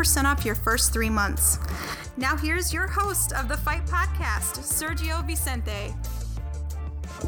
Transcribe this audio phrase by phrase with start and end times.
[0.00, 1.58] off your first three months.
[2.16, 5.94] Now, here's your host of the Fight Podcast, Sergio Vicente.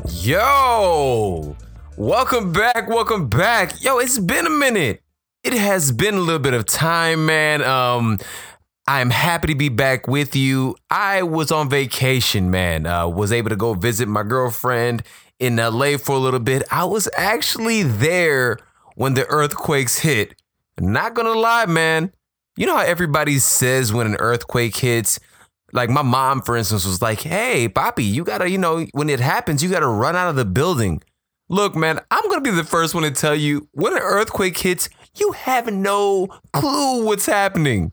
[0.09, 1.57] Yo,
[1.97, 3.83] welcome back, welcome back.
[3.83, 5.03] Yo, it's been a minute.
[5.43, 7.63] It has been a little bit of time, man.
[7.63, 8.19] Um,
[8.89, 10.75] I'm happy to be back with you.
[10.91, 12.87] I was on vacation, man.
[12.87, 15.03] Uh, was able to go visit my girlfriend
[15.39, 16.63] in LA for a little bit.
[16.71, 18.59] I was actually there
[18.97, 20.35] when the earthquakes hit.
[20.81, 22.13] Not gonna lie, man.
[22.57, 25.19] You know how everybody says when an earthquake hits,
[25.73, 29.21] like my mom, for instance, was like, "Hey, Poppy, you gotta, you know, when it
[29.21, 31.03] happens, you gotta run out of the building."
[31.49, 34.89] Look, man, I'm gonna be the first one to tell you when an earthquake hits,
[35.17, 37.93] you have no clue what's happening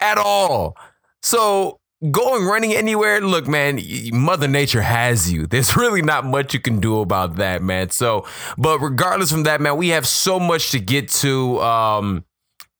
[0.00, 0.76] at all.
[1.22, 1.80] So
[2.10, 3.80] going running anywhere, look, man,
[4.12, 5.46] Mother Nature has you.
[5.50, 7.90] There's really not much you can do about that, man.
[7.90, 8.26] So,
[8.58, 11.60] but regardless from that, man, we have so much to get to.
[11.60, 12.24] Um,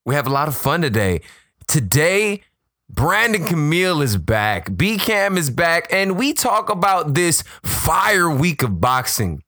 [0.06, 1.20] we have a lot of fun today.
[1.66, 2.42] Today,
[2.88, 4.74] Brandon Camille is back.
[4.76, 9.42] B Cam is back, and we talk about this fire week of boxing.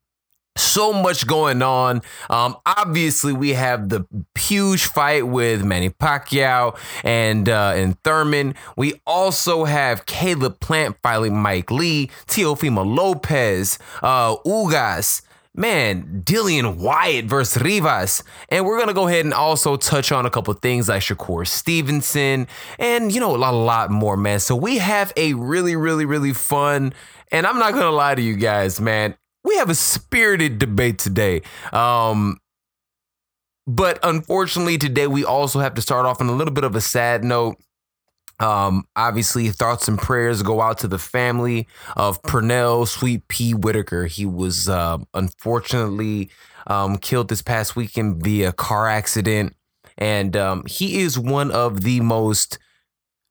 [0.57, 2.01] So much going on.
[2.29, 4.05] Um, obviously, we have the
[4.37, 8.55] huge fight with Manny Pacquiao and uh, and Thurman.
[8.75, 15.21] We also have Caleb Plant fighting Mike Lee, Teofimo Lopez, uh, Ugas
[15.59, 18.23] man, Dillian Whyte versus Rivas.
[18.47, 22.47] And we're gonna go ahead and also touch on a couple things like Shakur Stevenson
[22.79, 24.39] and you know a lot, a lot more, man.
[24.39, 26.93] So we have a really, really, really fun,
[27.31, 29.15] and I'm not gonna lie to you guys, man.
[29.43, 31.41] We have a spirited debate today.
[31.71, 32.39] Um,
[33.67, 36.81] but unfortunately, today we also have to start off on a little bit of a
[36.81, 37.57] sad note.
[38.39, 41.67] Um, obviously, thoughts and prayers go out to the family
[41.97, 43.53] of Pernell Sweet P.
[43.53, 44.05] Whitaker.
[44.05, 46.29] He was uh, unfortunately
[46.67, 49.55] um, killed this past weekend via car accident,
[49.97, 52.57] and um, he is one of the most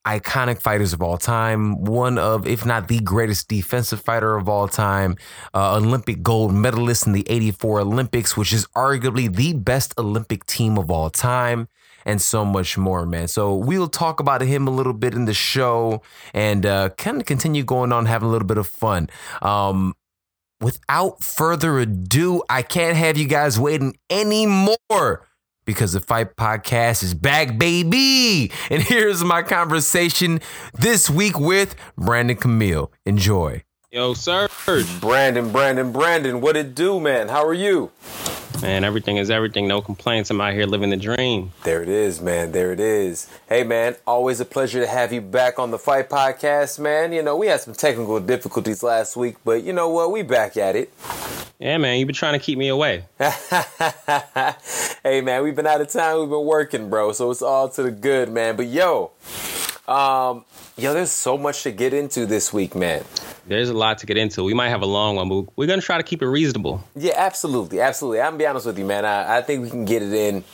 [0.07, 1.83] iconic fighters of all time.
[1.85, 5.17] One of, if not the greatest defensive fighter of all time.
[5.55, 10.77] Uh, Olympic gold medalist in the '84 Olympics, which is arguably the best Olympic team
[10.79, 11.69] of all time
[12.09, 13.29] and so much more, man.
[13.29, 16.01] So we'll talk about him a little bit in the show
[16.33, 19.11] and uh, kind of continue going on, having a little bit of fun.
[19.43, 19.95] Um,
[20.59, 25.27] without further ado, I can't have you guys waiting anymore
[25.67, 28.51] because the Fight Podcast is back, baby.
[28.71, 30.41] And here's my conversation
[30.73, 32.91] this week with Brandon Camille.
[33.05, 33.65] Enjoy.
[33.91, 34.49] Yo, sir.
[35.01, 37.29] Brandon, Brandon, Brandon, what it do, man?
[37.29, 37.91] How are you?
[38.61, 39.67] Man, everything is everything.
[39.67, 40.29] No complaints.
[40.29, 41.53] I'm out here living the dream.
[41.65, 42.53] There it is, man.
[42.53, 43.31] There it is.
[43.49, 47.15] Hey, man, always a pleasure to have you back on the Fight Podcast, man.
[47.15, 50.13] You know, we had some technical difficulties last week, but you know what?
[50.13, 50.93] We back at it.
[51.59, 53.07] Yeah, man, you've been trying to keep me away.
[53.19, 56.21] hey, man, we've been out of time.
[56.21, 57.13] We've been working, bro.
[57.13, 58.55] So it's all to the good, man.
[58.55, 59.13] But yo,
[59.89, 60.45] um,
[60.77, 63.05] yo, there's so much to get into this week, man.
[63.47, 64.45] There's a lot to get into.
[64.45, 66.85] We might have a long one, but we're gonna try to keep it reasonable.
[66.95, 68.21] Yeah, absolutely, absolutely.
[68.21, 69.07] I'm gonna be honest with you, man.
[69.07, 70.45] I, I think we can get it in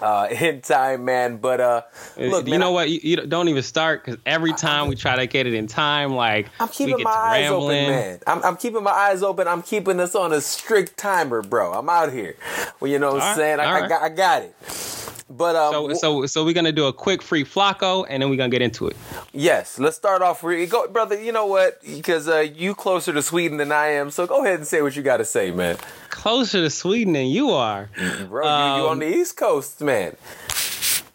[0.00, 1.36] uh, in time, man.
[1.36, 1.82] But uh,
[2.16, 2.90] look, you man, know I, what?
[2.90, 6.14] You, you don't even start because every time we try to get it in time,
[6.14, 8.20] like I'm keeping my eyes open, man.
[8.26, 9.46] I'm, I'm, keeping my eyes open.
[9.46, 11.72] I'm keeping us on a strict timer, bro.
[11.72, 12.36] I'm out here.
[12.80, 13.60] Well, you know what I'm saying?
[13.60, 14.97] I, I, got, I got it.
[15.30, 18.36] But um, so so so we're gonna do a quick free Flacko, and then we're
[18.36, 18.96] gonna get into it.
[19.32, 20.42] Yes, let's start off.
[20.42, 21.20] Go, brother.
[21.20, 21.82] You know what?
[21.82, 24.96] Because uh, you closer to Sweden than I am, so go ahead and say what
[24.96, 25.76] you got to say, man.
[26.08, 27.90] Closer to Sweden than you are,
[28.28, 28.48] bro.
[28.48, 30.16] Um, you, you on the East Coast, man.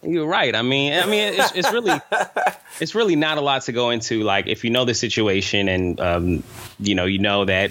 [0.06, 0.54] You're right.
[0.54, 1.98] I mean, I mean, it's, it's really,
[2.80, 4.22] it's really not a lot to go into.
[4.22, 6.42] Like, if you know the situation, and um,
[6.78, 7.70] you know, you know that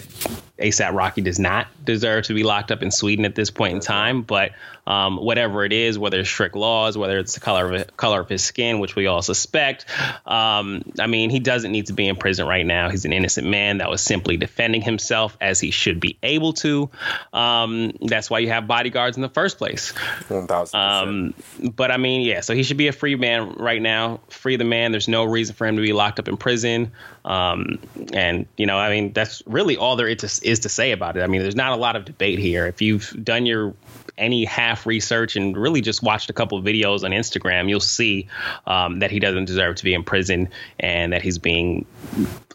[0.60, 3.80] ASAP Rocky does not deserve to be locked up in Sweden at this point in
[3.80, 4.22] time.
[4.22, 4.52] But
[4.86, 8.30] um, whatever it is, whether it's strict laws, whether it's the color of color of
[8.30, 9.86] his skin, which we all suspect.
[10.26, 12.90] Um, I mean, he doesn't need to be in prison right now.
[12.90, 16.90] He's an innocent man that was simply defending himself as he should be able to.
[17.32, 19.92] Um, that's why you have bodyguards in the first place.
[20.28, 20.80] One thousand.
[20.80, 21.34] Um,
[21.76, 22.42] but I mean, yeah.
[22.42, 24.20] So he should be a free man right now.
[24.30, 24.92] Free the man.
[24.92, 26.92] There's no reason for him to be locked up in prison.
[27.26, 27.80] Um,
[28.12, 31.18] and you know, I mean, that's really all there is to, is to say about
[31.18, 31.22] it.
[31.22, 32.66] I mean, there's not a lot of debate here.
[32.68, 33.74] If you've done your
[34.18, 38.28] any half research and really just watched a couple of videos on Instagram, you'll see
[38.68, 40.50] um, that he doesn't deserve to be in prison
[40.80, 41.86] and that he's being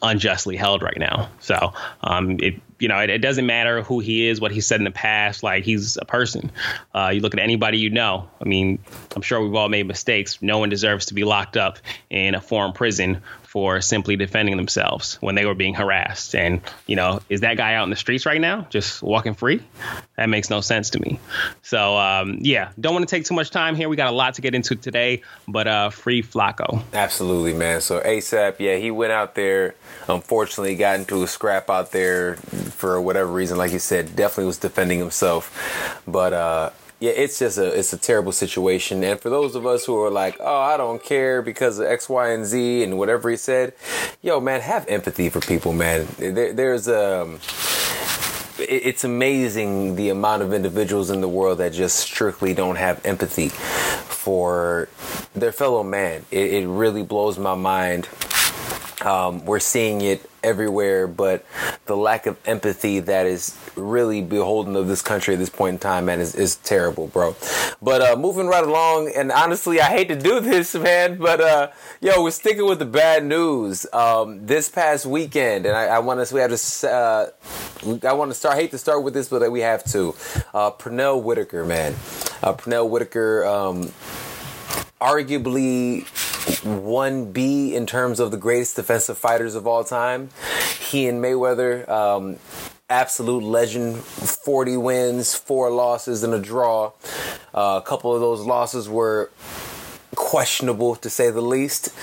[0.01, 1.29] unjustly held right now.
[1.39, 4.79] So um, it you know it, it, doesn't matter who he is, what he said
[4.79, 5.43] in the past.
[5.43, 6.51] Like he's a person.
[6.95, 8.29] Uh, you look at anybody you know.
[8.41, 8.79] I mean,
[9.15, 10.41] I'm sure we've all made mistakes.
[10.41, 15.15] No one deserves to be locked up in a foreign prison for simply defending themselves
[15.21, 16.35] when they were being harassed.
[16.35, 19.63] And, you know, is that guy out in the streets right now just walking free?
[20.17, 21.19] That makes no sense to me.
[21.63, 23.89] So, um, yeah, don't want to take too much time here.
[23.89, 26.83] We got a lot to get into today, but uh, free Flacko.
[26.93, 27.81] Absolutely, man.
[27.81, 29.73] So, ASAP, yeah, he went out there,
[30.07, 33.57] unfortunately, got into a scrap out there for whatever reason.
[33.57, 35.99] Like you said, definitely was defending himself.
[36.07, 36.69] But, uh,
[36.99, 39.03] yeah, it's just a it's a terrible situation.
[39.03, 42.09] And for those of us who are like, oh, I don't care because of X,
[42.09, 43.73] Y, and Z and whatever he said,
[44.21, 46.07] yo, man, have empathy for people, man.
[46.17, 47.39] There, there's um.
[48.61, 53.47] It's amazing the amount of individuals in the world that just strictly don't have empathy
[53.47, 54.89] for
[55.33, 56.25] their fellow man.
[56.29, 58.07] It, it really blows my mind
[59.05, 61.45] um, we're seeing it everywhere, but
[61.85, 65.79] the lack of empathy that is really beholden of this country at this point in
[65.79, 67.35] time, man, is, is terrible, bro.
[67.81, 71.71] But uh, moving right along, and honestly, I hate to do this, man, but uh,
[72.01, 73.85] yo, we're sticking with the bad news.
[73.93, 77.29] Um, this past weekend, and I, I want to, we have to, uh,
[78.03, 78.55] I want to start.
[78.55, 80.15] I hate to start with this, but we have to.
[80.53, 81.93] Uh, Pernell Whitaker, man,
[82.43, 83.91] uh, Pernell Whitaker, um,
[85.01, 86.05] arguably
[86.49, 90.29] 1B in terms of the greatest defensive fighters of all time.
[90.79, 92.37] He and Mayweather, um,
[92.89, 96.91] absolute legend 40 wins, four losses, and a draw.
[97.53, 99.31] Uh, a couple of those losses were
[100.15, 101.93] questionable to say the least.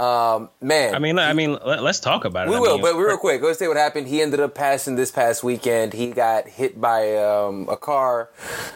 [0.00, 2.50] Um, man, I mean, I mean, let's talk about it.
[2.50, 4.08] We I will, mean, but real quick, let's say what happened.
[4.08, 5.92] He ended up passing this past weekend.
[5.92, 8.30] He got hit by um, a car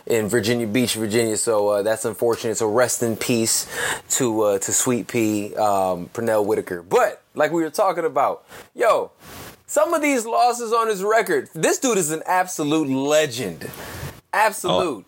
[0.07, 1.37] in Virginia Beach, Virginia.
[1.37, 2.57] So uh, that's unfortunate.
[2.57, 3.67] So rest in peace
[4.11, 6.83] to uh, to Sweet Pea, um, Pernell Whitaker.
[6.83, 8.45] But like we were talking about,
[8.75, 9.11] yo,
[9.67, 11.49] some of these losses on his record.
[11.55, 13.69] This dude is an absolute legend.
[14.33, 15.05] Absolute.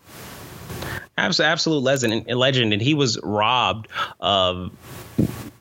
[1.17, 3.87] absolute legend, legend, and he was robbed
[4.19, 4.71] of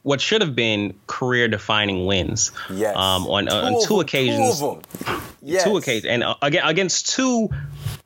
[0.02, 2.52] what should have been career-defining wins.
[2.72, 2.96] Yes.
[2.96, 4.58] Um, on, two, on two occasions.
[4.58, 4.80] Two,
[5.42, 5.64] yes.
[5.64, 7.50] two occasions, and uh, against two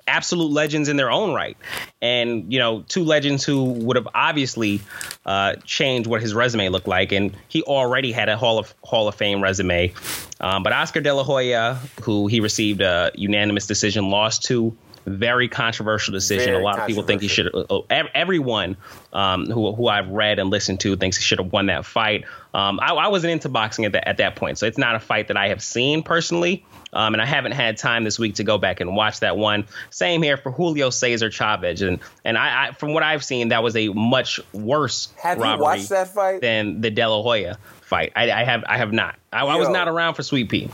[0.07, 1.57] absolute legends in their own right,
[2.03, 4.83] and you know, two legends who would have obviously
[5.25, 9.07] uh, changed what his resume looked like, and he already had a Hall of Hall
[9.07, 9.93] of Fame resume.
[10.41, 14.77] Um, but Oscar De La Hoya, who he received a unanimous decision, lost to
[15.07, 16.47] very controversial decision.
[16.47, 17.55] Very a lot of people think he should.
[17.55, 17.81] Uh,
[18.15, 18.77] everyone
[19.13, 22.25] um, who who I've read and listened to thinks he should have won that fight.
[22.55, 25.01] Um, I, I, wasn't into boxing at that at that point, so it's not a
[25.01, 26.65] fight that I have seen personally.
[26.93, 29.67] Um, and I haven't had time this week to go back and watch that one.
[29.91, 33.63] Same here for Julio Cesar Chavez, and and I, I from what I've seen, that
[33.63, 38.13] was a much worse have robbery than the De La Hoya fight.
[38.17, 39.17] I, I have I have not.
[39.33, 40.71] I, I, was not around for Sweet Pea.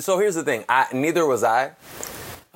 [0.00, 0.64] So here's the thing.
[0.68, 1.72] I, neither was I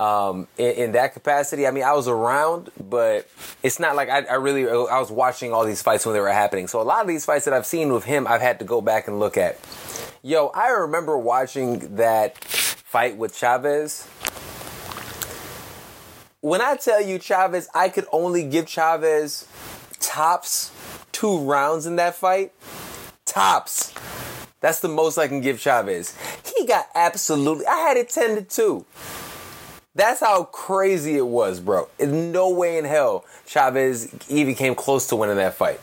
[0.00, 1.66] um, in, in, that capacity.
[1.66, 3.28] I mean, I was around, but
[3.62, 6.32] it's not like I, I, really I was watching all these fights when they were
[6.32, 6.68] happening.
[6.68, 8.80] So a lot of these fights that I've seen with him, I've had to go
[8.80, 9.58] back and look at.
[10.22, 14.08] Yo, I remember watching that fight with Chavez.
[16.40, 19.46] When I tell you Chavez, I could only give Chavez
[20.00, 20.72] tops
[21.12, 22.54] two rounds in that fight.
[23.26, 23.92] Tops.
[24.60, 26.16] That's the most I can give Chavez.
[26.56, 27.66] He got absolutely.
[27.66, 28.86] I had it ten to two.
[29.94, 31.88] That's how crazy it was, bro.
[31.98, 35.80] In no way in hell Chavez even came close to winning that fight.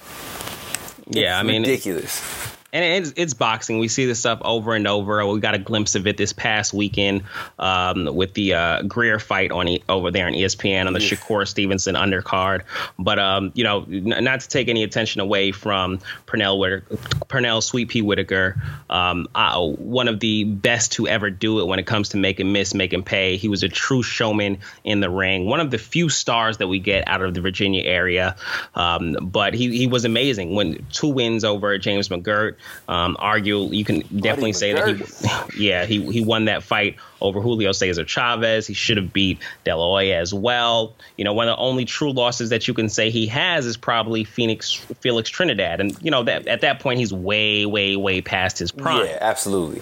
[1.09, 3.79] Yeah, I mean ridiculous and it's, it's boxing.
[3.79, 5.25] We see this stuff over and over.
[5.25, 7.23] We got a glimpse of it this past weekend
[7.57, 11.47] um, with the uh, Greer fight on e- over there on ESPN on the Shakur
[11.47, 12.63] Stevenson undercard.
[12.99, 16.95] But um, you know, n- not to take any attention away from Pernell Whitaker,
[17.27, 21.79] Pernell Sweet Pea Whitaker, um, uh, one of the best to ever do it when
[21.79, 23.37] it comes to making miss, making pay.
[23.37, 25.45] He was a true showman in the ring.
[25.45, 28.35] One of the few stars that we get out of the Virginia area.
[28.75, 32.56] Um, but he he was amazing when two wins over James McGirt
[32.87, 37.41] Um, argue, you can definitely say that he, yeah, he he won that fight over
[37.41, 38.67] Julio Cesar Chavez.
[38.67, 40.95] He should have beat De La Hoya as well.
[41.17, 43.77] You know, one of the only true losses that you can say he has is
[43.77, 48.21] probably Phoenix Felix Trinidad, and you know that at that point he's way, way, way
[48.21, 49.05] past his prime.
[49.05, 49.81] Yeah, absolutely.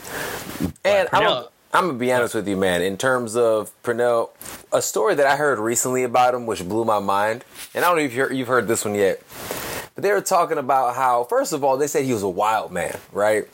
[0.83, 2.81] And Pernell, I'm gonna be honest with you, man.
[2.81, 4.29] In terms of Pernell,
[4.71, 7.97] a story that I heard recently about him, which blew my mind, and I don't
[7.97, 9.21] know if you've heard this one yet,
[9.95, 12.71] but they were talking about how, first of all, they said he was a wild
[12.71, 13.47] man, right?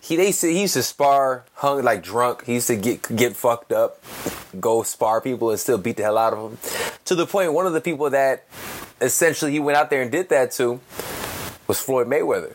[0.00, 2.44] He they said he used to spar, hung like drunk.
[2.44, 4.02] He used to get get fucked up,
[4.58, 6.58] go spar people, and still beat the hell out of them.
[7.06, 8.44] To the point, one of the people that
[9.00, 10.80] essentially he went out there and did that to
[11.66, 12.54] was Floyd Mayweather.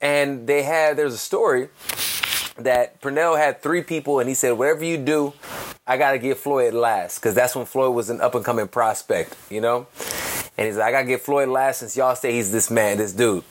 [0.00, 1.68] And they had there's a story
[2.56, 5.34] that Pernell had three people, and he said, "Whatever you do,
[5.86, 9.36] I gotta get Floyd last, because that's when Floyd was an up and coming prospect,
[9.50, 9.86] you know."
[10.58, 13.12] And he's like, "I gotta get Floyd last since y'all say he's this man, this
[13.12, 13.44] dude."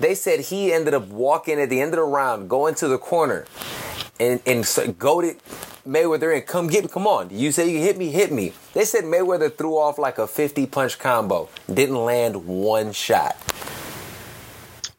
[0.00, 2.98] They said he ended up walking at the end of the round, going to the
[2.98, 3.44] corner,
[4.18, 5.36] and and so goaded
[5.86, 6.88] Mayweather and come get me.
[6.88, 8.52] Come on, you say you hit me, hit me.
[8.72, 13.36] They said Mayweather threw off like a 50 punch combo, didn't land one shot.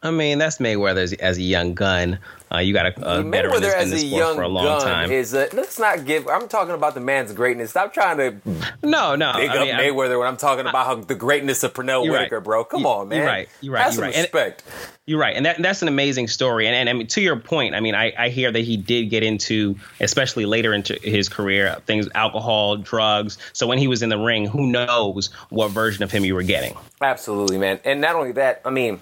[0.01, 2.19] I mean, that's Mayweather as, as a young gun.
[2.53, 5.11] Uh, you got a, a veteran that's been in the sport for a long time.
[5.11, 6.27] Is a, let's not give.
[6.27, 7.71] I'm talking about the man's greatness.
[7.71, 8.35] Stop trying to.
[8.83, 9.33] No, no.
[9.35, 12.09] Big I up mean, Mayweather I, when I'm talking about how the greatness of Pernell
[12.09, 12.43] Whitaker, right.
[12.43, 12.63] bro.
[12.63, 13.19] Come you, on, man.
[13.19, 13.49] You're right.
[13.61, 13.83] You're right.
[13.83, 14.15] Have you're right.
[14.15, 14.63] respect.
[14.67, 16.65] And, you're right, and that, that's an amazing story.
[16.65, 19.09] And, and I mean, to your point, I mean, I, I hear that he did
[19.09, 23.37] get into, especially later into his career, things, alcohol, drugs.
[23.51, 26.43] So when he was in the ring, who knows what version of him you were
[26.43, 26.77] getting?
[27.01, 27.81] Absolutely, man.
[27.83, 29.01] And not only that, I mean,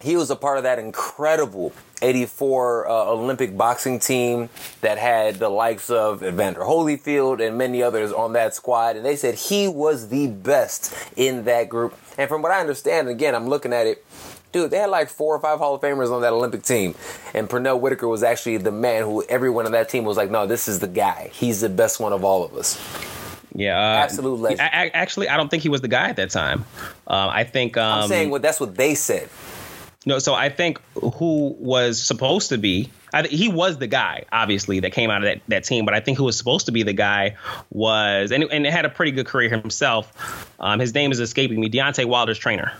[0.00, 4.48] he was a part of that incredible 84 uh, Olympic boxing team
[4.80, 8.96] that had the likes of Evander Holyfield and many others on that squad.
[8.96, 11.94] And they said he was the best in that group.
[12.18, 14.04] And from what I understand, again, I'm looking at it,
[14.52, 16.94] dude, they had like four or five Hall of Famers on that Olympic team.
[17.34, 20.46] And Pernell Whitaker was actually the man who everyone on that team was like, no,
[20.46, 21.30] this is the guy.
[21.32, 22.78] He's the best one of all of us.
[23.54, 24.62] Yeah, uh, absolute legend.
[24.62, 26.64] I, I, actually, I don't think he was the guy at that time.
[27.06, 29.28] Uh, I think um, I'm saying well, that's what they said.
[30.06, 34.24] No, so I think who was supposed to be, I th- he was the guy,
[34.30, 35.84] obviously, that came out of that, that team.
[35.84, 37.36] But I think who was supposed to be the guy
[37.70, 40.50] was, and, and had a pretty good career himself.
[40.60, 41.70] Um, his name is escaping me.
[41.70, 42.72] Deontay Wilder's trainer.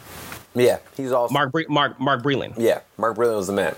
[0.54, 2.54] Yeah, he's also Mark Bre- Mark Mark Breland.
[2.58, 3.74] Yeah, Mark Breland was the man.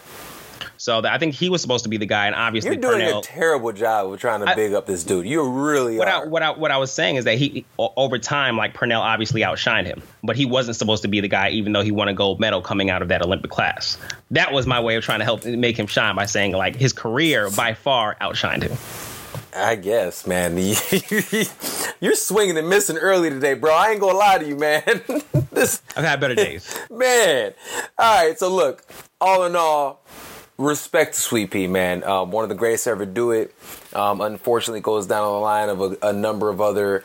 [0.87, 3.19] So I think he was supposed to be the guy, and obviously you're doing Pernell,
[3.19, 5.27] a terrible job of trying to I, big up this dude.
[5.27, 6.23] You really what are.
[6.23, 9.41] I, what I what I was saying is that he over time, like Pernell, obviously
[9.41, 12.15] outshined him, but he wasn't supposed to be the guy, even though he won a
[12.15, 13.99] gold medal coming out of that Olympic class.
[14.31, 16.93] That was my way of trying to help make him shine by saying like his
[16.93, 18.79] career by far outshined him.
[19.57, 20.57] I guess, man.
[22.01, 23.75] You're swinging and missing early today, bro.
[23.75, 24.85] I ain't gonna lie to you, man.
[25.51, 27.55] this I've had better days, man.
[27.99, 28.85] All right, so look,
[29.21, 30.05] all in all,
[30.59, 32.03] respect to Sweet Pea, man.
[32.05, 33.55] Um, one of the greatest ever do it.
[33.95, 37.05] Um, unfortunately, goes down the line of a, a, number of other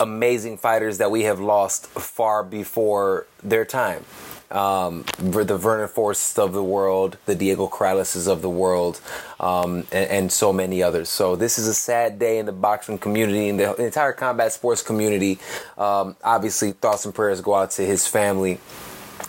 [0.00, 4.04] amazing fighters that we have lost far before their time.
[4.50, 9.00] Um, the Vernon Forrests of the world, the Diego Corrales of the world,
[9.40, 11.08] um, and, and, so many others.
[11.08, 14.80] So this is a sad day in the boxing community and the entire combat sports
[14.80, 15.40] community.
[15.76, 18.60] Um, obviously, thoughts and prayers go out to his family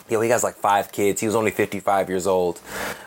[0.07, 1.19] Yo, he has like five kids.
[1.19, 2.61] He was only 55 years old.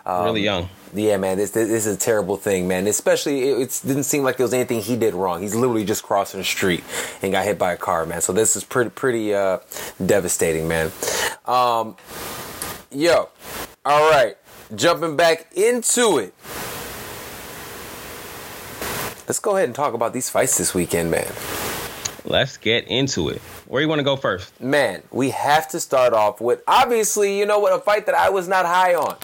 [0.05, 0.69] Um, really young.
[0.95, 2.87] Yeah, man, this, this is a terrible thing, man.
[2.87, 5.43] Especially, it, it, didn't seem like there was anything he did wrong.
[5.43, 6.83] He's literally just crossing the street
[7.23, 8.21] and got hit by a car, man.
[8.21, 9.59] So this is pretty, pretty uh,
[10.05, 10.91] devastating, man.
[11.45, 11.97] Um,
[12.91, 13.29] yo,
[13.85, 14.37] all right,
[14.75, 16.35] jumping back into it.
[19.29, 21.31] Let's go ahead and talk about these fights this weekend, man.
[22.25, 23.43] Let's get into it.
[23.69, 24.59] Where you want to go first?
[24.63, 28.31] Man, we have to start off with obviously, you know what, a fight that I
[28.31, 29.19] was not high on.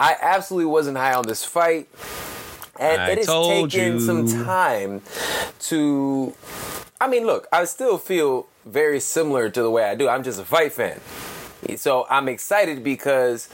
[0.00, 1.88] I absolutely wasn't high on this fight.
[2.80, 4.00] And I it has taken you.
[4.00, 5.02] some time
[5.60, 6.34] to
[7.00, 10.08] I mean, look, I still feel very similar to the way I do.
[10.08, 11.00] I'm just a fight fan.
[11.76, 13.48] So I'm excited because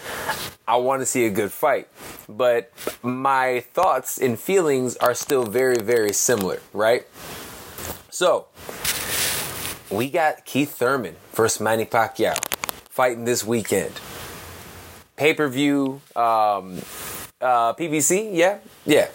[0.66, 1.88] I want to see a good fight.
[2.30, 7.06] But my thoughts and feelings are still very, very similar, right?
[8.08, 8.46] So,
[9.94, 12.36] we got Keith Thurman versus Manny Pacquiao
[12.88, 13.92] fighting this weekend.
[15.16, 16.78] Pay per view, um,
[17.40, 19.08] uh, PBC, yeah, yeah.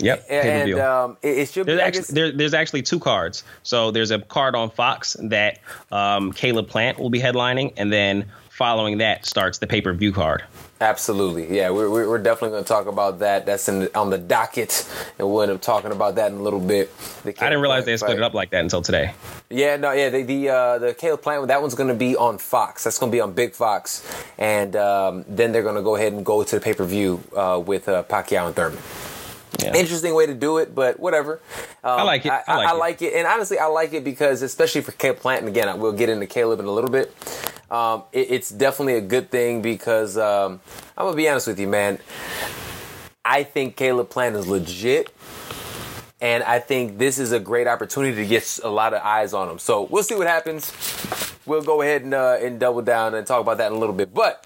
[0.00, 3.42] Yep, and um, it, should there's actually there, there's actually two cards.
[3.64, 5.58] So there's a card on Fox that
[5.90, 10.12] um, Caleb Plant will be headlining, and then following that starts the pay per view
[10.12, 10.44] card.
[10.80, 11.70] Absolutely, yeah.
[11.70, 13.46] We're, we're definitely going to talk about that.
[13.46, 16.60] That's in on the docket, and we'll end up talking about that in a little
[16.60, 16.92] bit.
[17.24, 19.12] I didn't realize they split it up like that until today.
[19.50, 20.08] Yeah, no, yeah.
[20.10, 22.84] The the uh, the Caleb Plant that one's going to be on Fox.
[22.84, 24.08] That's going to be on Big Fox,
[24.38, 27.24] and um, then they're going to go ahead and go to the pay per view
[27.36, 28.78] uh, with uh, Pacquiao and Thurman.
[29.58, 29.74] Yeah.
[29.74, 31.40] Interesting way to do it, but whatever.
[31.82, 32.32] Um, I like it.
[32.32, 33.14] I, like, I, I like it.
[33.14, 36.26] and honestly, I like it because, especially for Caleb Plant, and again, we'll get into
[36.26, 37.12] Caleb in a little bit.
[37.70, 40.60] Um, it, it's definitely a good thing because um,
[40.96, 41.98] I'm gonna be honest with you, man.
[43.24, 45.14] I think Caleb Plant is legit.
[46.20, 49.48] And I think this is a great opportunity to get a lot of eyes on
[49.48, 49.58] him.
[49.60, 50.72] So we'll see what happens.
[51.46, 53.94] We'll go ahead and, uh, and double down and talk about that in a little
[53.94, 54.12] bit.
[54.12, 54.44] But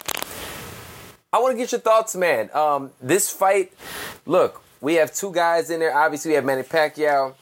[1.33, 2.51] I want to get your thoughts, man.
[2.55, 3.73] Um, this fight,
[4.27, 5.97] look, we have two guys in there.
[5.97, 7.35] Obviously, we have Manny Pacquiao.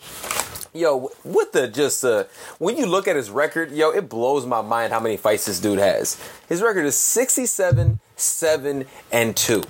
[0.73, 2.25] Yo, what the just uh
[2.59, 5.59] when you look at his record, yo, it blows my mind how many fights this
[5.59, 6.17] dude has.
[6.49, 9.65] His record is 67, 7, and 2.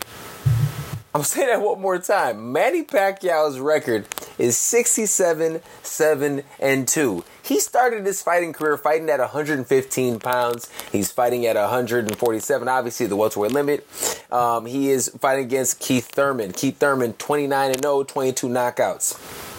[1.13, 2.53] I'm saying that one more time.
[2.53, 4.07] Manny Pacquiao's record
[4.39, 7.25] is 67, 7, and 2.
[7.43, 10.71] He started his fighting career fighting at 115 pounds.
[10.93, 13.89] He's fighting at 147, obviously the welterweight limit.
[14.31, 16.53] Um, he is fighting against Keith Thurman.
[16.53, 19.50] Keith Thurman, 29 and 0, 22 knockouts.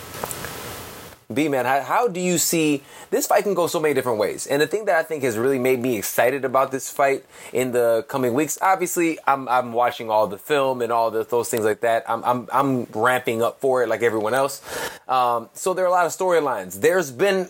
[1.34, 4.48] B man, how, how do you see this fight can go so many different ways?
[4.48, 7.72] And the thing that I think has really made me excited about this fight in
[7.72, 11.66] the coming weeks, obviously, I'm I'm watching all the film and all the, those things
[11.66, 12.10] like that.
[12.10, 14.62] I'm I'm I'm ramping up for it like everyone else.
[15.08, 16.82] Um, so there are a lot of storylines.
[16.82, 17.50] There's been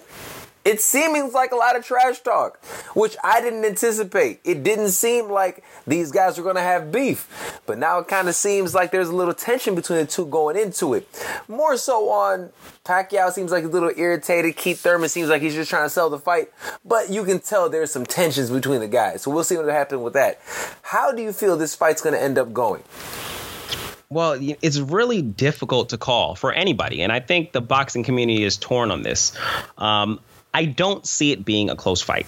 [0.64, 2.64] it seems like a lot of trash talk,
[2.96, 4.40] which I didn't anticipate.
[4.44, 8.28] It didn't seem like these guys were going to have beef, but now it kind
[8.30, 11.08] of seems like there's a little tension between the two going into it.
[11.48, 12.52] More so on
[12.86, 14.56] Pacquiao seems like a little irritated.
[14.56, 16.52] Keith Thurman seems like he's just trying to sell the fight,
[16.86, 19.22] but you can tell there's some tensions between the guys.
[19.24, 20.40] So we'll see what happens with that.
[20.82, 22.84] How do you feel this fight's going to end up going?
[24.10, 28.58] Well, it's really difficult to call for anybody, and I think the boxing community is
[28.58, 29.32] torn on this.
[29.78, 30.20] Um,
[30.54, 32.26] I don't see it being a close fight.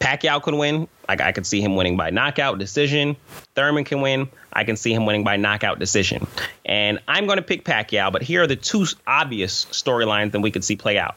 [0.00, 0.88] Pacquiao could win.
[1.08, 3.16] Like I could see him winning by knockout decision.
[3.54, 4.28] Thurman can win.
[4.52, 6.26] I can see him winning by knockout decision.
[6.64, 10.50] And I'm going to pick Pacquiao, but here are the two obvious storylines that we
[10.50, 11.16] could see play out.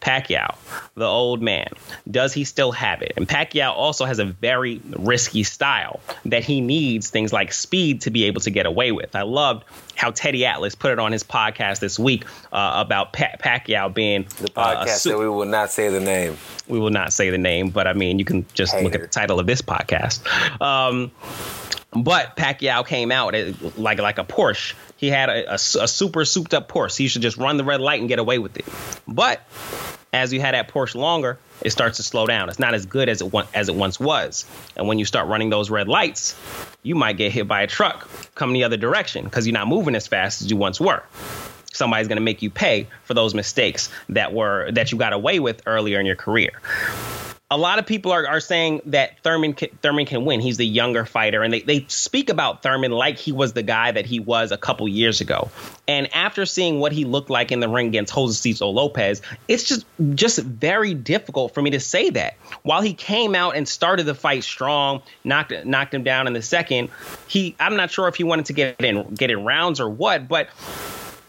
[0.00, 0.56] Pacquiao,
[0.94, 1.68] the old man,
[2.10, 3.12] does he still have it?
[3.16, 8.10] And Pacquiao also has a very risky style that he needs things like speed to
[8.10, 9.14] be able to get away with.
[9.14, 13.36] I loved how Teddy Atlas put it on his podcast this week uh, about pa-
[13.38, 16.36] Pacquiao being the podcast uh, su- that we will not say the name.
[16.68, 18.84] We will not say the name, but I mean, you can just Hater.
[18.84, 20.20] look at the title of this podcast.
[20.60, 21.10] Um,
[21.92, 23.34] but Pacquiao came out
[23.76, 24.74] like like a Porsche.
[24.96, 26.96] He had a, a, a, super souped up Porsche.
[26.96, 28.64] He should just run the red light and get away with it.
[29.06, 29.40] But
[30.12, 32.48] as you had that Porsche longer, it starts to slow down.
[32.48, 34.46] It's not as good as it as it once was.
[34.76, 36.34] And when you start running those red lights,
[36.82, 39.94] you might get hit by a truck coming the other direction because you're not moving
[39.94, 41.02] as fast as you once were.
[41.72, 45.40] Somebody's going to make you pay for those mistakes that were that you got away
[45.40, 46.52] with earlier in your career
[47.52, 50.40] a lot of people are, are saying that Thurman can, Thurman can win.
[50.40, 53.92] He's the younger fighter, and they, they speak about Thurman like he was the guy
[53.92, 55.50] that he was a couple years ago.
[55.86, 59.84] And after seeing what he looked like in the ring against Josesito Lopez, it's just
[60.14, 62.38] just very difficult for me to say that.
[62.62, 66.40] While he came out and started the fight strong, knocked knocked him down in the
[66.40, 66.88] second,
[67.28, 70.26] he I'm not sure if he wanted to get in get in rounds or what,
[70.26, 70.48] but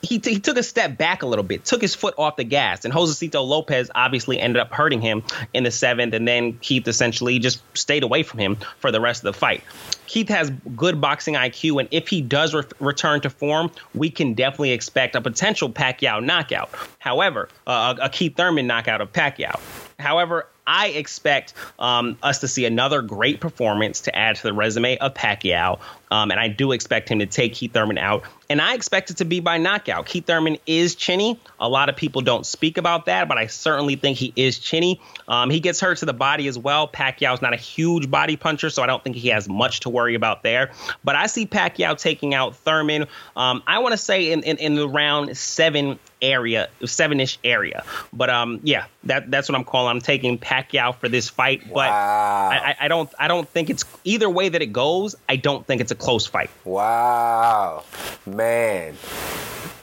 [0.04, 2.44] he, t- he took a step back a little bit, took his foot off the
[2.44, 6.88] gas, and Josesito Lopez obviously ended up hurting him in the seventh, and then Keith
[6.88, 9.64] essentially just stayed away from him for the rest of the fight.
[10.06, 14.34] Keith has good boxing IQ, and if he does re- return to form, we can
[14.34, 16.70] definitely expect a potential Pacquiao knockout.
[17.00, 19.60] However, uh, a Keith Thurman knockout of Pacquiao.
[19.98, 24.98] However, I expect um, us to see another great performance to add to the resume
[24.98, 25.80] of Pacquiao.
[26.10, 28.24] Um, and I do expect him to take Keith Thurman out.
[28.54, 30.06] And I expect it to be by knockout.
[30.06, 31.40] Keith Thurman is chinny.
[31.60, 35.02] A lot of people don't speak about that, but I certainly think he is chinny.
[35.28, 36.88] Um, he gets hurt to the body as well.
[36.88, 40.14] Pacquiao's not a huge body puncher, so I don't think he has much to worry
[40.14, 40.70] about there.
[41.04, 43.08] But I see Pacquiao taking out Thurman.
[43.36, 47.84] Um, I want to say in, in, in the round seven area, seven ish area.
[48.12, 49.92] But um, yeah, that that's what I'm calling.
[49.92, 52.50] I'm taking Pacquiao for this fight, but wow.
[52.52, 55.16] I, I, don't I don't think it's either way that it goes.
[55.30, 56.50] I don't think it's a close fight.
[56.64, 57.84] Wow,
[58.26, 58.96] man,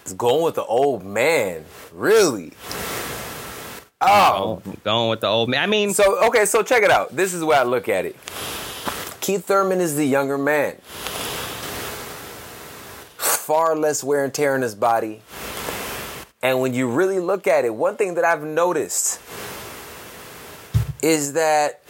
[0.02, 2.52] it's going with the old man, really.
[4.00, 5.62] Oh, going with the old man.
[5.62, 7.14] I mean, so okay, so check it out.
[7.14, 8.16] This is where I look at it.
[9.20, 10.76] Keith Thurman is the younger man.
[13.18, 15.20] Far less wear and tear in his body.
[16.42, 19.20] And when you really look at it, one thing that I've noticed
[21.02, 21.82] is that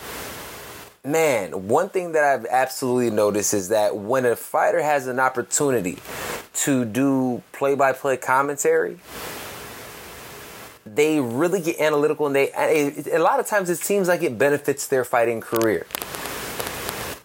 [1.05, 5.99] man, one thing that I've absolutely noticed is that when a fighter has an opportunity
[6.53, 8.99] to do play by play commentary,
[10.85, 14.87] they really get analytical and they a lot of times it seems like it benefits
[14.89, 15.87] their fighting career.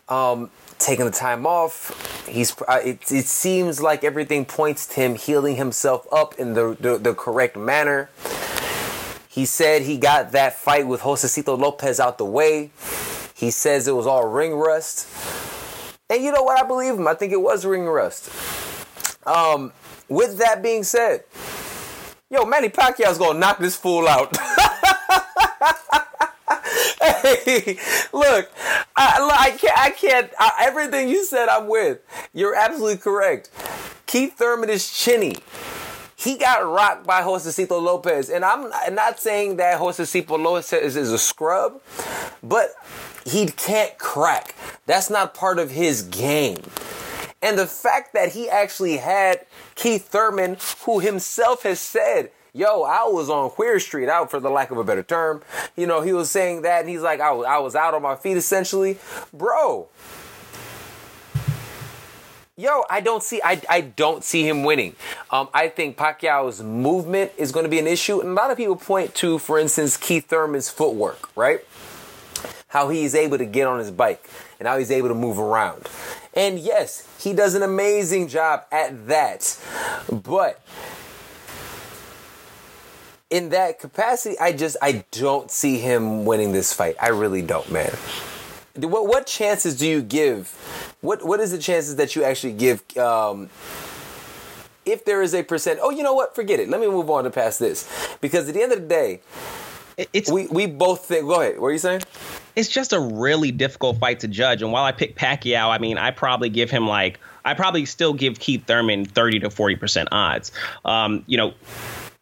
[0.07, 0.51] Um,
[0.85, 5.55] taking the time off, he's uh, it, it seems like everything points to him healing
[5.55, 8.09] himself up in the, the, the correct manner.
[9.27, 12.71] He said he got that fight with Josesito Lopez out the way.
[13.33, 15.09] He says it was all ring rust.
[16.09, 16.63] And you know what?
[16.63, 17.07] I believe him.
[17.07, 18.29] I think it was ring rust.
[19.25, 19.73] Um,
[20.07, 21.23] with that being said,
[22.29, 24.37] yo, Manny Pacquiao's gonna knock this fool out.
[27.05, 27.77] hey,
[28.13, 28.51] look,
[28.95, 31.99] I, I can't, I can't, I, everything you said, I'm with.
[32.33, 33.49] You're absolutely correct.
[34.05, 35.35] Keith Thurman is chinny.
[36.17, 41.11] He got rocked by Josesito Lopez, and I'm not saying that Josesito Lopez is, is
[41.11, 41.81] a scrub,
[42.41, 42.69] but
[43.25, 44.55] he can't crack.
[44.85, 46.59] That's not part of his game.
[47.41, 53.03] And the fact that he actually had Keith Thurman, who himself has said, yo, I
[53.03, 55.43] was on Queer Street, out for the lack of a better term.
[55.75, 58.01] You know, he was saying that, and he's like, I was, I was out on
[58.01, 58.97] my feet essentially.
[59.33, 59.89] Bro,
[62.55, 64.95] yo, I don't see, I, I don't see him winning.
[65.29, 68.57] Um, I think Pacquiao's movement is going to be an issue, and a lot of
[68.57, 71.59] people point to, for instance, Keith Thurman's footwork, right?
[72.69, 75.89] How he's able to get on his bike and how he's able to move around.
[76.33, 79.57] And yes, he does an amazing job at that.
[80.11, 80.59] But
[83.29, 86.95] in that capacity, I just I don't see him winning this fight.
[87.01, 87.93] I really don't, man.
[88.75, 90.49] What what chances do you give?
[91.01, 92.83] What what is the chances that you actually give?
[92.97, 93.49] Um,
[94.85, 96.35] if there is a percent, oh, you know what?
[96.35, 96.69] Forget it.
[96.69, 97.89] Let me move on to past this
[98.21, 99.21] because at the end of the day,
[100.13, 101.25] it's we we both think.
[101.25, 101.59] Go ahead.
[101.59, 102.01] What are you saying?
[102.55, 104.61] It's just a really difficult fight to judge.
[104.61, 108.13] And while I pick Pacquiao, I mean, I probably give him like I probably still
[108.13, 110.51] give Keith Thurman thirty to forty percent odds.
[110.83, 111.53] Um, you know.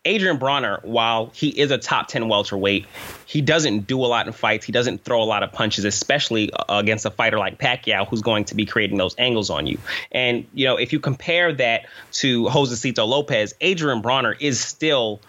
[0.05, 2.85] Adrian Broner, while he is a top 10 welterweight,
[3.25, 4.65] he doesn't do a lot in fights.
[4.65, 8.21] He doesn't throw a lot of punches, especially uh, against a fighter like Pacquiao, who's
[8.21, 9.77] going to be creating those angles on you.
[10.11, 15.21] And, you know, if you compare that to Josesito Lopez, Adrian Broner is still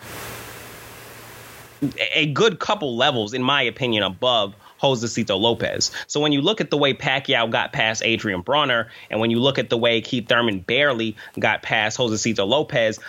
[2.13, 5.91] a good couple levels, in my opinion, above Josesito Lopez.
[6.07, 9.41] So when you look at the way Pacquiao got past Adrian Broner, and when you
[9.41, 13.01] look at the way Keith Thurman barely got past Josesito Lopez,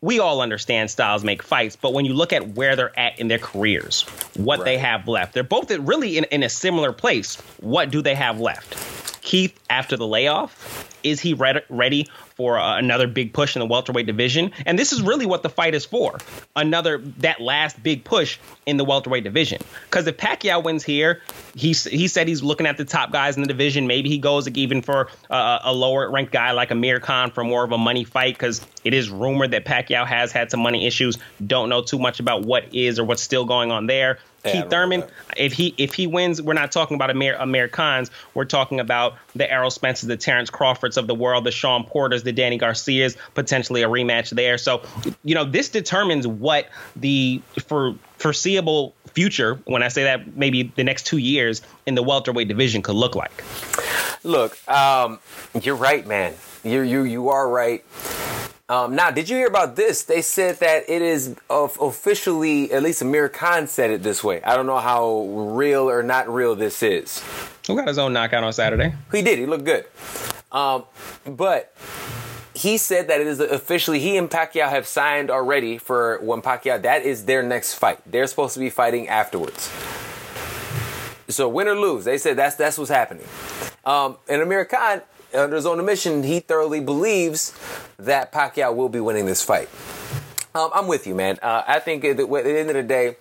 [0.00, 3.28] we all understand styles make fights, but when you look at where they're at in
[3.28, 4.02] their careers,
[4.36, 4.64] what right.
[4.66, 7.36] they have left, they're both really in, in a similar place.
[7.60, 9.13] What do they have left?
[9.24, 12.06] Keith, after the layoff, is he re- ready
[12.36, 14.52] for uh, another big push in the welterweight division?
[14.66, 16.18] And this is really what the fight is for.
[16.54, 19.60] Another that last big push in the welterweight division.
[19.84, 21.22] Because if Pacquiao wins here,
[21.54, 23.86] he he said he's looking at the top guys in the division.
[23.86, 27.64] Maybe he goes even for uh, a lower ranked guy like Amir Khan for more
[27.64, 28.34] of a money fight.
[28.34, 31.16] Because it is rumored that Pacquiao has had some money issues.
[31.44, 34.18] Don't know too much about what is or what's still going on there.
[34.44, 35.04] Keith Thurman,
[35.36, 38.10] if he if he wins, we're not talking about Amir Amir Khans.
[38.34, 42.22] We're talking about the Errol Spencers, the Terrence Crawfords of the world, the Sean Porters,
[42.22, 44.58] the Danny Garcias, potentially a rematch there.
[44.58, 44.82] So,
[45.22, 50.84] you know, this determines what the for foreseeable future, when I say that maybe the
[50.84, 53.42] next two years in the welterweight division could look like.
[54.24, 55.20] Look, um,
[55.60, 56.34] you're right, man.
[56.62, 57.84] You you you are right.
[58.66, 60.04] Um, now, did you hear about this?
[60.04, 64.42] They said that it is officially, at least Amir Khan said it this way.
[64.42, 67.22] I don't know how real or not real this is.
[67.66, 68.94] Who got his own knockout on Saturday?
[69.12, 69.38] He did.
[69.38, 69.84] He looked good.
[70.50, 70.84] Um,
[71.26, 71.76] but
[72.54, 76.80] he said that it is officially he and Pacquiao have signed already for when Pacquiao
[76.80, 78.00] that is their next fight.
[78.06, 79.70] They're supposed to be fighting afterwards.
[81.28, 83.26] So win or lose, they said that's that's what's happening.
[83.84, 85.02] Um, and Amir Khan
[85.34, 87.52] under his own admission, he thoroughly believes
[87.98, 89.68] that Pacquiao will be winning this fight.
[90.54, 91.38] Um, I'm with you, man.
[91.42, 93.16] Uh, I think at the, at the end of the day,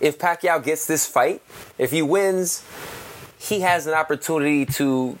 [0.00, 1.42] if Pacquiao gets this fight,
[1.76, 2.64] if he wins,
[3.38, 5.18] he has an opportunity to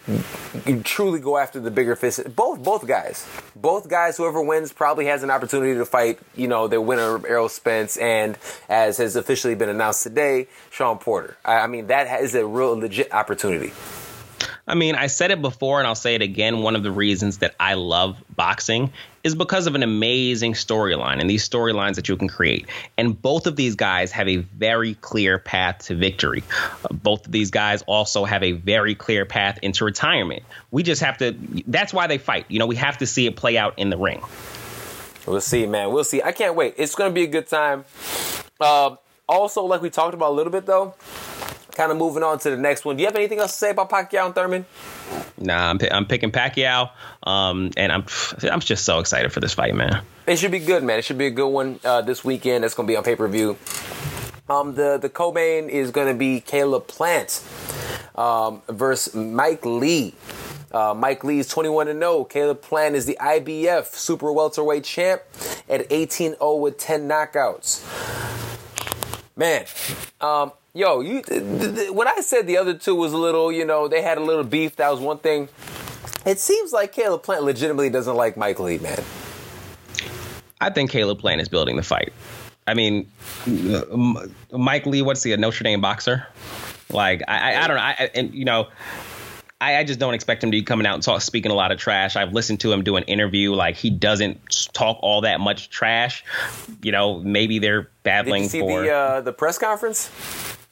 [0.82, 2.34] truly go after the bigger fist.
[2.34, 6.18] Both both guys, both guys, whoever wins probably has an opportunity to fight.
[6.34, 8.36] You know, their winner Errol Spence, and
[8.68, 11.36] as has officially been announced today, Sean Porter.
[11.44, 13.72] I, I mean, that is a real legit opportunity.
[14.68, 16.60] I mean, I said it before and I'll say it again.
[16.60, 18.92] One of the reasons that I love boxing
[19.24, 22.66] is because of an amazing storyline and these storylines that you can create.
[22.98, 26.44] And both of these guys have a very clear path to victory.
[26.84, 30.42] Uh, both of these guys also have a very clear path into retirement.
[30.70, 31.34] We just have to,
[31.66, 32.44] that's why they fight.
[32.48, 34.22] You know, we have to see it play out in the ring.
[35.26, 35.92] We'll see, man.
[35.92, 36.22] We'll see.
[36.22, 36.74] I can't wait.
[36.76, 37.86] It's going to be a good time.
[38.60, 38.96] Uh,
[39.28, 40.94] also, like we talked about a little bit, though,
[41.78, 42.96] kind of moving on to the next one.
[42.96, 44.66] Do you have anything else to say about Pacquiao and Thurman?
[45.38, 46.90] Nah, I'm, I'm picking Pacquiao,
[47.22, 48.04] um, and I'm
[48.50, 50.02] I'm just so excited for this fight, man.
[50.26, 50.98] It should be good, man.
[50.98, 52.64] It should be a good one uh, this weekend.
[52.64, 53.56] It's going to be on pay per view.
[54.48, 57.44] Um, the the co-main is going to be Caleb Plant
[58.16, 60.14] um, versus Mike Lee.
[60.72, 62.24] Uh, Mike Lee is 21 and 0.
[62.24, 65.22] Caleb Plant is the IBF super welterweight champ
[65.68, 67.84] at 18 0 with 10 knockouts.
[69.36, 69.64] Man,
[70.20, 73.64] um, yo, you th- th- when I said the other two was a little, you
[73.64, 74.76] know, they had a little beef.
[74.76, 75.48] That was one thing.
[76.26, 79.02] It seems like Caleb Plant legitimately doesn't like Mike Lee, man.
[80.60, 82.12] I think Caleb Plant is building the fight.
[82.66, 83.10] I mean,
[84.52, 86.26] Mike Lee, what's he, a Notre Dame boxer?
[86.90, 87.82] Like, I, I, I don't know.
[87.82, 88.68] I, and, you know,
[89.60, 91.72] I, I, just don't expect him to be coming out and talk, speaking a lot
[91.72, 92.14] of trash.
[92.14, 93.54] I've listened to him do an interview.
[93.54, 96.24] Like, he doesn't talk all that much trash.
[96.82, 98.82] You know, maybe they're battling Did you see for.
[98.82, 100.10] the, uh, the press conference?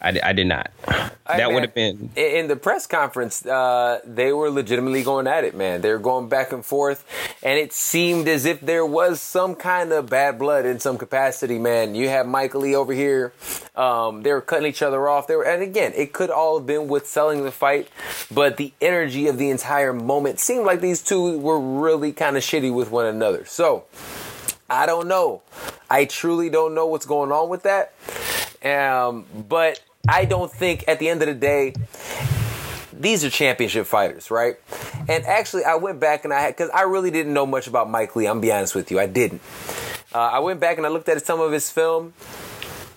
[0.00, 0.70] I, I did not.
[0.86, 3.44] Hey, that would have been in the press conference.
[3.44, 5.80] Uh, they were legitimately going at it, man.
[5.80, 7.04] They were going back and forth,
[7.42, 11.58] and it seemed as if there was some kind of bad blood in some capacity,
[11.58, 11.94] man.
[11.94, 13.32] You have Michael Lee over here.
[13.74, 15.26] Um, they were cutting each other off.
[15.26, 17.88] They were, and again, it could all have been with selling the fight,
[18.30, 22.42] but the energy of the entire moment seemed like these two were really kind of
[22.42, 23.44] shitty with one another.
[23.46, 23.86] So.
[24.68, 25.42] I don't know.
[25.88, 27.92] I truly don't know what's going on with that.
[28.66, 31.74] Um, but I don't think at the end of the day,
[32.92, 34.56] these are championship fighters, right?
[35.08, 37.90] And actually, I went back and I had, because I really didn't know much about
[37.90, 38.26] Mike Lee.
[38.26, 39.42] I'm be honest with you, I didn't.
[40.14, 42.14] Uh, I went back and I looked at some of his film,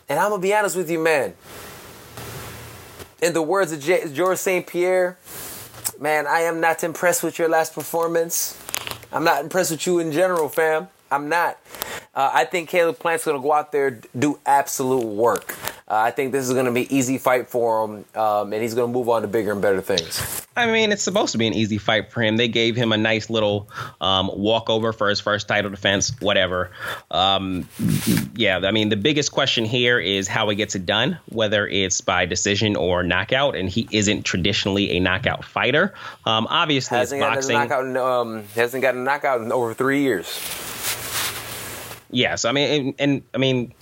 [0.07, 1.33] and I'm gonna be honest with you, man.
[3.21, 4.65] In the words of J- George St.
[4.65, 5.17] Pierre,
[5.99, 8.57] man, I am not impressed with your last performance.
[9.11, 10.87] I'm not impressed with you in general, fam.
[11.11, 11.57] I'm not.
[12.19, 15.55] Uh, I think Caleb Plant's going to go out there do absolute work.
[15.87, 18.73] Uh, I think this is going to be easy fight for him, um, and he's
[18.73, 20.45] going to move on to bigger and better things.
[20.57, 22.35] I mean, it's supposed to be an easy fight for him.
[22.35, 23.69] They gave him a nice little
[24.01, 26.71] um, walkover for his first title defense, whatever.
[27.09, 27.69] Um,
[28.35, 32.01] yeah, I mean, the biggest question here is how he gets it done, whether it's
[32.01, 35.93] by decision or knockout, and he isn't traditionally a knockout fighter.
[36.25, 37.55] Um, obviously, hasn't it's boxing.
[37.55, 40.27] Knockout in, um, hasn't got a knockout in over three years.
[42.11, 43.73] Yes, I mean, and, and I mean,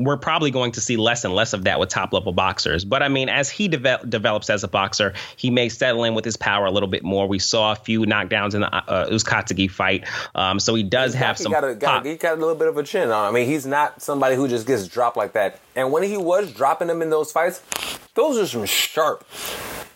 [0.00, 2.84] we're probably going to see less and less of that with top level boxers.
[2.84, 6.24] But I mean, as he deve- develops as a boxer, he may settle in with
[6.24, 7.26] his power a little bit more.
[7.28, 11.36] We saw a few knockdowns in the uh, Uzcategui fight, um, so he does have
[11.36, 11.52] he some.
[11.52, 13.28] Got a, got, he got a little bit of a chin on.
[13.28, 15.60] I mean, he's not somebody who just gets dropped like that.
[15.76, 17.62] And when he was dropping them in those fights,
[18.14, 19.26] those are some sharp,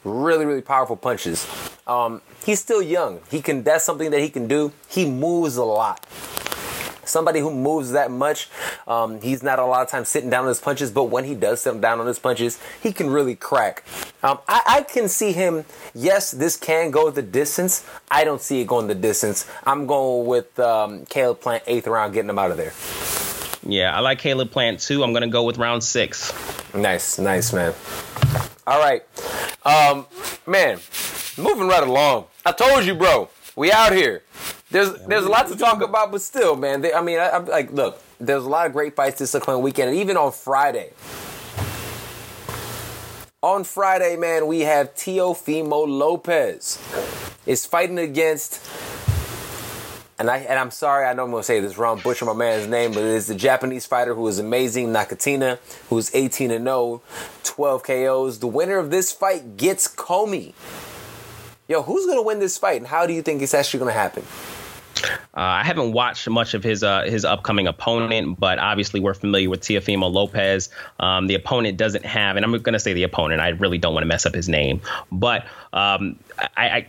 [0.05, 1.47] really, really powerful punches.
[1.87, 3.21] Um, he's still young.
[3.31, 3.63] He can.
[3.63, 4.73] That's something that he can do.
[4.89, 6.07] He moves a lot
[7.09, 8.49] somebody who moves that much,
[8.87, 11.35] um, he's not a lot of time sitting down on his punches, but when he
[11.35, 13.85] does sit down on his punches, he can really crack.
[14.23, 15.65] Um, I, I, can see him,
[15.95, 17.87] yes, this can go the distance.
[18.11, 19.51] I don't see it going the distance.
[19.65, 22.73] I'm going with um, Caleb Plant, eighth round, getting him out of there.
[23.67, 25.03] Yeah, I like Caleb Plant too.
[25.03, 26.33] I'm going to go with round six.
[26.75, 27.75] Nice, nice, man.
[28.67, 29.03] All right.
[29.65, 30.07] Um,
[30.47, 30.79] man,
[31.39, 32.27] moving right along.
[32.45, 34.23] I told you, bro, we out here.
[34.75, 36.81] There's there's a lot to talk about, but still, man.
[36.81, 39.63] They, I mean, I, am like, look, there's a lot of great fights this upcoming
[39.63, 40.91] weekend, and even on Friday.
[43.41, 46.83] On Friday, man, we have Teofimo Lopez
[47.47, 48.69] is fighting against,
[50.19, 52.67] and I and I'm sorry, I know I'm gonna say this wrong, butcher my man's
[52.67, 55.57] name, but it's the Japanese fighter who is amazing, Nakatani,
[55.89, 57.01] who's 18 and 0,
[57.45, 58.39] 12 KOs.
[58.41, 60.53] The winner of this fight gets Commey.
[61.69, 64.25] Yo, who's gonna win this fight, and how do you think it's actually gonna happen?
[65.05, 69.51] Uh, I haven't watched much of his uh, his upcoming opponent, but obviously we're familiar
[69.51, 70.69] with Teofimo Lopez.
[71.01, 73.41] Um, the opponent doesn't have, and I'm going to say the opponent.
[73.41, 76.19] I really don't want to mess up his name, but um,
[76.57, 76.87] I, I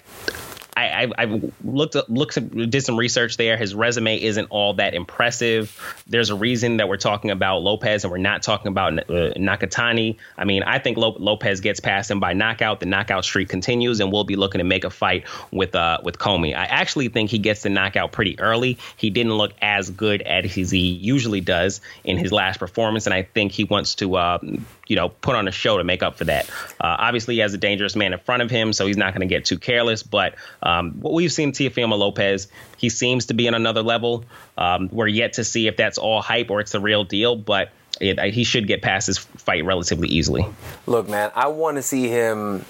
[0.75, 3.55] I, I, I looked looked did some research there.
[3.55, 6.03] His resume isn't all that impressive.
[6.07, 10.17] There's a reason that we're talking about Lopez and we're not talking about uh, Nakatani.
[10.37, 12.81] I mean, I think Lopez gets past him by knockout.
[12.81, 16.17] The knockout streak continues, and we'll be looking to make a fight with uh with
[16.17, 16.55] Commey.
[16.55, 18.77] I actually think he gets the knockout pretty early.
[18.97, 23.23] He didn't look as good as he usually does in his last performance, and I
[23.23, 24.39] think he wants to uh,
[24.87, 26.49] you know, put on a show to make up for that.
[26.79, 29.27] Uh, obviously, he has a dangerous man in front of him, so he's not going
[29.27, 30.03] to get too careless.
[30.03, 30.35] But
[30.65, 32.47] um, what we've seen Teofimo Lopez,
[32.77, 34.25] he seems to be in another level.
[34.57, 37.71] Um, we're yet to see if that's all hype or it's the real deal, but
[38.01, 40.45] it, he should get past this fight relatively easily.
[40.87, 42.65] Look, man, I want to see him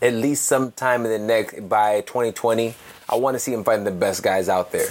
[0.00, 2.74] at least sometime in the next by 2020.
[3.08, 4.90] I want to see him fighting the best guys out there.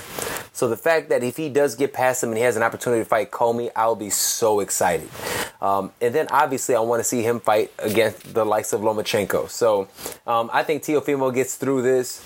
[0.58, 3.04] So the fact that if he does get past him and he has an opportunity
[3.04, 5.08] to fight Commey, I'll be so excited.
[5.62, 9.50] Um, and then obviously I want to see him fight against the likes of Lomachenko.
[9.50, 9.88] So
[10.26, 12.26] um, I think Teofimo gets through this.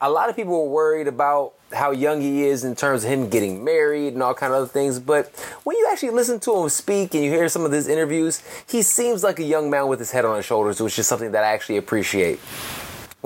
[0.00, 3.28] A lot of people were worried about how young he is in terms of him
[3.28, 4.98] getting married and all kind of other things.
[4.98, 5.28] But
[5.64, 8.82] when you actually listen to him speak and you hear some of his interviews, he
[8.82, 11.44] seems like a young man with his head on his shoulders, which is something that
[11.44, 12.38] I actually appreciate.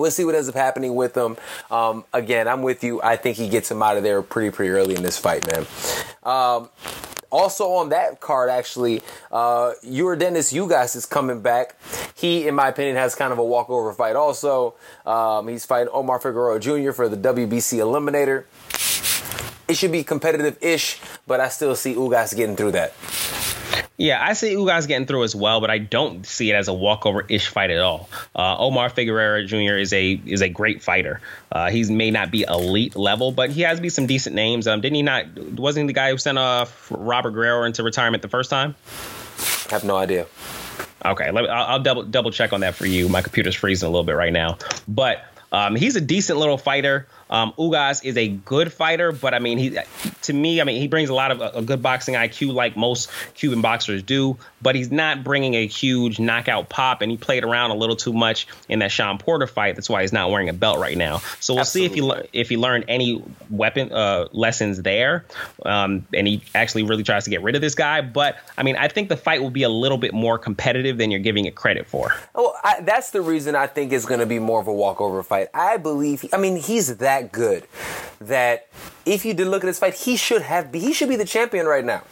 [0.01, 1.37] We'll see what ends up happening with him.
[1.71, 3.01] Um, again, I'm with you.
[3.03, 5.67] I think he gets him out of there pretty, pretty early in this fight, man.
[6.23, 6.71] Um,
[7.31, 11.77] also on that card, actually, uh, Dennis Ugas is coming back.
[12.15, 14.17] He, in my opinion, has kind of a walkover fight.
[14.17, 14.75] Also,
[15.07, 16.93] um, he's fighting Omar Figueroa Jr.
[16.93, 18.45] for the WBC Eliminator.
[19.69, 22.93] It should be competitive-ish, but I still see Ugas getting through that.
[24.01, 26.73] Yeah, I see Ugas getting through as well, but I don't see it as a
[26.73, 28.09] walkover ish fight at all.
[28.35, 29.77] Uh, Omar Figueroa Jr.
[29.77, 31.21] is a is a great fighter.
[31.53, 34.67] Uh, he may not be elite level, but he has be some decent names.
[34.67, 35.27] Um, didn't he not?
[35.39, 38.75] Wasn't he the guy who sent off Robert Guerrero into retirement the first time?
[39.71, 40.25] I have no idea.
[41.05, 43.07] Okay, let me, I'll, I'll double double check on that for you.
[43.11, 44.57] My computer's freezing a little bit right now,
[44.89, 47.07] but um, he's a decent little fighter.
[47.31, 49.79] Um, Ugas is a good fighter, but I mean, he
[50.23, 52.77] to me, I mean, he brings a lot of a, a good boxing IQ, like
[52.77, 54.37] most Cuban boxers do.
[54.63, 58.13] But he's not bringing a huge knockout pop, and he played around a little too
[58.13, 59.77] much in that Shawn Porter fight.
[59.77, 61.19] That's why he's not wearing a belt right now.
[61.41, 62.01] So we'll Absolutely.
[62.01, 65.25] see if he if he learned any weapon uh, lessons there,
[65.65, 68.01] um, and he actually really tries to get rid of this guy.
[68.01, 71.11] But I mean, I think the fight will be a little bit more competitive than
[71.11, 72.13] you're giving it credit for.
[72.35, 75.23] Well, I, that's the reason I think it's going to be more of a walkover
[75.23, 75.49] fight.
[75.55, 76.25] I believe.
[76.33, 77.67] I mean, he's that that good
[78.21, 78.69] that
[79.07, 81.67] if you did look at his fight, he should have he should be the champion
[81.67, 82.03] right now.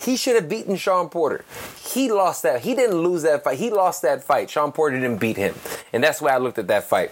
[0.00, 1.44] He should have beaten Shawn Porter.
[1.84, 2.62] He lost that.
[2.62, 3.58] He didn't lose that fight.
[3.58, 4.48] He lost that fight.
[4.48, 5.54] Shawn Porter didn't beat him,
[5.92, 7.10] and that's why I looked at that fight.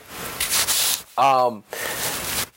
[1.18, 1.64] Um,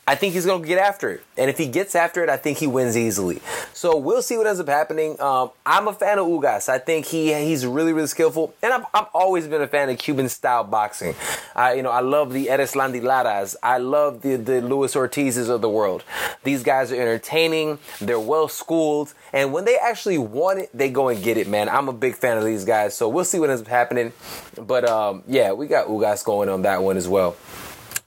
[0.04, 1.22] I think he's going to get after it.
[1.36, 3.40] And if he gets after it, I think he wins easily.
[3.72, 5.20] So we'll see what ends up happening.
[5.20, 6.68] Um, I'm a fan of Ugas.
[6.68, 8.52] I think he he's really, really skillful.
[8.62, 11.14] And I've, I've always been a fan of Cuban style boxing.
[11.54, 13.54] I, you know, I love the Erislandy Laras.
[13.62, 16.02] I love the, the Luis Ortizes of the world.
[16.42, 17.78] These guys are entertaining.
[18.00, 19.14] They're well schooled.
[19.32, 21.68] And when they actually want it, they go and get it, man.
[21.68, 22.96] I'm a big fan of these guys.
[22.96, 24.12] So we'll see what ends up happening.
[24.60, 27.36] But um, yeah, we got Ugas going on that one as well.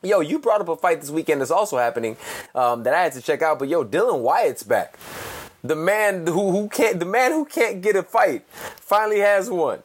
[0.06, 2.16] Yo, you brought up a fight this weekend that's also happening
[2.54, 3.58] um, that I had to check out.
[3.58, 4.98] But yo, Dillian Whyte's back.
[5.64, 9.82] The man who, who can't the man who can't get a fight finally has one.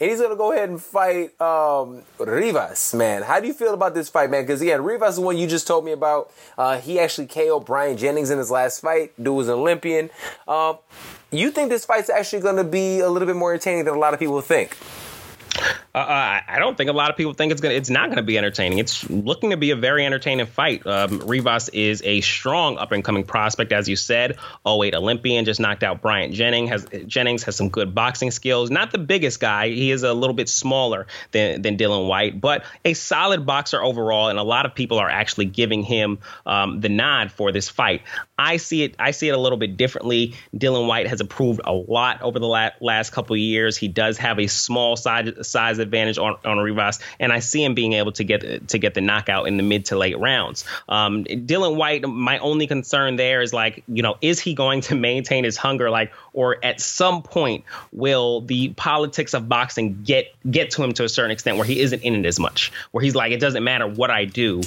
[0.00, 3.22] And he's gonna go ahead and fight um, Rivas, man.
[3.22, 4.42] How do you feel about this fight, man?
[4.42, 6.32] Because again, Rivas is one you just told me about.
[6.56, 9.12] Uh, he actually KO'd Bryant Jennings in his last fight.
[9.22, 10.10] Dude was an Olympian.
[10.48, 10.74] Uh,
[11.30, 14.14] you think this fight's actually gonna be a little bit more entertaining than a lot
[14.14, 14.76] of people think?
[15.94, 17.74] Uh, uh, I don't think a lot of people think it's gonna.
[17.74, 18.78] It's not gonna be entertaining.
[18.78, 20.84] It's looking to be a very entertaining fight.
[20.84, 24.36] Um, Rivas is a strong up and coming prospect, as you said.
[24.66, 26.70] 08 Olympian, just knocked out Bryant Jennings.
[26.70, 28.70] Has Jennings has some good boxing skills.
[28.70, 29.68] Not the biggest guy.
[29.68, 34.30] He is a little bit smaller than than Dillian Whyte, but a solid boxer overall.
[34.30, 38.02] And a lot of people are actually giving him um, the nod for this fight.
[38.36, 38.96] I see it.
[38.98, 40.34] I see it a little bit differently.
[40.56, 43.76] Dillian Whyte has improved a lot over the la- last couple years.
[43.76, 47.74] He does have a small size size advantage on on Rivas, and I see him
[47.74, 50.64] being able to get to get the knockout in the mid to late rounds.
[50.88, 54.94] Um, Dillian Whyte, my only concern there is like, you know, is he going to
[54.94, 55.90] maintain his hunger?
[55.90, 61.04] Like, or at some point will the politics of boxing get get to him to
[61.04, 63.64] a certain extent where he isn't in it as much, where he's like, it doesn't
[63.64, 64.60] matter what I do,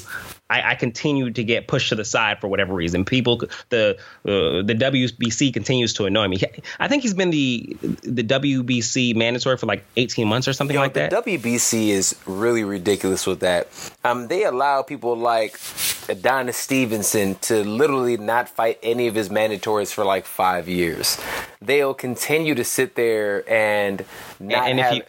[0.50, 3.06] I, I continue to get pushed to the side for whatever reason.
[3.06, 6.42] People, the uh, the WBC continues to annoy me.
[6.80, 10.82] I think he's been the the WBC mandatory for like 18 months or something Yo,
[10.82, 11.26] like the that.
[11.26, 13.68] WBC is really ridiculous with that.
[14.04, 15.60] Um, they allow people like
[16.08, 21.20] Adonis Stevenson to literally not fight any of his mandatories for like five years.
[21.62, 24.06] They'll continue to sit there and
[24.40, 24.94] not and, and have.
[24.94, 25.04] If you,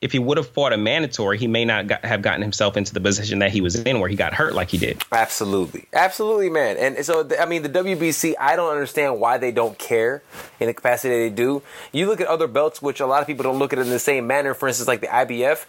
[0.00, 2.92] if he would have fought a mandatory, he may not got, have gotten himself into
[2.92, 5.02] the position that he was in where he got hurt like he did.
[5.10, 5.86] Absolutely.
[5.92, 6.76] Absolutely, man.
[6.76, 10.22] And so, I mean, the WBC, I don't understand why they don't care
[10.60, 11.62] in the capacity they do.
[11.92, 13.98] You look at other belts, which a lot of people don't look at in the
[13.98, 15.64] same manner, for instance, like the IBF.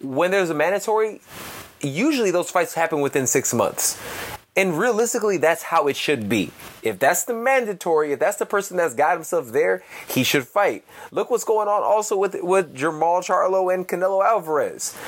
[0.00, 1.20] When there's a mandatory,
[1.80, 4.00] usually those fights happen within six months.
[4.58, 6.50] And realistically, that's how it should be.
[6.82, 10.84] If that's the mandatory, if that's the person that's got himself there, he should fight.
[11.12, 14.98] Look what's going on also with with Jermall Charlo and Canelo Alvarez.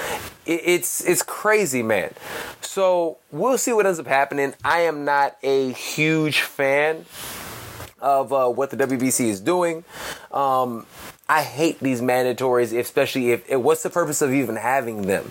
[0.46, 2.14] It, it's it's crazy, man.
[2.60, 4.54] So we'll see what ends up happening.
[4.62, 7.04] I am not a huge fan
[7.98, 9.82] of uh, what the WBC is doing.
[10.30, 10.86] Um,
[11.30, 15.30] I hate these mandatories, especially if, if, what's the purpose of even having them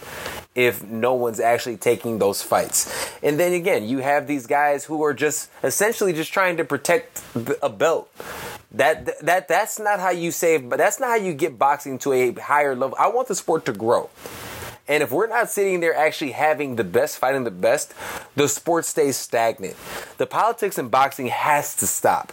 [0.55, 3.11] if no one's actually taking those fights?
[3.21, 7.21] And then again, you have these guys who are just essentially just trying to protect
[7.61, 8.09] a belt.
[8.71, 10.69] That that that's not how you save.
[10.69, 12.95] But that's not how you get boxing to a higher level.
[12.97, 14.09] I want the sport to grow.
[14.87, 17.93] And if we're not sitting there actually having the best, fighting the best,
[18.37, 19.75] the sport stays stagnant.
[20.17, 22.31] The politics in boxing has to stop.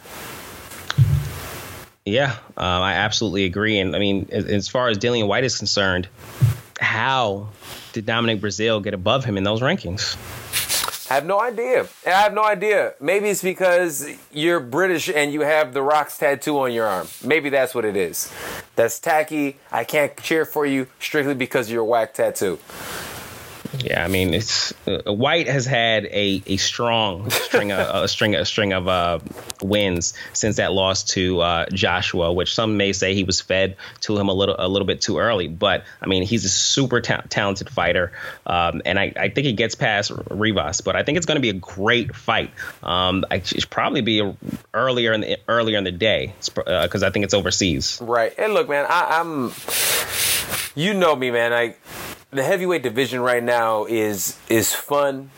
[2.07, 3.79] Yeah, um, I absolutely agree.
[3.81, 6.07] And I mean, as, as far as Dillian Whyte is concerned,
[6.81, 7.49] how
[7.93, 10.17] did Dominic Breazeale get above him in those rankings?
[11.11, 11.87] I have no idea.
[12.07, 12.95] I have no idea.
[13.01, 17.09] Maybe it's because you're British and you have the Rock's tattoo on your arm.
[17.25, 18.33] Maybe that's what it is.
[18.77, 19.57] That's tacky.
[19.73, 22.59] I can't cheer for you strictly because you're a whack tattoo.
[23.79, 28.35] Yeah, I mean, it's uh, Whyte has had a, a strong string of a string
[28.35, 29.19] a string of uh,
[29.63, 34.19] wins since that loss to uh, Joshua, which some may say he was fed to
[34.19, 35.49] him a little a little bit too early.
[35.49, 38.13] But I mean, he's a super ta- talented fighter,
[38.47, 40.81] um, and I, I think he gets past Rivas.
[40.81, 42.51] But I think it's going to be a great fight.
[42.83, 44.35] Um, I should probably be
[44.75, 47.99] earlier in the earlier in the day because uh, I think it's overseas.
[48.03, 48.35] Right.
[48.39, 49.53] And look, man, I, I'm.
[50.75, 51.55] You know me, man.
[51.55, 51.75] I
[52.37, 55.31] the heavyweight division right now is is fun.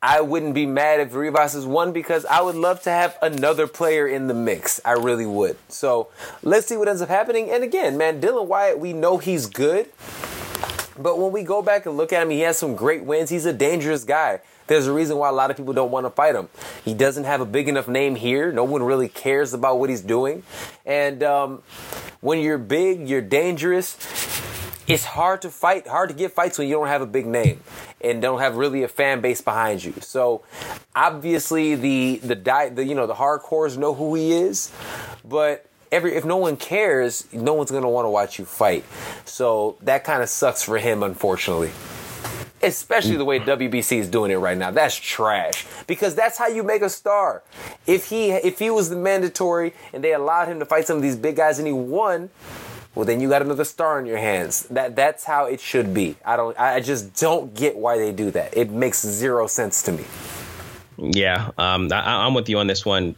[0.00, 3.66] I wouldn't be mad if Rivas is one because I would love to have another
[3.66, 4.80] player in the mix.
[4.84, 5.56] I really would.
[5.68, 6.08] So
[6.42, 7.50] let's see what ends up happening.
[7.50, 9.90] And again, man, Dillian Whyte, we know he's good.
[10.96, 13.28] But when we go back and look at him, he has some great wins.
[13.28, 14.40] He's a dangerous guy.
[14.68, 16.48] There's a reason why a lot of people don't want to fight him.
[16.84, 18.52] He doesn't have a big enough name here.
[18.52, 20.44] No one really cares about what he's doing.
[20.86, 21.62] And um,
[22.20, 23.96] when you're big, you're dangerous
[24.88, 27.60] it's hard to fight, hard to get fights when you don't have a big name
[28.00, 29.92] and don't have really a fan base behind you.
[30.00, 30.42] So
[30.96, 34.72] obviously the the di- the you know the hardcores know who he is,
[35.24, 38.84] but every if no one cares, no one's gonna want to watch you fight.
[39.26, 41.70] So that kind of sucks for him, unfortunately.
[42.60, 44.72] Especially the way WBC is doing it right now.
[44.72, 45.64] That's trash.
[45.86, 47.44] Because that's how you make a star.
[47.86, 51.02] If he if he was the mandatory and they allowed him to fight some of
[51.02, 52.30] these big guys and he won,
[52.98, 54.64] well then you got another star in your hands.
[54.64, 56.16] That that's how it should be.
[56.24, 58.56] I don't I just don't get why they do that.
[58.56, 60.04] It makes zero sense to me.
[60.96, 63.14] Yeah, um, I, am with you on this one.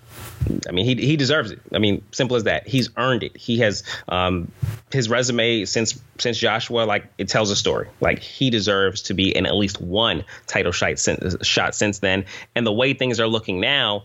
[0.69, 1.61] I mean, he he deserves it.
[1.73, 2.69] I mean, simple as that.
[2.69, 3.35] He's earned it.
[3.35, 4.53] He has um,
[4.93, 7.89] his resume since since Joshua, like it tells a story.
[8.03, 12.27] Like he deserves to be in at least one title shot since, shot since then.
[12.55, 14.05] And the way things are looking now,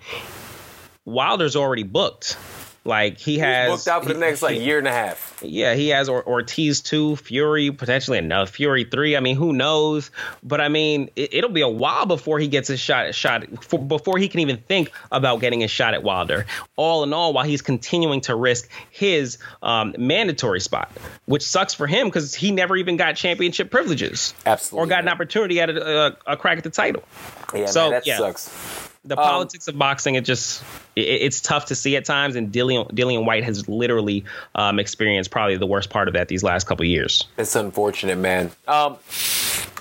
[1.03, 2.37] Wilder's already booked.
[2.85, 5.41] Like he has booked out for the next like year and a half.
[5.43, 9.17] Yeah, he has or- Ortiz two, Fury potentially another Fury three.
[9.17, 10.11] I mean, who knows?
[10.43, 13.15] But I mean, it, will be a while before he gets a shot.
[13.15, 16.45] Shot for, before he can even think about getting a shot at Wilder.
[16.75, 20.91] All in all, while he's continuing to risk his um, mandatory spot,
[21.25, 24.35] which sucks for him because he never even got championship privileges.
[24.45, 27.03] Absolutely, or got an opportunity at a, a, a crack at the title.
[27.51, 28.17] Yeah, so man, that yeah.
[28.19, 30.63] sucks the um, politics of boxing, it just
[30.95, 32.35] it, it's tough to see at times.
[32.35, 34.25] And Dillian Dillian Whyte has literally
[34.55, 37.25] um, experienced probably the worst part of that these last couple years.
[37.37, 38.51] It's unfortunate, man.
[38.67, 38.97] Um,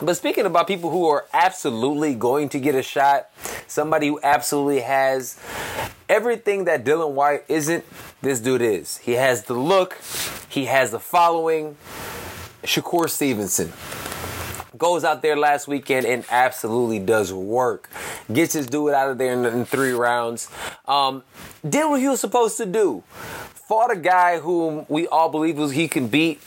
[0.02, 3.30] but speaking about people who are absolutely going to get a shot,
[3.66, 5.38] somebody who absolutely has
[6.08, 7.84] everything that Dillian Whyte isn't,
[8.20, 8.98] this dude is.
[8.98, 9.98] He has the look,
[10.48, 11.76] he has the following.
[12.64, 13.70] Shakur Stevenson
[14.78, 17.90] goes out there last weekend and absolutely does work.
[18.32, 20.50] Gets his dude out of there in, in three rounds.
[20.86, 21.22] Um,
[21.68, 23.02] did what he was supposed to do.
[23.08, 26.40] Fought a guy whom we all believe was he can beat.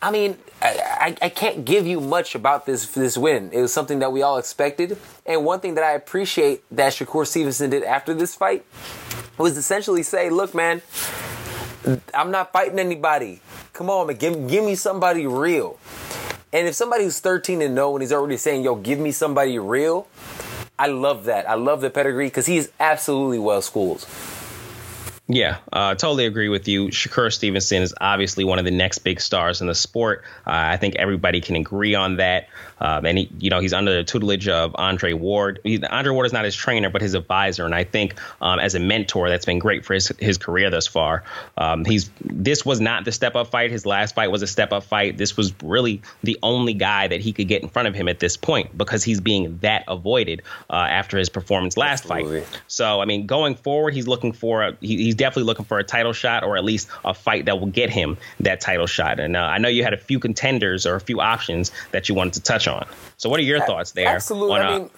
[0.00, 3.50] I mean, I, I, I, can't give you much about this this win.
[3.52, 7.24] It was something that we all expected, and one thing that I appreciate that Shakur
[7.24, 8.64] Stevenson did after this fight
[9.38, 10.82] was essentially say, "Look, man,
[12.12, 13.40] I'm not fighting anybody.
[13.72, 14.16] Come on, man.
[14.16, 15.78] Give, give me somebody real.
[16.52, 19.58] And if somebody who's 13 and 0 and he's already saying, yo, give me somebody
[19.58, 20.06] real,
[20.78, 21.48] I love that.
[21.48, 24.06] I love the pedigree because he's absolutely well schooled.
[25.28, 26.88] Yeah, uh, totally agree with you.
[26.88, 30.24] Shakur Stevenson is obviously one of the next big stars in the sport.
[30.46, 32.48] Uh, I think everybody can agree on that.
[32.82, 35.60] Um, and he, you know, he's under the tutelage of Andre Ward.
[35.62, 37.64] He, Andre Ward is not his trainer, but his advisor.
[37.64, 40.88] And I think um, as a mentor, that's been great for his, his career thus
[40.88, 41.22] far.
[41.56, 43.70] Um, he's this was not the step up fight.
[43.70, 45.16] His last fight was a step up fight.
[45.16, 48.18] This was really the only guy that he could get in front of him at
[48.18, 52.40] this point because he's being that avoided uh, after his performance last Absolutely.
[52.40, 52.60] fight.
[52.66, 55.84] So I mean, going forward, he's looking for a, he, he's definitely looking for a
[55.84, 59.20] title shot or at least a fight that will get him that title shot.
[59.20, 62.16] And uh, I know you had a few contenders or a few options that you
[62.16, 62.71] wanted to touch on.
[63.16, 64.08] So, what are your thoughts there?
[64.08, 64.60] Absolutely.
[64.60, 64.90] On, I uh, mean,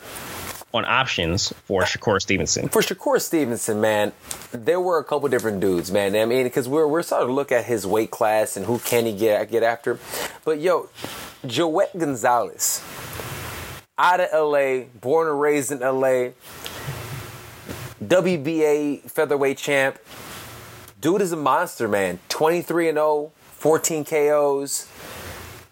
[0.75, 2.69] on options for Shakur Stevenson.
[2.69, 4.13] For Shakur Stevenson, man,
[4.51, 6.17] there were a couple different dudes, man.
[6.17, 9.07] I mean, because we're we're starting to look at his weight class and who can
[9.07, 9.99] he get get after.
[10.45, 10.89] But yo,
[11.47, 12.83] Joet Gonzalez,
[13.97, 16.31] out of LA, born and raised in LA,
[18.03, 19.99] WBA featherweight champ.
[21.01, 22.19] Dude is a monster, man.
[22.31, 24.89] 23 and 0, 14 KOs.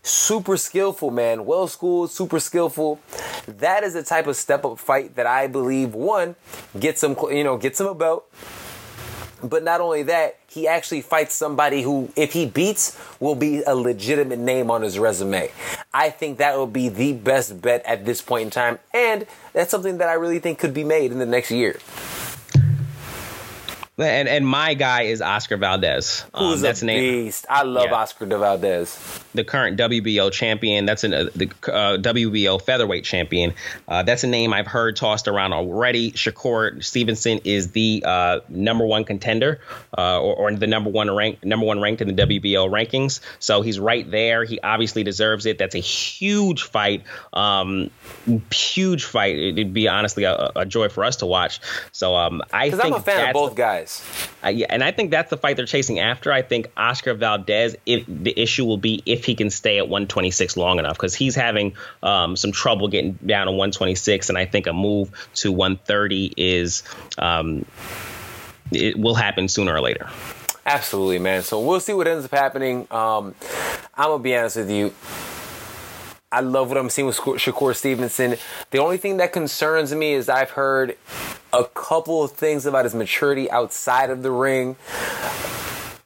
[0.03, 1.47] Super skillful, man.
[1.47, 2.99] Well schooled, super skillful.
[3.47, 6.35] That is the type of step up fight that I believe one
[6.79, 8.29] gets him, you know, gets him a belt.
[9.45, 13.75] But not only that, he actually fights somebody who, if he beats, will be a
[13.75, 15.51] legitimate name on his resume.
[15.93, 19.71] I think that will be the best bet at this point in time, and that's
[19.71, 21.79] something that I really think could be made in the next year.
[24.03, 26.25] And and my guy is Oscar Valdez.
[26.35, 27.47] Who's um, that's a beast?
[27.49, 27.95] I love yeah.
[27.95, 29.21] Oscar de Valdez.
[29.35, 30.87] The current WBO champion.
[30.87, 33.55] That's an, uh, the uh, WBO featherweight champion.
[33.89, 36.13] Uh, that's a name I've heard tossed around already.
[36.13, 39.61] Shakur Stevenson is the uh, number one contender,
[39.97, 43.21] uh, or, or, the number one rank, number one ranked in the WBO rankings.
[43.39, 44.45] So he's right there.
[44.45, 45.59] He obviously deserves it.
[45.59, 47.03] That's a huge fight.
[47.33, 47.91] Um,
[48.53, 49.39] huge fight.
[49.39, 51.61] It'd be honestly a, a, joy for us to watch.
[51.93, 53.92] So um, I think I'm a fan of both guys.
[54.45, 56.33] Yeah, and I think that's the fight they're chasing after.
[56.33, 60.57] I think Oscar Valdez, if the issue will be if he can stay at 126
[60.57, 64.67] long enough, because he's having um, some trouble getting down to 126, and I think
[64.67, 66.83] a move to 130 is
[67.19, 67.65] um,
[68.73, 70.09] it will happen sooner or later.
[70.65, 71.43] Absolutely, man.
[71.43, 72.87] So we'll see what ends up happening.
[72.91, 73.35] Um,
[73.95, 74.93] I'm gonna be honest with you.
[76.33, 78.37] I love what I'm seeing with Shakur Stevenson.
[78.71, 80.97] The only thing that concerns me is I've heard
[81.53, 84.77] a couple of things about his maturity outside of the ring.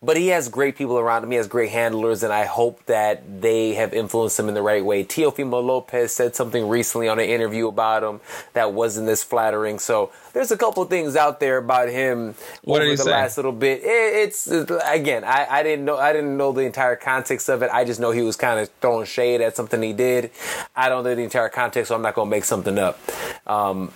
[0.07, 1.33] But he has great people around him.
[1.33, 4.85] He has great handlers, and I hope that they have influenced him in the right
[4.85, 5.03] way.
[5.03, 8.21] Teofimo Lopez said something recently on an interview about him
[8.53, 9.81] that wasn't this flattering.
[9.81, 13.11] So there's a couple things out there about him what over the say?
[13.11, 13.83] last little bit.
[13.83, 17.71] It, it's again, I, I didn't know I didn't know the entire context of it.
[17.73, 20.31] I just know he was kind of throwing shade at something he did.
[20.77, 23.01] I don't know the entire context, so I'm not gonna make something up.
[23.45, 23.91] Um,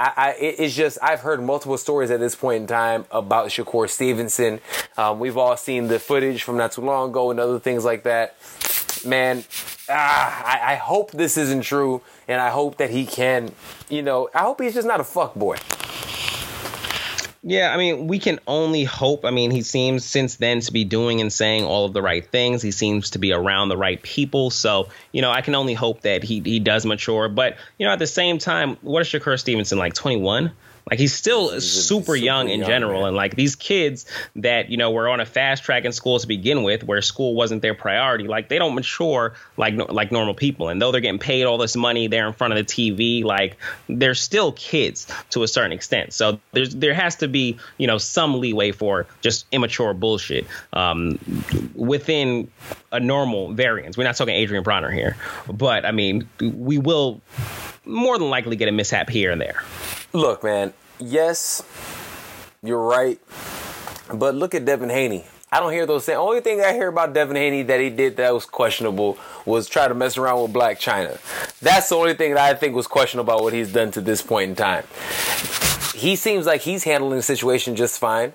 [0.00, 3.88] I, I, it's just I've heard multiple stories at this point in time about Shakur
[3.88, 4.60] Stevenson.
[4.96, 8.04] Um, we've all seen the footage from not too long ago and other things like
[8.04, 8.34] that.
[9.06, 9.44] Man,
[9.90, 13.52] ah, I, I hope this isn't true, and I hope that he can.
[13.90, 15.58] You know, I hope he's just not a fuck boy.
[17.42, 19.24] Yeah, I mean, we can only hope.
[19.24, 22.26] I mean, he seems since then to be doing and saying all of the right
[22.26, 22.60] things.
[22.60, 24.50] He seems to be around the right people.
[24.50, 27.30] So, you know, I can only hope that he he does mature.
[27.30, 30.52] But, you know, at the same time, what is Shakur Stevenson like 21?
[30.88, 33.08] Like he's still he's super, super, young in young, general, man.
[33.08, 34.06] and like these kids
[34.36, 37.34] that you know were on a fast track in school to begin with, where school
[37.34, 38.26] wasn't their priority.
[38.26, 41.76] Like they don't mature like like normal people, and though they're getting paid all this
[41.76, 43.24] money, they're in front of the TV.
[43.24, 43.56] Like
[43.88, 46.12] they're still kids to a certain extent.
[46.12, 51.18] So there's there has to be you know some leeway for just immature bullshit um,
[51.74, 52.50] within
[52.92, 53.96] a normal variance.
[53.96, 55.16] We're not talking Adrien Broner here,
[55.52, 57.20] but I mean we will
[57.84, 59.62] more than likely get a mishap here and there.
[60.12, 61.62] Look, man, yes,
[62.62, 63.20] you're right.
[64.12, 65.24] But look at Devin Haney.
[65.52, 66.16] I don't hear those things.
[66.16, 69.88] Only thing I hear about Devin Haney that he did that was questionable was try
[69.88, 71.18] to mess around with Blac Chyna.
[71.60, 74.22] That's the only thing that I think was questionable about what he's done to this
[74.22, 74.84] point in time.
[75.94, 78.32] He seems like he's handling the situation just fine.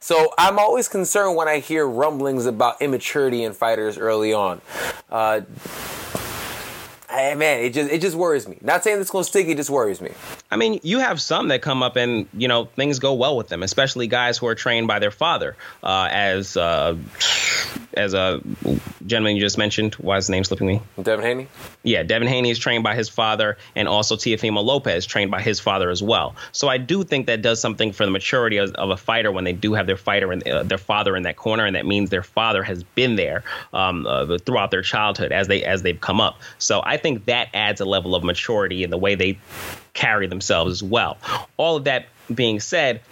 [0.00, 4.60] So I'm always concerned when I hear rumblings about immaturity in fighters early on.
[5.10, 5.40] Uh,
[7.14, 8.58] Hey, man, it just it just worries me.
[8.60, 10.10] Not saying it's gonna stick, it just worries me.
[10.50, 13.48] I mean, you have some that come up and you know things go well with
[13.48, 16.96] them, especially guys who are trained by their father, uh, as uh,
[17.94, 18.40] as a
[19.06, 19.94] gentleman you just mentioned.
[19.94, 20.80] Why is his name slipping me?
[21.00, 21.48] Devin Haney.
[21.84, 25.60] Yeah, Devin Haney is trained by his father, and also Teofimo Lopez trained by his
[25.60, 26.34] father as well.
[26.50, 29.44] So I do think that does something for the maturity of, of a fighter when
[29.44, 32.10] they do have their fighter and uh, their father in that corner, and that means
[32.10, 36.20] their father has been there um, uh, throughout their childhood as they as they've come
[36.20, 36.40] up.
[36.58, 39.38] So I think that adds a level of maturity in the way they
[39.92, 41.18] carry themselves as well.
[41.58, 43.02] All of that being said,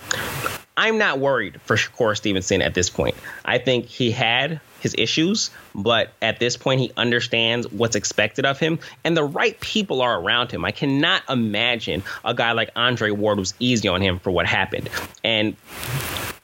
[0.78, 3.14] I'm not worried for Shakur Stevenson at this point.
[3.45, 8.59] I think he had his issues, but at this point, he understands what's expected of
[8.59, 10.64] him, and the right people are around him.
[10.64, 14.88] I cannot imagine a guy like Andre Ward was easy on him for what happened.
[15.22, 15.55] And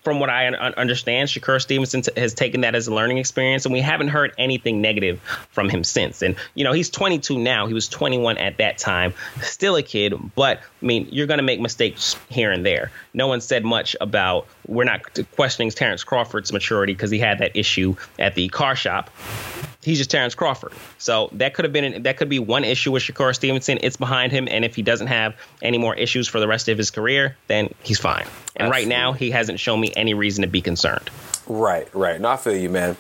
[0.09, 3.83] from what I understand, Shakur Stevenson has taken that as a learning experience, and we
[3.83, 6.23] haven't heard anything negative from him since.
[6.23, 7.67] And you know, he's 22 now.
[7.67, 10.15] He was 21 at that time, still a kid.
[10.35, 12.91] But I mean, you're going to make mistakes here and there.
[13.19, 14.47] No one said much about.
[14.69, 15.03] We're not
[15.33, 19.11] questioning Terrence Crawford's maturity because he had that issue at the car shop
[19.89, 20.73] he's just Terrence Crawford.
[20.99, 23.79] So that could have been that could be one issue with Shakur Stevenson.
[23.81, 26.79] It's behind him, and if he doesn't have any more issues for the rest of
[26.79, 28.27] his career, then he's fine.
[28.57, 28.81] And Absolutely.
[28.81, 31.11] right now, he hasn't shown me any reason to be concerned.
[31.47, 32.21] Right, right.
[32.21, 32.97] No, I feel you, man.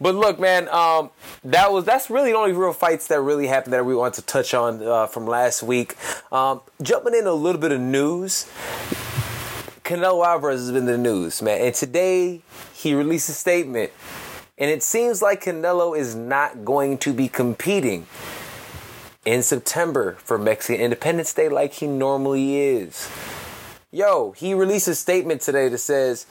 [0.00, 1.10] But look, man, um,
[1.44, 4.22] that was that's really the only real fights that really happened that we want to
[4.22, 5.96] touch on uh, from last week.
[6.32, 8.50] Um, jumping in a little bit of news,
[9.84, 11.60] Canelo Alvarez has been in the news, man.
[11.60, 12.40] And today
[12.72, 13.92] he released a statement.
[14.56, 18.06] And it seems like Canelo is not going to be competing
[19.26, 23.10] in September for Mexican Independence Day like he normally is.
[23.90, 26.24] Yo, he released a statement today that says,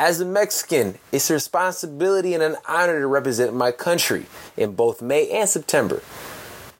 [0.00, 4.26] As a Mexican, it's a responsibility and an honor to represent my country
[4.56, 6.02] in both May and September.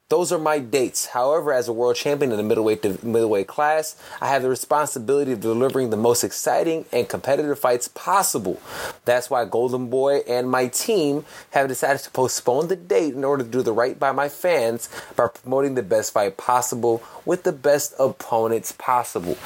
[0.08, 1.06] Those are my dates.
[1.06, 5.40] However, as a world champion in the middleweight middleweight class, I have the responsibility of
[5.40, 8.60] delivering the most exciting and competitive fights possible.
[9.04, 13.42] That's why Golden Boy and my team have decided to postpone the date in order
[13.42, 17.52] to do the right by my fans by promoting the best fight possible with the
[17.52, 19.36] best opponents possible.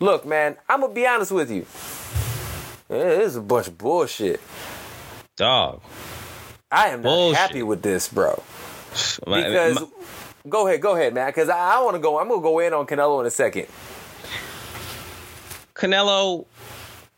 [0.00, 1.64] Look, man, I'm gonna be honest with you.
[2.88, 4.42] This is a bunch of bullshit.
[5.36, 5.80] Dog.
[6.70, 7.38] I am not bullshit.
[7.38, 8.42] happy with this, bro.
[9.24, 9.78] Because
[10.48, 11.28] Go ahead, go ahead, man.
[11.28, 12.18] Because I, I want to go.
[12.18, 13.66] I'm gonna go in on Canelo in a second.
[15.74, 16.46] Canelo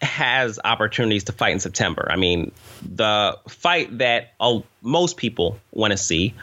[0.00, 2.08] has opportunities to fight in September.
[2.10, 2.50] I mean,
[2.82, 6.34] the fight that uh, most people want to see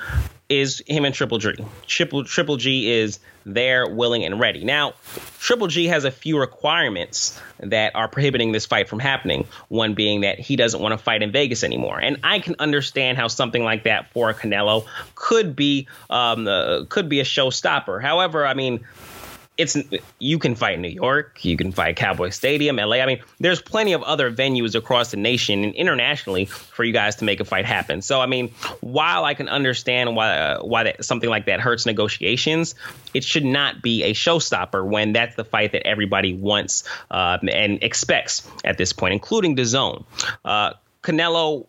[0.50, 1.54] is him and Triple G.
[1.86, 4.64] Triple Triple G is there, willing, and ready.
[4.64, 4.94] Now,
[5.40, 9.48] Triple G has a few requirements that are prohibiting this fight from happening.
[9.70, 13.18] One being that he doesn't want to fight in Vegas anymore, and I can understand
[13.18, 14.86] how something like that for Canelo
[15.16, 18.02] could be um, uh, could be a showstopper.
[18.02, 18.86] However, I mean
[19.60, 19.78] it's
[20.20, 22.98] you can fight New York, you can fight Cowboy Stadium, LA.
[22.98, 27.18] I mean, there's plenty of other venues across the nation and internationally for you guys
[27.18, 28.02] to make a fight happen.
[28.02, 28.50] So, I mean,
[28.80, 32.74] while I can understand why uh, why that, something like that hurts negotiations,
[33.14, 37.84] it should not be a showstopper when that's the fight that everybody wants uh, and
[37.84, 40.06] expects at this point, including DAZN.
[40.46, 41.68] Uh, Canelo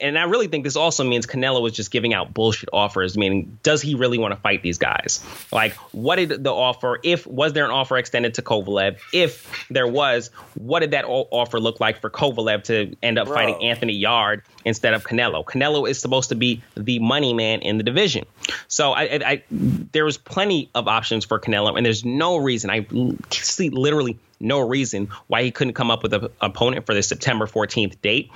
[0.00, 3.16] and I really think this also means Canelo was just giving out bullshit offers.
[3.16, 5.24] Meaning, does he really want to fight these guys?
[5.52, 7.00] Like, what did the offer?
[7.02, 8.98] If was there an offer extended to Kovalev?
[9.12, 13.36] If there was, what did that offer look like for Kovalev to end up Bro.
[13.36, 15.44] fighting Anthony Yarde instead of Canelo?
[15.44, 18.26] Canelo is supposed to be the money man in the division.
[18.68, 22.70] So I, I, I there was plenty of options for Canelo, and there's no reason
[22.70, 22.86] I
[23.30, 27.46] see literally no reason why he couldn't come up with an opponent for the September
[27.46, 28.30] 14th date.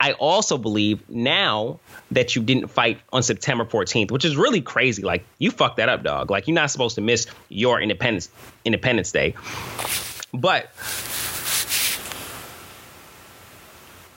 [0.00, 1.78] I also believe now
[2.10, 5.02] that you didn't fight on September 14th, which is really crazy.
[5.02, 6.30] Like you fucked that up, dog.
[6.30, 8.30] Like you're not supposed to miss your Independence
[8.64, 9.34] Independence Day.
[10.32, 10.70] But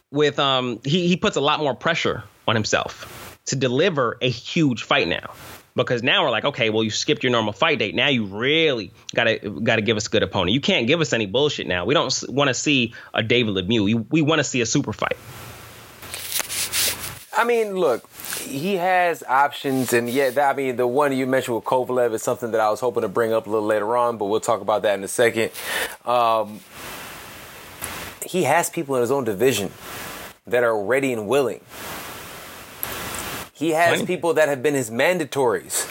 [0.09, 4.84] with um he he puts a lot more pressure on himself to deliver a huge
[4.84, 5.34] fight now.
[5.76, 7.95] Because now we're like, okay, well, you skipped your normal fight date.
[7.95, 10.51] Now you really gotta gotta give us a good opponent.
[10.51, 11.86] You can't give us any bullshit now.
[11.86, 13.84] We don't want to see a David Lemieux.
[13.84, 15.17] We, we want to see a super fight.
[17.36, 18.07] I mean, look,
[18.41, 22.51] he has options, and yeah, I mean, the one you mentioned with Kovalev is something
[22.51, 24.84] that I was hoping to bring up a little later on, but we'll talk about
[24.84, 25.51] that in a second.
[26.05, 26.59] Um,
[28.24, 29.71] he has people in his own division
[30.45, 31.61] that are ready and willing.
[33.53, 35.87] He has people that have been his mandatories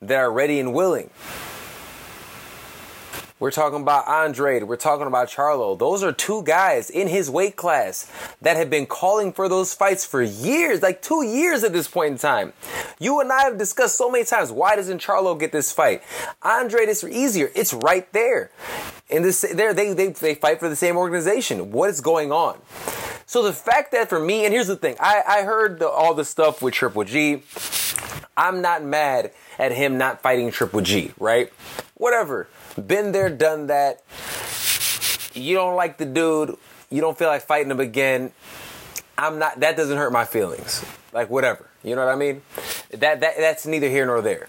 [0.00, 1.08] that are ready and willing.
[3.40, 4.60] We're talking about Andre.
[4.62, 5.78] We're talking about Charlo.
[5.78, 8.10] Those are two guys in his weight class
[8.42, 12.12] that have been calling for those fights for years, like two years at this point
[12.12, 12.52] in time.
[12.98, 16.02] You and I have discussed so many times why doesn't Charlo get this fight?
[16.42, 17.50] Andrade is easier.
[17.54, 18.50] It's right there.
[19.08, 21.70] And this, they they, they fight for the same organization.
[21.70, 22.58] What is going on?
[23.28, 26.14] So the fact that for me, and here's the thing, I, I heard the, all
[26.14, 27.42] the stuff with Triple G.
[28.38, 31.52] I'm not mad at him not fighting Triple G, right?
[31.96, 32.48] Whatever.
[32.86, 34.02] Been there, done that.
[35.34, 36.56] You don't like the dude.
[36.88, 38.32] You don't feel like fighting him again.
[39.18, 39.60] I'm not.
[39.60, 40.82] That doesn't hurt my feelings.
[41.12, 41.68] Like whatever.
[41.84, 42.40] You know what I mean?
[42.92, 44.48] That that that's neither here nor there.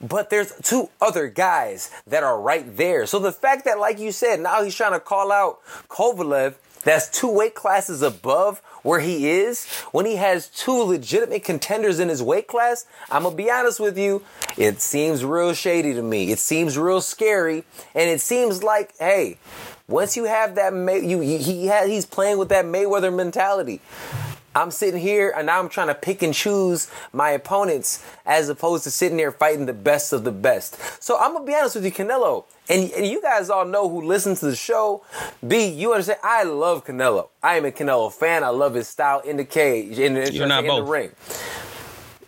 [0.00, 3.06] But there's two other guys that are right there.
[3.06, 6.54] So the fact that, like you said, now he's trying to call out Kovalev,
[6.84, 12.08] that's two weight classes above where he is, when he has two legitimate contenders in
[12.08, 14.22] his weight class, I'm gonna be honest with you,
[14.56, 16.30] it seems real shady to me.
[16.32, 17.64] It seems real scary,
[17.94, 19.36] and it seems like, hey,
[19.86, 23.80] once you have that, May- you he has, he's playing with that Mayweather mentality.
[24.54, 28.84] I'm sitting here and now I'm trying to pick and choose my opponents as opposed
[28.84, 31.02] to sitting there fighting the best of the best.
[31.02, 34.02] So I'm gonna be honest with you, Canelo, and, and you guys all know who
[34.02, 35.04] listens to the show.
[35.46, 36.20] B, you understand?
[36.24, 37.28] I love Canelo.
[37.42, 38.42] I am a Canelo fan.
[38.42, 41.12] I love his style in the cage, in, in, in, in the ring.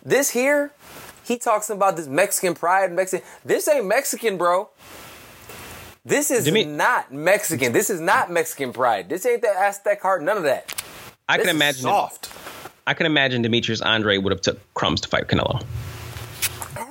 [0.03, 0.71] This here,
[1.25, 3.25] he talks about this Mexican pride, Mexican.
[3.45, 4.69] This ain't Mexican, bro.
[6.05, 7.71] This is not Mexican.
[7.71, 9.07] This is not Mexican pride.
[9.07, 10.21] This ain't that Aztec heart.
[10.21, 10.82] None of that.
[11.27, 12.29] I this can imagine soft.
[12.85, 15.63] I can imagine Demetrius Andre would have took crumbs to fight Canelo.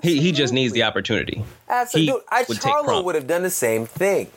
[0.03, 1.45] He he just needs the opportunity.
[1.69, 4.31] Absolutely, Dude, I, Charlo would have done the same thing.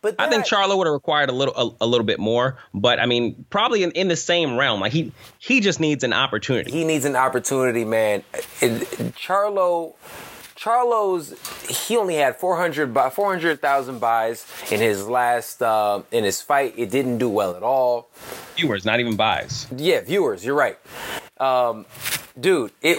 [0.00, 2.56] But I think I, Charlo would have required a little a, a, little bit more.
[2.72, 4.80] But I mean, probably in, in the same realm.
[4.80, 6.70] Like he he just needs an opportunity.
[6.72, 8.22] He needs an opportunity, man.
[8.32, 9.94] Charlo.
[10.62, 11.34] Charlo's
[11.68, 16.74] he only had 400 by 400,000 buys in his last uh, in his fight.
[16.76, 18.10] It didn't do well at all.
[18.54, 19.66] Viewers, not even buys.
[19.76, 20.44] Yeah, viewers.
[20.44, 20.78] You're right,
[21.38, 21.84] um,
[22.38, 22.70] dude.
[22.80, 22.98] It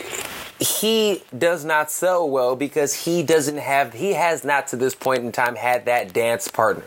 [0.59, 5.23] he does not sell well because he doesn't have he has not to this point
[5.23, 6.83] in time had that dance partner.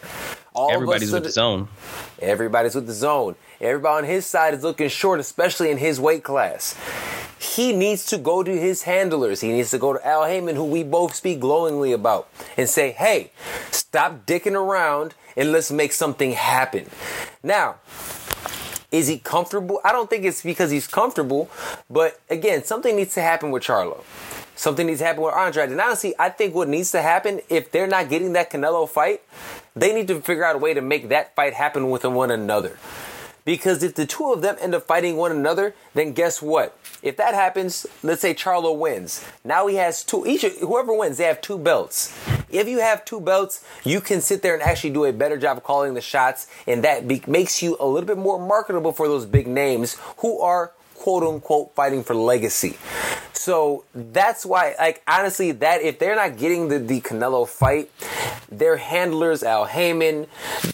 [0.52, 1.68] All everybody's with DAZN.
[2.20, 3.34] Everybody's with DAZN.
[3.60, 6.74] Everybody on his side is looking short, especially in his weight class.
[7.38, 9.40] He needs to go to his handlers.
[9.40, 12.92] He needs to go to Al Haymon, who we both speak glowingly about, and say,
[12.92, 13.30] hey,
[13.70, 16.88] stop dicking around and let's make something happen.
[17.42, 17.76] Now,
[18.92, 19.80] is he comfortable?
[19.84, 21.50] I don't think it's because he's comfortable,
[21.90, 24.02] but again, something needs to happen with Charlo.
[24.54, 25.70] Something needs to happen with Andrade.
[25.70, 29.20] And honestly, I think what needs to happen if they're not getting that Canelo fight,
[29.74, 32.78] they need to figure out a way to make that fight happen with one another.
[33.46, 36.76] Because if the two of them end up fighting one another, then guess what?
[37.00, 39.24] If that happens, let's say Charlo wins.
[39.44, 40.26] Now he has two.
[40.26, 42.12] Each whoever wins, they have two belts.
[42.50, 45.62] If you have two belts, you can sit there and actually do a better job
[45.62, 49.26] calling the shots, and that be- makes you a little bit more marketable for those
[49.26, 50.72] big names who are
[51.06, 52.76] quote unquote fighting for legacy.
[53.32, 57.92] So that's why, like, honestly, that if they're not getting the, the Canelo fight,
[58.50, 60.26] their handlers, Al Haymon,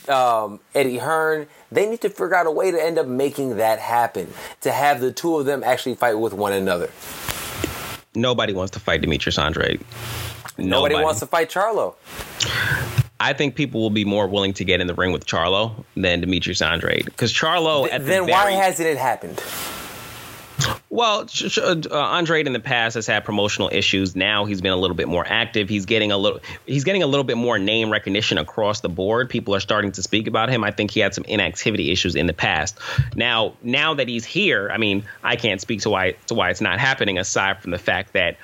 [0.08, 3.78] um, Eddie Hearn, they need to figure out a way to end up making that
[3.78, 4.32] happen.
[4.62, 6.88] To have the two of them actually fight with one another.
[8.14, 9.82] Nobody wants to fight Demetrius Andrade.
[10.56, 11.96] Nobody, Nobody wants to fight Charlo.
[13.20, 16.22] I think people will be more willing to get in the ring with Charlo than
[16.22, 17.86] Demetrius Andrade because Charlo.
[17.86, 19.38] Th- then the why hasn't it happened?
[20.90, 21.26] Well,
[21.58, 24.14] uh, Andrade in the past has had promotional issues.
[24.14, 25.68] Now he's been a little bit more active.
[25.68, 29.30] He's getting a little he's getting a little bit more name recognition across the board.
[29.30, 30.64] People are starting to speak about him.
[30.64, 32.78] I think he had some inactivity issues in the past.
[33.14, 36.60] Now, now that he's here, I mean, I can't speak to why to why it's
[36.60, 38.36] not happening aside from the fact that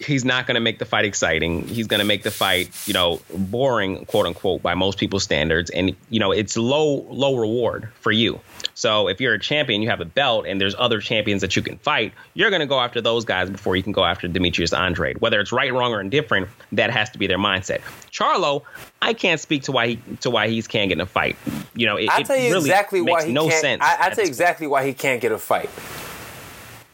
[0.00, 1.66] he's not going to make the fight exciting.
[1.66, 5.70] He's going to make the fight, you know, boring, quote unquote, by most people's standards.
[5.70, 8.40] And you know, it's low low reward for you.
[8.74, 11.62] So if you're a champion, you have a belt, and there's other champions that you
[11.62, 12.12] can fight.
[12.34, 15.20] You're going to go after those guys before you can go after Demetrius Andrade.
[15.20, 17.80] Whether it's right, wrong, or indifferent, that has to be their mindset.
[18.10, 18.62] Charlo,
[19.02, 21.36] I can't speak to why he to why he can't get in a fight.
[21.74, 23.60] You know, it, I'll tell you really exactly why he no can't.
[23.60, 25.70] Sense I, I'll tell you exactly why he can't get a fight.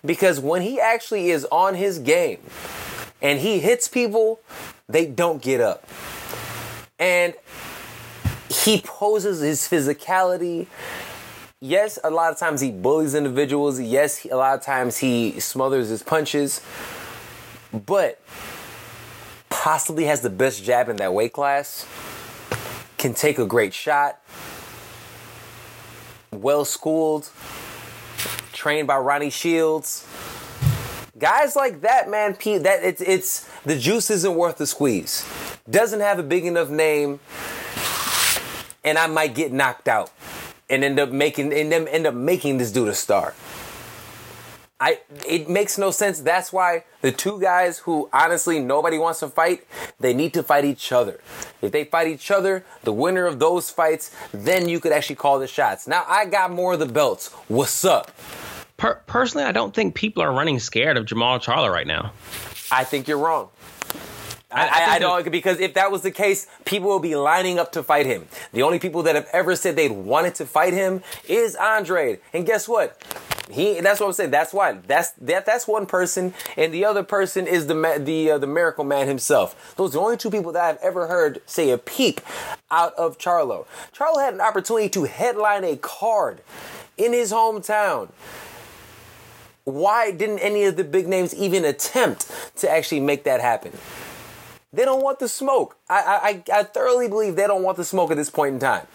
[0.05, 2.41] Because when he actually is on his game
[3.23, 4.41] and he hits people,
[4.89, 5.89] they don't get up.
[6.99, 7.35] And
[8.51, 10.67] he poses his physicality.
[11.61, 13.81] Yes, a lot of times he bullies individuals.
[13.81, 16.61] Yes, a lot of times he smothers his punches.
[17.73, 18.21] But
[19.49, 21.87] possibly has the best jab in that weight class.
[22.99, 24.21] Can take a great shot.
[26.31, 27.31] Well schooled
[28.55, 30.07] trained by Ronnie Shields.
[31.19, 35.29] Guys like that, man, Pete, that it's it's the juice isn't worth the squeeze.
[35.69, 37.21] Doesn't have a big enough name,
[38.83, 40.11] and I might get knocked out
[40.69, 43.35] and end up making and them end up making this dude a star.
[44.81, 46.21] I it makes no sense.
[46.21, 49.67] That's why the two guys who honestly nobody wants to fight,
[50.01, 51.21] they need to fight each other.
[51.63, 55.39] If they fight each other, the winner of those fights, then you could actually call
[55.39, 55.87] the shots.
[55.87, 57.29] Now I got more of the belts.
[57.47, 58.11] What's up?
[58.77, 62.13] Per- personally, I don't think people are running scared of Jermall Charlo right now.
[62.71, 63.51] I think you're wrong.
[64.51, 67.73] I, I, I, don't because if that was the case, people will be lining up
[67.73, 68.29] to fight him.
[68.53, 72.21] The only people that have ever said they'd wanted to fight him is Andre.
[72.33, 73.03] And guess what?
[73.51, 74.31] He that's what I'm saying.
[74.31, 78.39] That's why that's that that's one person, and the other person is the the uh,
[78.39, 79.75] the miracle man himself.
[79.77, 82.21] Those are the only two people that I've ever heard say a peep
[82.71, 83.67] out of Charlo.
[83.95, 86.41] Charlo had an opportunity to headline a card
[86.97, 88.09] in his hometown
[89.65, 93.73] why didn't any of the big names even attempt to actually make that happen?
[94.73, 95.79] They don't want the smoke.
[95.89, 98.87] I, I, I thoroughly believe they don't want the smoke at this point in time.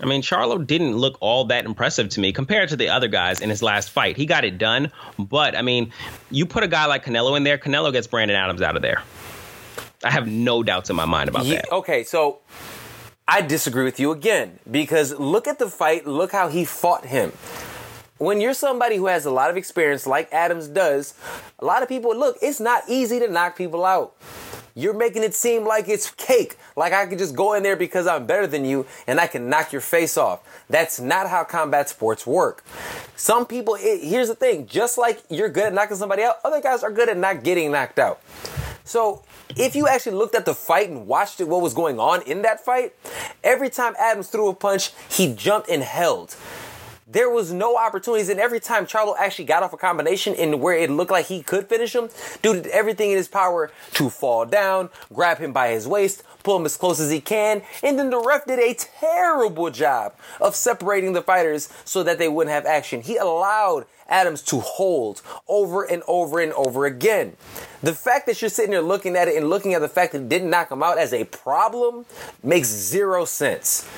[0.00, 3.40] I mean, Charlo didn't look all that impressive to me compared to the other guys
[3.40, 4.16] in his last fight.
[4.16, 5.92] He got it done, but I mean,
[6.30, 9.02] you put a guy like Canelo in there, Canelo gets Brandon Adams out of there.
[10.04, 11.72] I have no doubts in my mind about yeah, that.
[11.72, 12.38] Okay, so
[13.26, 17.32] I disagree with you again because look at the fight, look how he fought him
[18.18, 21.14] when you're somebody who has a lot of experience like Adams does,
[21.58, 24.14] a lot of people look, it's not easy to knock people out.
[24.74, 28.06] You're making it seem like it's cake, like I could just go in there because
[28.06, 30.40] I'm better than you and I can knock your face off.
[30.70, 32.64] That's not how combat sports work.
[33.16, 36.60] Some people, it, here's the thing just like you're good at knocking somebody out, other
[36.60, 38.20] guys are good at not getting knocked out.
[38.84, 39.24] So
[39.56, 42.42] if you actually looked at the fight and watched it, what was going on in
[42.42, 42.94] that fight,
[43.42, 46.36] every time Adams threw a punch, he jumped and held.
[47.10, 50.76] There was no opportunities, and every time Charlo actually got off a combination in where
[50.76, 52.10] it looked like he could finish him,
[52.42, 56.58] dude did everything in his power to fall down, grab him by his waist, pull
[56.58, 60.54] him as close as he can, and then the ref did a terrible job of
[60.54, 63.00] separating the fighters so that they wouldn't have action.
[63.00, 67.36] He allowed Adams to hold over and over and over again.
[67.82, 70.22] The fact that you're sitting there looking at it and looking at the fact that
[70.22, 72.06] it didn't knock him out as a problem
[72.42, 73.88] makes zero sense.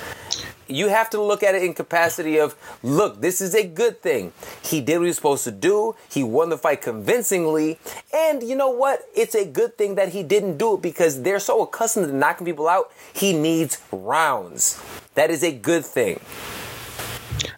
[0.68, 4.32] You have to look at it in capacity of look this is a good thing.
[4.62, 5.96] He did what he was supposed to do.
[6.08, 7.78] He won the fight convincingly.
[8.14, 9.02] And you know what?
[9.16, 12.46] It's a good thing that he didn't do it because they're so accustomed to knocking
[12.46, 12.92] people out.
[13.12, 14.80] He needs rounds.
[15.14, 16.20] That is a good thing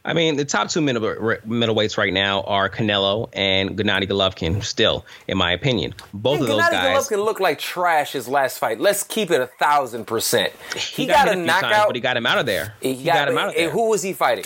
[0.05, 4.65] I mean, the top two middle, middleweights right now are Canelo and Gennady Golovkin.
[4.65, 7.09] Still, in my opinion, both and of those guys.
[7.09, 8.81] Golovkin looked like trash his last fight.
[8.81, 10.53] Let's keep it a thousand percent.
[10.75, 12.75] He, he got, got a knockout, times, but he got him out of there.
[12.81, 13.71] He, he got, got, him out of there.
[13.71, 14.45] Who was he fighting?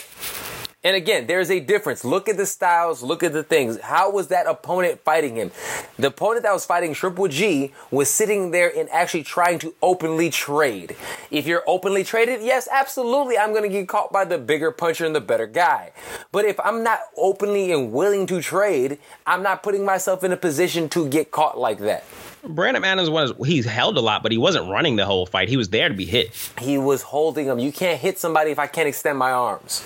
[0.87, 2.05] And again, there's a difference.
[2.05, 3.77] Look at the styles, look at the things.
[3.77, 5.51] How was that opponent fighting him?
[5.99, 10.29] The opponent that was fighting Triple G was sitting there and actually trying to openly
[10.29, 10.95] trade.
[11.29, 15.05] If you're openly traded, yes, absolutely, I'm going to get caught by the bigger puncher
[15.05, 15.91] and the better guy.
[16.31, 20.37] But if I'm not openly and willing to trade, I'm not putting myself in a
[20.37, 22.05] position to get caught like that.
[22.45, 25.49] Brandon Adams was he's held a lot, but he wasn't running the whole fight.
[25.49, 26.33] He was there to be hit.
[26.61, 27.59] He was holding him.
[27.59, 29.83] You can't hit somebody if I can't extend my arms.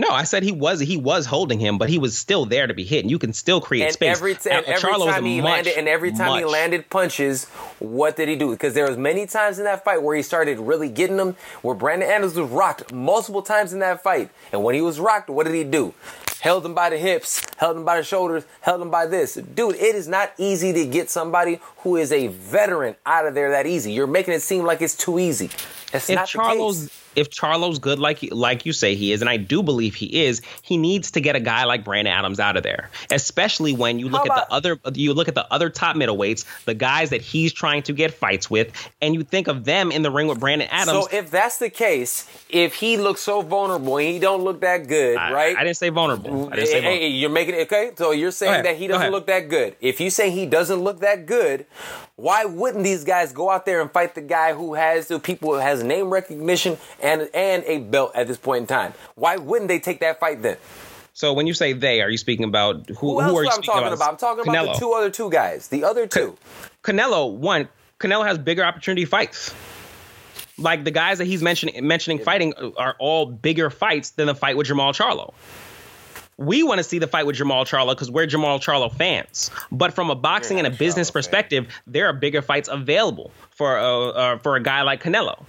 [0.00, 2.72] No, I said he was he was holding him, but he was still there to
[2.72, 4.16] be hit, and you can still create and space.
[4.16, 6.38] Every, t- and every time he much, landed, and every time much.
[6.38, 7.44] he landed punches,
[7.80, 8.50] what did he do?
[8.50, 11.74] Because there was many times in that fight where he started really getting them, where
[11.74, 15.44] Brandon Adams was rocked multiple times in that fight, and when he was rocked, what
[15.44, 15.92] did he do?
[16.40, 19.34] Held him by the hips, held him by the shoulders, held him by this.
[19.34, 23.50] Dude, it is not easy to get somebody who is a veteran out of there
[23.50, 23.92] that easy.
[23.92, 25.50] You're making it seem like it's too easy.
[25.92, 29.36] It's if not Charlo's if Charlo's good like like you say he is, and I
[29.36, 32.62] do believe he is, he needs to get a guy like Brandon Adams out of
[32.62, 32.90] there.
[33.10, 36.64] Especially when you look about, at the other you look at the other top middleweights,
[36.64, 40.02] the guys that he's trying to get fights with, and you think of them in
[40.02, 41.06] the ring with Brandon Adams.
[41.06, 44.86] So if that's the case, if he looks so vulnerable and he don't look that
[44.86, 45.56] good, I, right?
[45.56, 46.48] I didn't say vulnerable.
[46.52, 47.00] I didn't say vulnerable.
[47.00, 47.90] Hey, you're making it okay.
[47.96, 49.76] So you're saying that he doesn't look that good.
[49.80, 51.66] If you say he doesn't look that good,
[52.16, 55.54] why wouldn't these guys go out there and fight the guy who has the people
[55.54, 58.94] who has name recognition and and a belt at this point in time?
[59.14, 60.56] Why wouldn't they take that fight then?
[61.12, 62.94] So when you say they, are you speaking about who?
[62.94, 63.92] Who, who are you I'm talking about?
[63.92, 64.08] about?
[64.10, 64.62] I'm talking Canelo.
[64.62, 65.68] about the two other two guys.
[65.68, 66.36] The other two.
[66.82, 67.68] Canelo one.
[67.98, 69.54] Canelo has bigger opportunity fights.
[70.56, 74.56] Like the guys that he's mentioning mentioning fighting are all bigger fights than the fight
[74.56, 75.34] with Jermall Charlo
[76.40, 79.50] we want to see the fight with Jermall Charlo because we're Jermall Charlo fans.
[79.70, 83.78] But from a boxing and a business Charlo perspective, there are bigger fights available for
[83.78, 85.44] uh, uh, for a guy like Canelo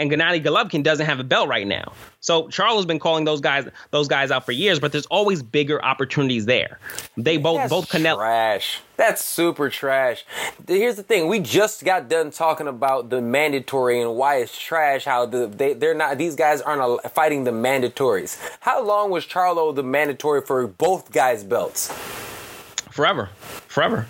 [0.00, 1.92] and Gennady Golovkin doesn't have a belt right now.
[2.20, 5.82] So Charlo's been calling those guys those guys out for years, but there's always bigger
[5.84, 6.80] opportunities there.
[7.16, 8.80] They both That's both Canelo trash.
[8.96, 10.24] That's super trash.
[10.66, 15.04] Here's the thing: we just got done talking about the mandatory and why it's trash.
[15.04, 18.38] How the they they're not these guys aren't fighting the mandatories.
[18.60, 21.92] How long was Charlo the mandatory for both guys' belts?
[22.90, 23.28] Forever,
[23.68, 24.06] forever.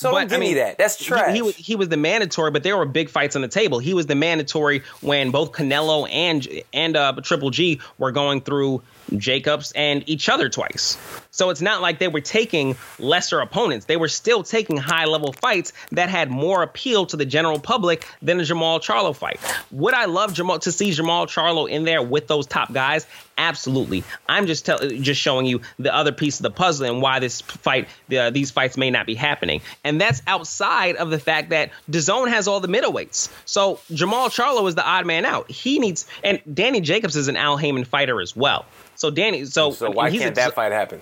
[0.00, 0.78] So but, give I mean, me that.
[0.78, 1.28] That's trash.
[1.28, 3.78] He, he, was, he was the mandatory, but there were big fights on the table.
[3.78, 8.80] He was the mandatory when both Canelo and and uh, Triple G were going through
[9.18, 10.96] Jacobs and each other twice.
[11.30, 13.86] So it's not like they were taking lesser opponents.
[13.86, 18.06] They were still taking high level fights that had more appeal to the general public
[18.22, 19.40] than a Jermall Charlo fight.
[19.70, 23.06] Would I love Jermall to see Jermall Charlo in there with those top guys?
[23.38, 24.04] Absolutely.
[24.28, 27.40] I'm just tell, just showing you the other piece of the puzzle and why this
[27.40, 29.62] fight, uh, these fights may not be happening.
[29.82, 33.30] And that's outside of the fact that DAZN has all the middleweights.
[33.46, 35.50] So Jermall Charlo is the odd man out.
[35.50, 38.66] He needs, and Danny Jacobs is an Al Haymon fighter as well.
[39.00, 41.00] So Danny, so so why can't a, that fight happen?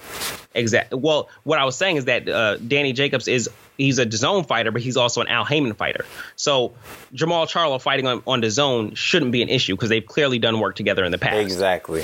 [0.54, 1.00] Exactly.
[1.00, 4.70] Well, what I was saying is that uh, Danny Jacobs is he's a DAZN fighter,
[4.70, 6.06] but he's also an Al Haymon fighter.
[6.36, 6.74] So
[7.12, 10.76] Jermall Charlo fighting on, on DAZN shouldn't be an issue because they've clearly done work
[10.76, 11.38] together in the past.
[11.38, 12.02] Exactly.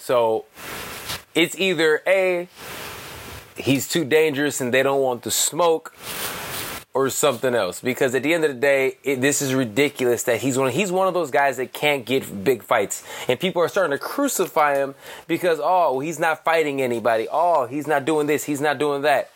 [0.00, 0.44] So
[1.34, 2.46] it's either a
[3.56, 5.94] he's too dangerous and they don't want the smoke,
[6.94, 7.80] or something else.
[7.80, 10.70] Because at the end of the day, it, this is ridiculous that he's one.
[10.70, 13.98] He's one of those guys that can't get big fights, and people are starting to
[13.98, 14.94] crucify him
[15.26, 17.28] because oh, he's not fighting anybody.
[17.30, 18.44] Oh, he's not doing this.
[18.44, 19.30] He's not doing that.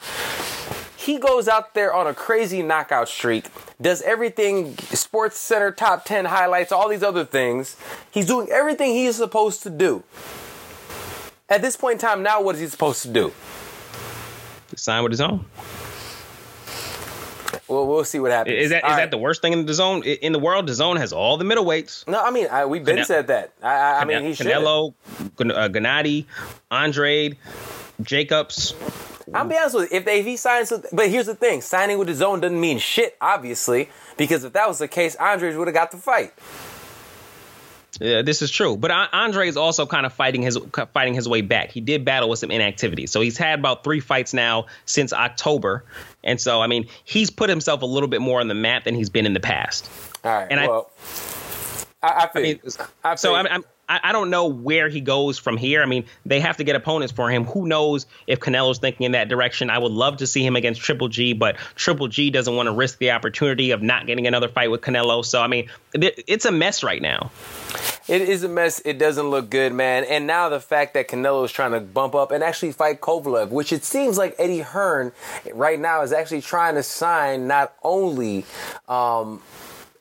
[0.96, 3.46] He goes out there on a crazy knockout streak,
[3.80, 7.76] does everything Sports Center top 10 highlights, all these other things.
[8.11, 10.02] He's doing everything he's supposed to do.
[11.48, 13.32] At this point in time, now what is he supposed to do?
[14.74, 15.44] Sign with his own.
[17.68, 18.56] Well, we'll see what happens.
[18.56, 20.68] Is that is that the worst thing in the zone in the world?
[20.68, 22.06] DAZN has all the middleweights.
[22.06, 23.52] No, I mean I, we've been Cane- said that.
[23.62, 24.94] I, I, I mean he Canelo,
[25.38, 25.50] should.
[25.50, 26.26] uh, Gennady,
[26.70, 27.36] Andrade,
[28.02, 28.74] Jacobs.
[29.34, 29.98] I'll be honest with you.
[29.98, 32.78] If, they, if he signs, with, but here's the thing: signing with DAZN doesn't mean
[32.78, 36.32] shit, obviously, because if that was the case, Andrade would have got the fight.
[37.98, 38.76] Yeah, this is true.
[38.76, 40.58] But Andre is also kind of fighting his
[40.92, 41.70] fighting his way back.
[41.70, 45.84] He did battle with some inactivity, so he's had about three fights now since October,
[46.27, 48.95] and so I mean he's put himself a little bit more on the map than
[48.95, 49.89] he's been in the past.
[50.24, 50.49] All right.
[50.51, 50.91] And well,
[52.03, 52.61] I, I, I, I mean,
[53.05, 55.82] I so I'm, I'm I, I don't know where he goes from here.
[55.82, 57.45] I mean, they have to get opponents for him.
[57.45, 59.70] Who knows if Canelo's thinking in that direction?
[59.70, 62.72] I would love to see him against Triple G, but Triple G doesn't want to
[62.72, 65.24] risk the opportunity of not getting another fight with Canelo.
[65.24, 67.30] So I mean, it's a mess right now.
[68.09, 68.80] It is a mess.
[68.84, 70.05] It doesn't look good, man.
[70.05, 73.49] And now the fact that Canelo is trying to bump up and actually fight Kovalev,
[73.49, 75.11] which it seems like Eddie Hearn
[75.53, 78.45] right now is actually trying to sign not only
[78.87, 79.43] um,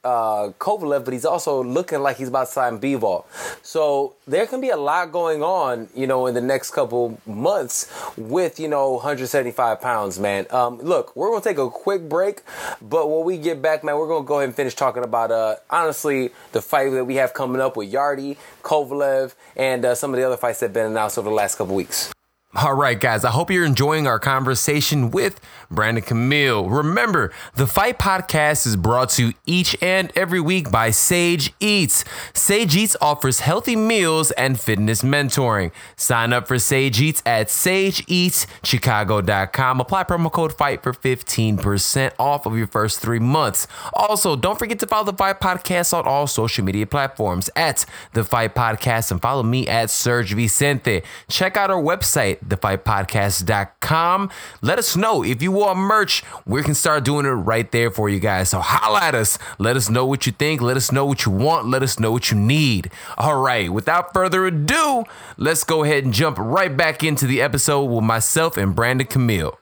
[0.06, 3.26] uh, Kovalev, but he's also looking like he's about to sign Bivol.
[3.64, 7.92] So there can be a lot going on, you know, in the next couple months
[8.16, 10.46] with, you know, 175 pounds, man.
[10.52, 12.44] Um, look, we're going to take a quick break,
[12.82, 15.32] but when we get back, man, we're going to go ahead and finish talking about,
[15.32, 20.14] uh, honestly, the fight that we have coming up with Yarde, Kovalev, and uh, some
[20.14, 22.14] of the other fights that have been announced over the last couple weeks.
[22.58, 26.70] All right, guys, I hope you're enjoying our conversation with Brandon Camille.
[26.70, 32.06] Remember, the Fight Podcast is brought to you each and every week by Sage Eats.
[32.34, 35.74] Sage Eats offers healthy meals and fitness mentoring.
[35.98, 39.82] Sign up for Sage Eats at sageeatschicago.com.
[39.82, 43.68] Apply promo code FIGHT for 15% off of your first three months.
[43.94, 48.24] Also, don't forget to follow the Fight Podcast on all social media platforms at the
[48.24, 51.02] Fight Podcast and follow me at Serge Vicente.
[51.28, 54.30] Check out our website thefightpodcast.com.
[54.62, 56.24] Let us know if you want merch.
[56.46, 58.50] We can start doing it right there for you guys.
[58.50, 59.38] So holla at us.
[59.58, 60.62] Let us know what you think.
[60.62, 61.68] Let us know what you want.
[61.68, 62.92] Let us know what you need.
[63.18, 65.04] All right, without further ado,
[65.38, 69.60] let's go ahead and jump right back into the episode with myself and Brandon Camille.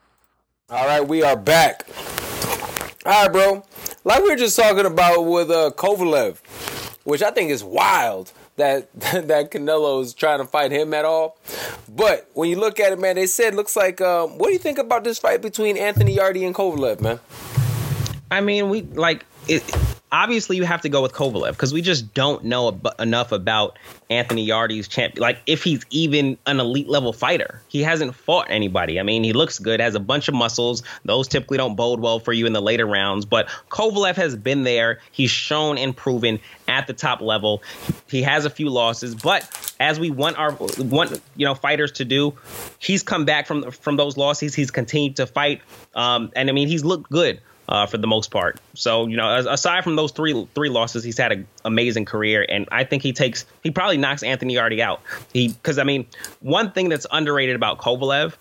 [0.69, 1.86] All right, we are back.
[3.05, 3.63] All right, bro.
[4.03, 6.38] Like we were just talking about with uh, Kovalev,
[7.03, 11.37] which I think is wild that that Canelo is trying to fight him at all.
[11.89, 14.01] But when you look at it, man, they said looks like.
[14.01, 17.19] Um, what do you think about this fight between Anthony Yarde and Kovalev, man?
[18.31, 19.63] I mean, we like it
[20.13, 23.79] obviously you have to go with Kovalev because we just don't know ab- enough about
[24.11, 25.17] Anthony Yarde's champ.
[25.17, 28.99] Like if he's even an elite level fighter, he hasn't fought anybody.
[28.99, 30.83] I mean, he looks good, has a bunch of muscles.
[31.03, 33.25] Those typically don't bode well for you in the later rounds.
[33.25, 34.99] But Kovalev has been there.
[35.11, 37.63] He's shown and proven at the top level.
[38.07, 42.05] He has a few losses, but as we want our want you know fighters to
[42.05, 42.37] do,
[42.77, 44.53] he's come back from from those losses.
[44.53, 45.61] He's continued to fight,
[45.95, 48.59] um, and I mean he's looked good uh, for the most part.
[48.74, 52.68] So you know, aside from those three three losses, he's had an amazing career, and
[52.72, 55.01] I think he takes he probably knocks Anthony Yarde out.
[55.34, 56.07] He because I mean,
[56.41, 58.34] one thing that's underrated about Kovalev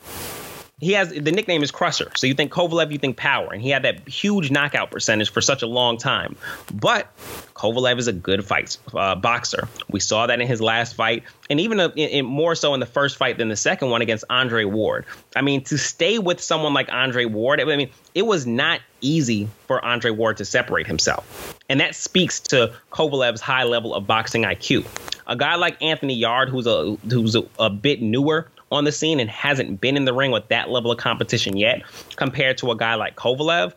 [0.83, 2.11] he has the nickname is Crusher.
[2.17, 5.41] So you think Kovalev, you think power, and he had that huge knockout percentage for
[5.41, 6.35] such a long time.
[6.75, 7.07] But
[7.55, 9.69] Kovalev is a good fight uh, boxer.
[9.89, 12.87] We saw that in his last fight, and even a, in, more so in the
[12.87, 15.07] first fight than the second one against Andre Ward.
[15.37, 19.49] I mean, to stay with someone like Andre Ward, I mean, it was not easy
[19.69, 24.43] for Andre Ward to separate himself, and that speaks to Kovalev's high level of boxing
[24.43, 24.85] IQ.
[25.29, 29.21] A guy like Anthony Yarde, who's a who's a, a bit newer, on the scene
[29.21, 31.83] and hasn't been in the ring with that level of competition yet,
[32.17, 33.75] compared to a guy like Kovalev,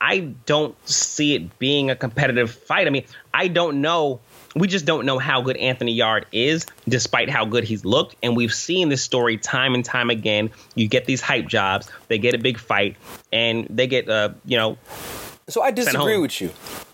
[0.00, 2.86] I don't see it being a competitive fight.
[2.86, 4.20] I mean, I don't know.
[4.56, 8.16] We just don't know how good Anthony Yarde is, despite how good he's looked.
[8.22, 10.50] And we've seen this story time and time again.
[10.74, 12.96] You get these hype jobs, they get a big fight,
[13.32, 14.78] and they get, uh, you know.
[15.48, 16.50] So I disagree with you.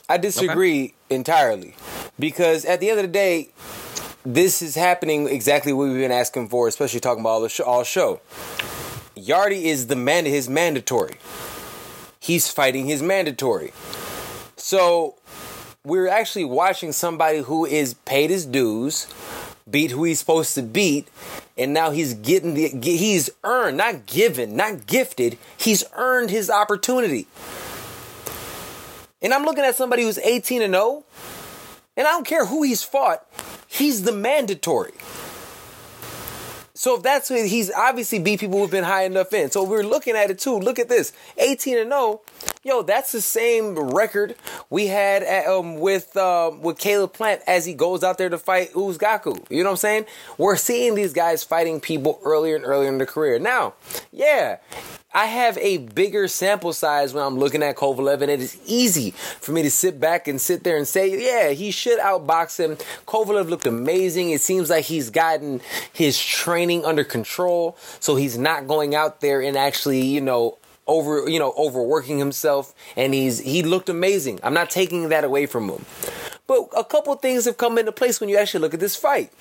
[0.08, 0.94] I disagree okay.
[1.10, 1.74] entirely
[2.18, 3.50] because at the end of the day,
[4.26, 7.64] this is happening exactly what we've been asking for, especially talking about all the show,
[7.64, 8.20] all show.
[9.14, 11.14] Yarde is the man, his mandatory.
[12.18, 13.72] He's fighting his mandatory.
[14.56, 15.14] So
[15.84, 19.06] we're actually watching somebody who is paid his dues,
[19.70, 21.06] beat who he's supposed to beat,
[21.56, 25.38] and now he's getting the he's earned, not given, not gifted.
[25.56, 27.28] He's earned his opportunity.
[29.22, 31.04] And I'm looking at somebody who's 18 and 0,
[31.96, 33.26] and I don't care who he's fought.
[33.66, 34.92] He's the mandatory.
[36.76, 39.50] So if that's what he's obviously beat people who've been high enough in.
[39.50, 40.58] So we're looking at it too.
[40.58, 42.20] Look at this, 18 and 0.
[42.64, 44.36] Yo, that's the same record
[44.68, 48.36] we had at, um, with um, with Caleb Plant as he goes out there to
[48.36, 49.50] fight Uzcategui.
[49.50, 50.06] You know what I'm saying?
[50.36, 53.38] We're seeing these guys fighting people earlier and earlier in their career.
[53.38, 53.72] Now,
[54.12, 54.58] yeah,
[55.16, 59.12] I have a bigger sample size when I'm looking at Kovalev, and it is easy
[59.12, 62.76] for me to sit back and sit there and say, yeah, he should outbox him.
[63.06, 64.28] Kovalev looked amazing.
[64.28, 69.40] It seems like he's gotten his training under control, so he's not going out there
[69.40, 74.54] and actually, you know, over you know overworking himself and he's he looked amazing i'm
[74.54, 75.84] not taking that away from him
[76.46, 79.32] but a couple things have come into place when you actually look at this fight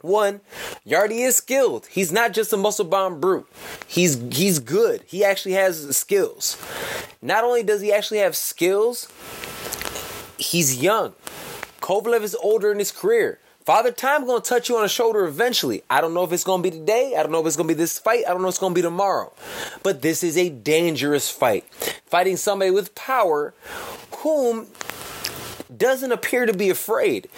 [0.00, 0.40] one,
[0.84, 1.86] Yarde is skilled.
[1.86, 3.46] He's not just a muscle bound brute.
[3.86, 5.02] He's he's good.
[5.06, 6.56] He actually has skills.
[7.20, 9.08] Not only does he actually have skills,
[10.38, 11.14] he's young.
[11.80, 13.38] Kovalev is older in his career.
[13.64, 15.82] Father Time gonna touch you on the shoulder eventually.
[15.90, 17.14] I don't know if it's gonna be today.
[17.18, 18.24] I don't know if it's gonna be this fight.
[18.26, 19.32] I don't know if it's gonna be tomorrow.
[19.82, 21.64] But this is a dangerous fight.
[22.06, 23.52] Fighting somebody with power
[24.18, 24.68] whom
[25.78, 27.28] doesn't appear to be afraid.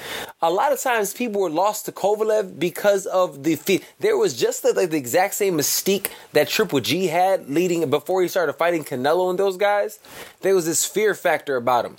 [0.42, 3.80] A lot of times people were lost to Kovalev because of the fear.
[3.98, 8.28] There was just the, the exact same mystique that Triple G had leading before he
[8.28, 9.98] started fighting Canelo and those guys.
[10.40, 11.96] There was this fear factor about him.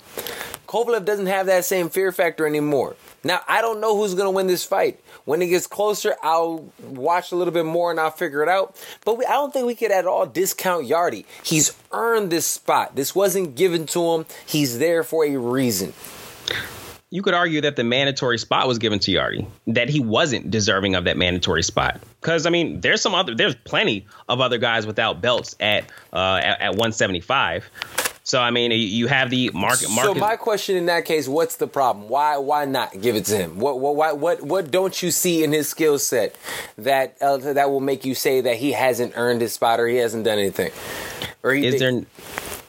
[0.66, 2.96] Kovalev doesn't have that same fear factor anymore.
[3.22, 4.98] Now, I don't know who's going to win this fight.
[5.24, 8.74] When it gets closer, I'll watch a little bit more and I'll figure it out.
[9.04, 11.24] But we, I don't think we could at all discount Yarde.
[11.44, 12.96] He's earned this spot.
[12.96, 14.26] This wasn't given to him.
[14.46, 15.92] He's there for a reason
[17.12, 20.94] you could argue that the mandatory spot was given to Yarde, that he wasn't deserving
[20.94, 22.00] of that mandatory spot.
[22.22, 26.40] Because I mean, there's some other, there's plenty of other guys without belts at uh,
[26.42, 27.68] at, at 175.
[28.24, 29.90] So I mean, you have the market.
[29.90, 30.14] market.
[30.14, 32.08] So my question in that case, what's the problem?
[32.08, 33.58] Why why not give it to him?
[33.58, 36.36] What what what what don't you see in his skill set
[36.78, 39.96] that uh, that will make you say that he hasn't earned his spot or he
[39.96, 40.70] hasn't done anything?
[41.42, 42.04] Or he, is there?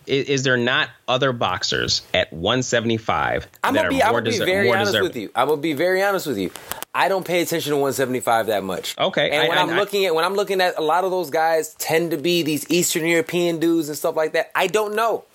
[0.08, 4.72] Is, is, there not other boxers at 175 I'm gonna be, I'm gonna be very
[4.72, 5.08] honest deserving?
[5.08, 5.32] with you.
[5.36, 6.52] I'm gonna be very honest with you.
[6.96, 8.96] I don't pay attention to 175 that much.
[8.98, 9.32] Okay.
[9.32, 11.74] And when I, am looking at when I'm looking at a lot of those guys
[11.76, 14.52] tend to be these Eastern European dudes and stuff like that.
[14.54, 15.26] I don't know.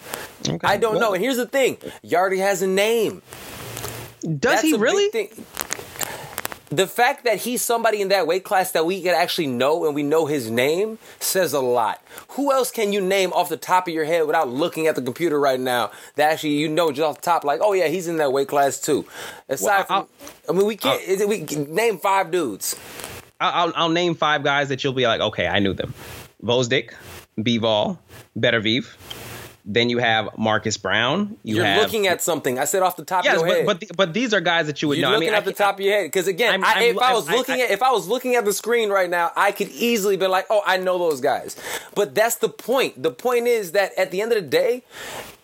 [0.48, 0.58] Okay.
[0.62, 1.14] I don't well, know.
[1.14, 3.22] And here's the thing: Yarde has a name.
[4.20, 5.30] Does That's he really?
[6.70, 9.94] The fact that he's somebody in that weight class that we can actually know and
[9.94, 12.02] we know his name says a lot.
[12.30, 15.02] Who else can you name off the top of your head without looking at the
[15.02, 18.08] computer right now that actually you know just off the top, like, oh yeah, he's
[18.08, 19.06] in that weight class too.
[19.48, 20.08] Aside well,
[20.46, 21.00] from, I mean, we can't.
[21.08, 22.76] Uh, I'll, we name five dudes.
[23.40, 25.94] I'll, I'll name five guys that you'll be like, okay, I knew them:
[26.42, 26.92] Gvozdyk,
[27.38, 27.98] Bivol,
[28.38, 28.86] Beterbiev,
[29.70, 31.36] then you have Marcus Browne.
[31.44, 32.58] You are looking at something.
[32.58, 33.66] I said off the top yes, of your but, head.
[33.66, 35.16] But but, but these are guys that you would You're know.
[35.16, 37.02] Looking I mean, at the top of your head, because again, I'm, I, if I'm,
[37.02, 39.52] i was looking I, at if I was looking at the screen right now, I
[39.52, 41.56] could easily be like, oh, I know those guys.
[41.94, 43.02] But that's the point.
[43.02, 44.84] The point is that at the end of the day,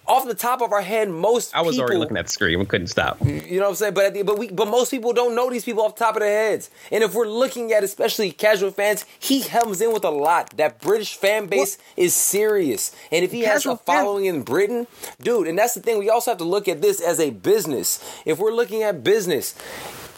[0.07, 2.59] off the top of our head, most I was people, already looking at the screen.
[2.59, 3.19] We couldn't stop.
[3.25, 3.95] You know what I'm saying?
[3.95, 6.21] But the, but we but most people don't know these people off the top of
[6.21, 6.71] their heads.
[6.93, 10.57] And if we're looking at especially casual fans, he comes in with a lot.
[10.57, 12.05] That British fan base what?
[12.05, 12.95] is serious.
[13.11, 14.35] And if he casual has a following fan.
[14.37, 14.87] in Britain,
[15.21, 15.99] dude, and that's the thing.
[15.99, 18.05] We also have to look at this as a business.
[18.25, 19.55] If we're looking at business,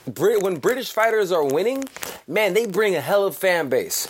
[0.07, 1.85] Brit- when British fighters are winning,
[2.29, 4.09] man, they bring a hell of fan base.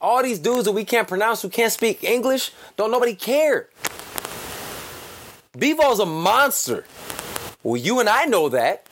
[0.00, 3.68] All these dudes that we can't pronounce, who can't speak English, don't nobody care.
[5.56, 6.84] Bivol's a monster.
[7.62, 8.86] Well, you and I know that.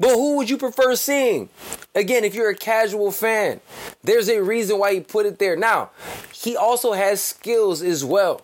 [0.00, 1.48] But who would you prefer seeing?
[1.94, 3.60] Again, if you're a casual fan,
[4.04, 5.56] there's a reason why he put it there.
[5.56, 5.90] Now,
[6.32, 8.42] he also has skills as well.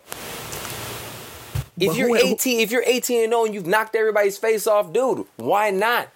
[1.79, 4.93] If but you're 18, if you're 18 and 0 and you've knocked everybody's face off,
[4.93, 6.09] dude, why not?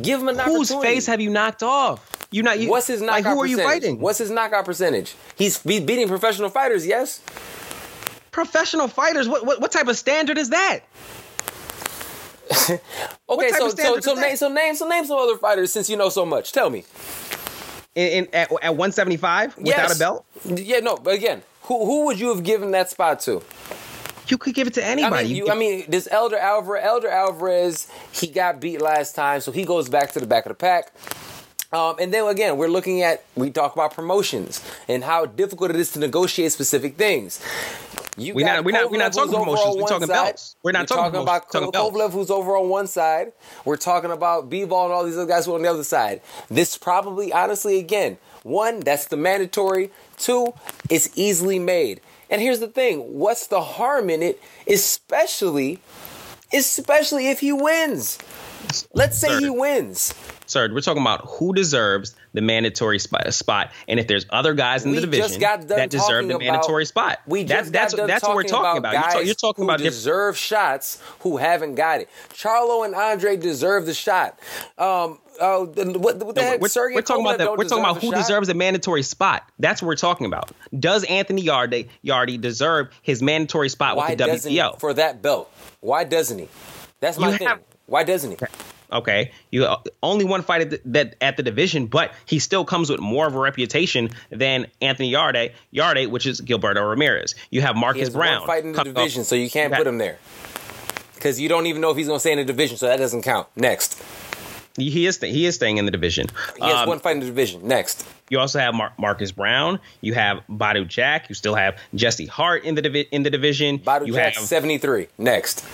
[0.00, 2.10] Give him an Whose face have you knocked off?
[2.30, 4.00] You not you, What's his knockout like, who are you fighting?
[4.00, 5.14] What's his knockout percentage?
[5.36, 7.20] He's beating professional fighters, yes?
[8.34, 9.28] Professional fighters.
[9.28, 10.80] What, what what type of standard is that?
[13.30, 16.08] okay, so so so name so name so name some other fighters since you know
[16.08, 16.50] so much.
[16.50, 16.82] Tell me.
[17.94, 19.94] In, in at, at 175 without yes.
[19.94, 20.26] a belt?
[20.46, 23.40] Yeah, no, but again, who who would you have given that spot to?
[24.26, 25.16] You could give it to anybody.
[25.16, 29.42] I mean, you, I mean this Eleider Alvarez, Eleider Alvarez, he got beat last time,
[29.42, 30.92] so he goes back to the back of the pack.
[31.74, 35.76] Um, and then again, we're looking at we talk about promotions and how difficult it
[35.76, 37.44] is to negotiate specific things.
[38.16, 39.76] You we're not, we're not, we're not talking promotions.
[39.76, 40.54] We're talking belts.
[40.62, 43.32] We're not talking, talking about talking Kovalev, who's over on one side.
[43.64, 46.20] We're talking about Bivol and all these other guys who are on the other side.
[46.48, 49.90] This probably, honestly, again, one, that's the mandatory.
[50.16, 50.54] Two,
[50.88, 52.00] it's easily made.
[52.30, 54.40] And here's the thing: what's the harm in it?
[54.68, 55.80] Especially,
[56.52, 58.18] especially if he wins.
[58.92, 60.14] Let's say he wins.
[60.54, 64.90] We're talking about who deserves the mandatory spot, spot and if there's other guys in
[64.90, 67.18] We the division that deserve the mandatory about- spot.
[67.26, 68.92] We that's just that's got done that's what we're talking about.
[68.92, 72.08] You're, Guys ta- you're talking who about deserve shots who haven't got it.
[72.32, 74.38] Charlo and Andre deserve the shot.
[74.78, 76.60] Um, uh, what, what the No, heck?
[76.60, 78.16] we're, Sergey we're talking about Kovalev We're talking about who shot?
[78.16, 79.42] deserves a mandatory spot.
[79.58, 80.52] That's what we're talking about.
[80.78, 84.78] Does Anthony Yardy deserve his mandatory spot Why with the WBO?
[84.78, 85.52] for that belt?
[85.80, 86.48] Why doesn't he?
[87.00, 87.48] That's my You thing.
[87.48, 88.36] have- Why doesn't he?
[88.94, 92.64] Okay, you uh, only one fight at the, that at the division, but he still
[92.64, 97.34] comes with more of a reputation than Anthony Yarde, Yarde, which is Gilberto Ramirez.
[97.50, 99.80] You have Marcus Browne one fight in the division, so you can't Okay.
[99.82, 100.18] put him there
[101.16, 102.98] because you don't even know if he's going to stay in the division, so that
[102.98, 103.48] doesn't count.
[103.56, 104.00] Next,
[104.76, 106.26] He is he is staying in the division.
[106.56, 107.66] he has Um, one fight in the division.
[107.66, 109.80] Next, You also have Mar- Marcus Browne.
[110.02, 111.28] You have Badou Jack.
[111.28, 113.78] You still have Jesse Hart in the divi- in the division.
[113.80, 115.08] Badou you Jack have seventy three.
[115.18, 115.64] Next,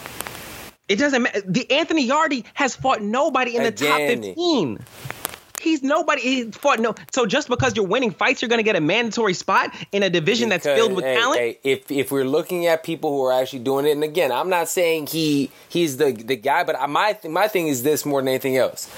[0.91, 1.41] It doesn't matter.
[1.47, 4.81] The Anthony Yardy has fought nobody in the top 15.
[5.61, 6.21] He's nobody.
[6.21, 6.97] He fought no.
[7.13, 10.11] So just because you're winning fights, you're going to get a mandatory spot in a
[10.11, 11.39] division that's filled with hey, talent.
[11.41, 14.49] hey, if if we're looking at people who are actually doing it, and again, I'm
[14.49, 18.21] not saying he he's the the guy, but my th- my thing is this more
[18.21, 18.93] than anything else.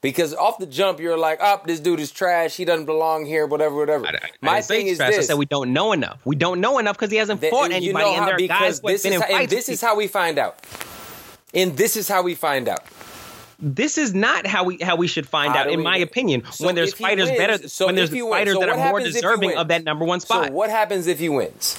[0.00, 2.56] Because off the jump, you're like, "Up, this dude is trash.
[2.56, 3.46] He doesn't belong here.
[3.46, 5.14] Whatever, whatever." I, I my didn't thing is trash.
[5.14, 6.20] I this: said we don't know enough.
[6.24, 8.34] We don't know enough because he hasn't that- fought you anybody, know and how- there
[8.34, 9.52] are guys who have been in how, fights.
[9.52, 10.58] this is how we find out.
[11.54, 12.84] And this is how we find out.
[13.58, 16.02] this is not how we how we should find How out, in my know?
[16.04, 16.42] opinion.
[16.50, 18.68] So when there's fighters wins- better, so when there's if he wins- fighters so that
[18.70, 20.46] are more happens if he deserving of that number one spot.
[20.46, 21.78] So what happens if he wins?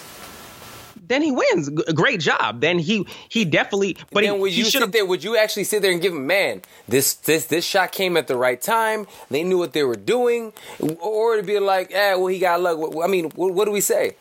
[1.05, 1.69] then he wins.
[1.69, 2.61] G- Great job.
[2.61, 3.97] Then he he definitely.
[4.13, 4.91] But then he, would you should sit have.
[4.93, 5.05] there?
[5.05, 8.27] Would you actually sit there and give him, man, this this this shot came at
[8.27, 9.05] the right time.
[9.29, 10.53] They knew what they were doing,
[11.01, 12.79] or to be like, eh, well, he got luck.
[13.03, 14.15] I mean, what, what do we say?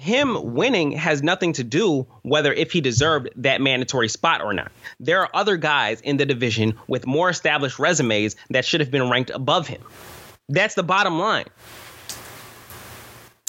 [0.00, 4.72] Him winning has nothing to do whether if he deserved that mandatory spot or not.
[4.98, 9.10] There are other guys in the division with more established resumes that should have been
[9.10, 9.82] ranked above him.
[10.48, 11.44] That's the bottom line.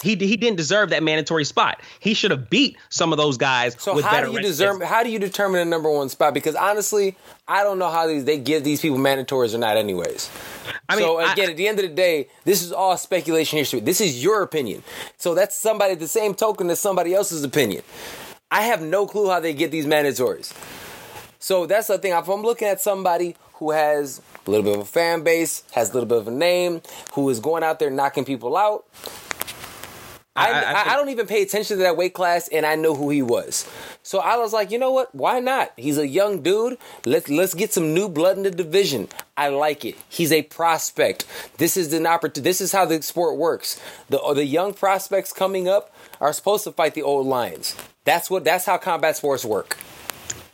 [0.02, 1.80] He, he didn't deserve that mandatory spot.
[2.00, 4.82] He should have beat some of those guys So with how do you deserve?
[4.82, 6.34] How do you determine a number one spot?
[6.34, 7.16] Because honestly,
[7.46, 9.76] I don't know how these they give these people mandatories or not.
[9.76, 10.30] Anyways,
[10.88, 13.58] I mean, so I- again, at the end of the day, this is all speculation
[13.58, 13.80] history.
[13.80, 14.82] This is your opinion.
[15.16, 17.82] So that's somebody the same token as somebody else's opinion.
[18.50, 20.52] I have no clue how they get these mandatories.
[21.38, 22.12] So that's the thing.
[22.12, 25.90] If I'm looking at somebody who has a little bit of a fan base, has
[25.90, 26.82] a little bit of a name,
[27.14, 28.84] who is going out there knocking people out,
[30.34, 32.74] I, I- I I, I, don't even pay attention to that weight class, and I
[32.74, 33.68] know who he was.
[34.02, 35.14] So I was like, you know what?
[35.14, 35.72] Why not?
[35.76, 36.78] He's a young dude.
[37.04, 39.08] Let's let's get some new blood in the division.
[39.36, 39.96] I like it.
[40.08, 41.26] He's a prospect.
[41.58, 42.40] This is an opportunity.
[42.40, 43.78] This is how the sport works.
[44.08, 47.76] The the young prospects coming up are supposed to fight the old lions.
[48.04, 48.44] That's what.
[48.44, 49.76] That's how combat sports work.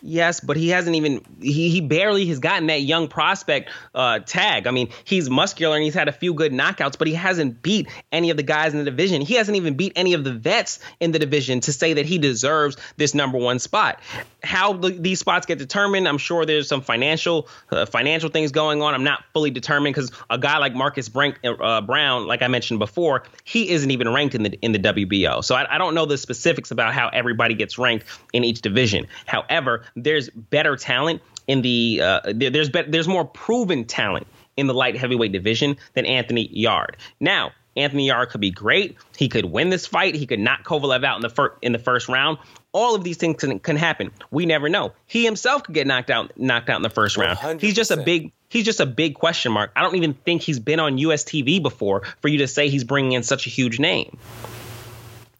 [0.01, 4.67] Yes, but he hasn't even he, he barely has gotten that young prospect uh, tag.
[4.67, 7.89] I mean, he's muscular and he's had a few good knockouts, but he hasn't beat
[8.13, 9.21] any of the guys in the division.
[9.23, 12.19] He hasn't even beat any of the vets in the division to say that he
[12.19, 14.01] deserves this number one spot.
[14.43, 18.83] How the, these spots get determined, I'm sure there's some financial uh, financial things going
[18.83, 18.95] on.
[18.95, 22.79] I'm not fully determined because a guy like Marcus Brink, uh, Browne, like I mentioned
[22.79, 25.45] before, he isn't even ranked in the in the WBO.
[25.45, 29.07] So I, I don't know the specifics about how everybody gets ranked in each division.
[29.27, 34.67] However, there's better talent in the uh, there, there's be- there's more proven talent in
[34.67, 36.97] the light heavyweight division than Anthony Yarde.
[37.21, 38.97] Now, Anthony Yarde could be great.
[39.17, 40.15] He could win this fight.
[40.15, 42.39] He could knock Kovalev out in the first in the first round.
[42.73, 44.11] All of these things can, can happen.
[44.31, 44.93] We never know.
[45.07, 47.61] He himself could get knocked out knocked out in the first round.
[47.61, 49.73] He's just a big he's just a big question mark.
[49.75, 52.85] I don't even think he's been on US TV before for you to say he's
[52.85, 54.19] bringing in such a huge name.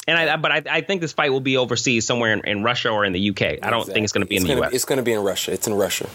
[0.07, 2.89] And I, but I, I think this fight will be overseas somewhere in, in Russia
[2.89, 3.59] or in the UK.
[3.63, 4.73] I don't think it's going to be in the gonna, US.
[4.73, 5.53] It's going to be in Russia.
[5.53, 6.09] It's in Russia.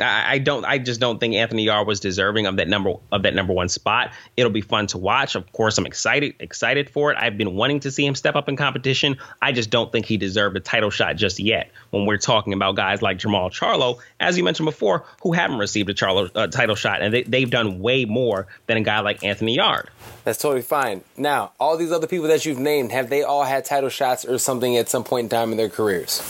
[0.00, 0.64] I, don't.
[0.64, 3.68] I just don't think Anthony Yarde was deserving of that number of that number one
[3.68, 4.12] spot.
[4.36, 5.34] It'll be fun to watch.
[5.34, 7.18] Of course, I'm excited excited for it.
[7.20, 9.18] I've been wanting to see him step up in competition.
[9.42, 11.70] I just don't think he deserved a title shot just yet.
[11.90, 15.90] When we're talking about guys like Jermall Charlo, as you mentioned before, who haven't received
[15.90, 19.24] a Charlo uh, title shot, and they, they've done way more than a guy like
[19.24, 19.88] Anthony Yarde.
[20.24, 21.02] That's totally fine.
[21.16, 24.38] Now, all these other people that you've named, have they all had title shots or
[24.38, 26.20] something at some point in time in their careers?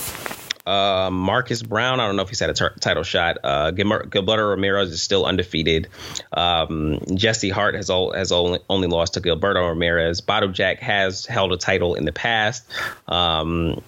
[0.69, 3.39] Uh, Marcus Browne, I don't know if he's had a t- title shot.
[3.43, 5.87] Uh, Gilberto Ramirez is still undefeated.
[6.31, 10.21] Um, Jesse Hart has all, has only, only lost to Gilberto Ramirez.
[10.21, 12.63] Badou Jack has held a title in the past.
[13.07, 13.81] Um,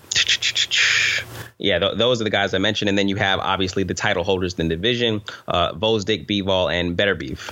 [1.60, 4.24] yeah, th- those are the guys I mentioned, and then you have obviously the title
[4.24, 7.52] holders in the division: uh, Vosdick, Bivol, and Beterbiev,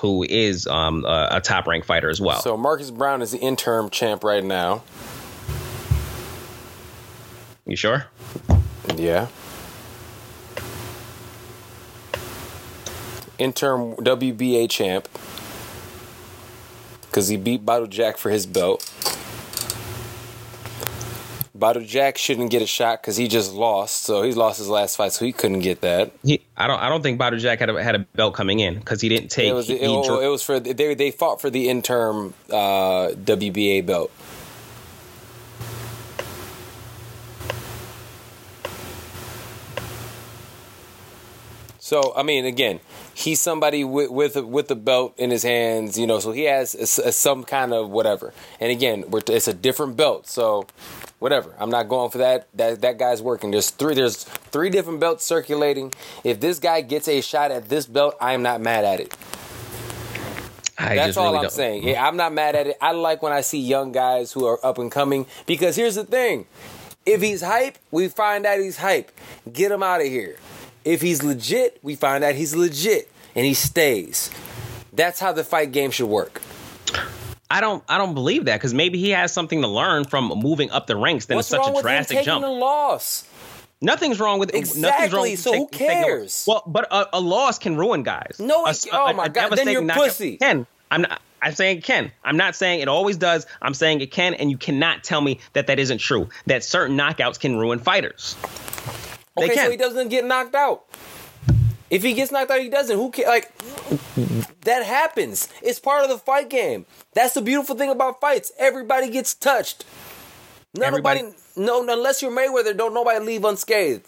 [0.00, 2.40] who is um, a, a top ranked fighter as well.
[2.40, 4.84] So Marcus Browne is the interim champ right now.
[7.66, 8.06] you sure?
[8.98, 9.28] Yeah.
[13.38, 15.08] Interim WBA champ.
[17.02, 18.88] Because he beat Badou Jack for his belt.
[21.62, 24.96] Badou Jack shouldn't get a shot because he just lost, so he lost his last
[24.96, 26.10] fight, so he couldn't get that.
[26.24, 28.80] He, I don't, I don't think Badou Jack had a, had a belt coming in
[28.80, 29.46] because he didn't take.
[29.46, 32.34] It oh, was, he, it, he, it was for they they fought for the interim
[32.50, 34.10] uh, WBA belt.
[41.92, 42.80] So I mean, again,
[43.12, 46.20] he's somebody with with a, with the belt in his hands, you know.
[46.20, 48.32] So he has a, a, some kind of whatever.
[48.60, 50.66] And again, it's a different belt, so
[51.18, 51.54] whatever.
[51.58, 52.48] I'm not going for that.
[52.54, 53.50] That that guy's working.
[53.50, 53.94] There's three.
[53.94, 55.92] There's three different belts circulating.
[56.24, 59.14] If this guy gets a shot at this belt, I am not mad at it.
[60.78, 61.52] I That's all really I'm don't.
[61.52, 61.82] saying.
[61.86, 62.78] Yeah, I'm not mad at it.
[62.80, 66.04] I like when I see young guys who are up and coming because here's the
[66.04, 66.46] thing.
[67.04, 69.12] If he's hype, we find out he's hype.
[69.52, 70.38] Get him out of here.
[70.84, 74.30] If he's legit, we find out he's legit and he stays.
[74.92, 76.42] That's how the fight game should work.
[77.50, 80.70] I don't, I don't believe that because maybe he has something to learn from moving
[80.70, 81.26] up the ranks.
[81.26, 82.44] Then What's it's such a drastic taking jump.
[82.44, 83.26] a loss?
[83.80, 86.44] Nothing's wrong with Nothing's wrong Exactly, with so who take- taking a- cares?
[86.46, 88.36] well, but a, a loss can ruin guys.
[88.38, 90.36] No, A- it- oh my God, then you're pussy.
[90.38, 91.20] Can I'm not.
[91.44, 92.12] I'm saying it can.
[92.22, 93.46] I'm not saying it always does.
[93.60, 96.28] I'm saying it can, and you cannot tell me that that isn't true.
[96.46, 98.36] That certain knockouts can ruin fighters.
[99.36, 99.64] They Okay, can.
[99.66, 100.84] so he doesn't get knocked out.
[101.90, 102.96] If he gets knocked out, he doesn't.
[102.96, 103.28] Who cares?
[103.28, 103.52] Like
[104.62, 105.48] that happens.
[105.62, 106.86] It's part of the fight game.
[107.14, 108.52] That's the beautiful thing about fights.
[108.58, 109.84] Everybody gets touched.
[110.74, 110.86] Nobody,
[111.20, 114.06] Everybody- no, unless you're Mayweather, don't nobody leave unscathed.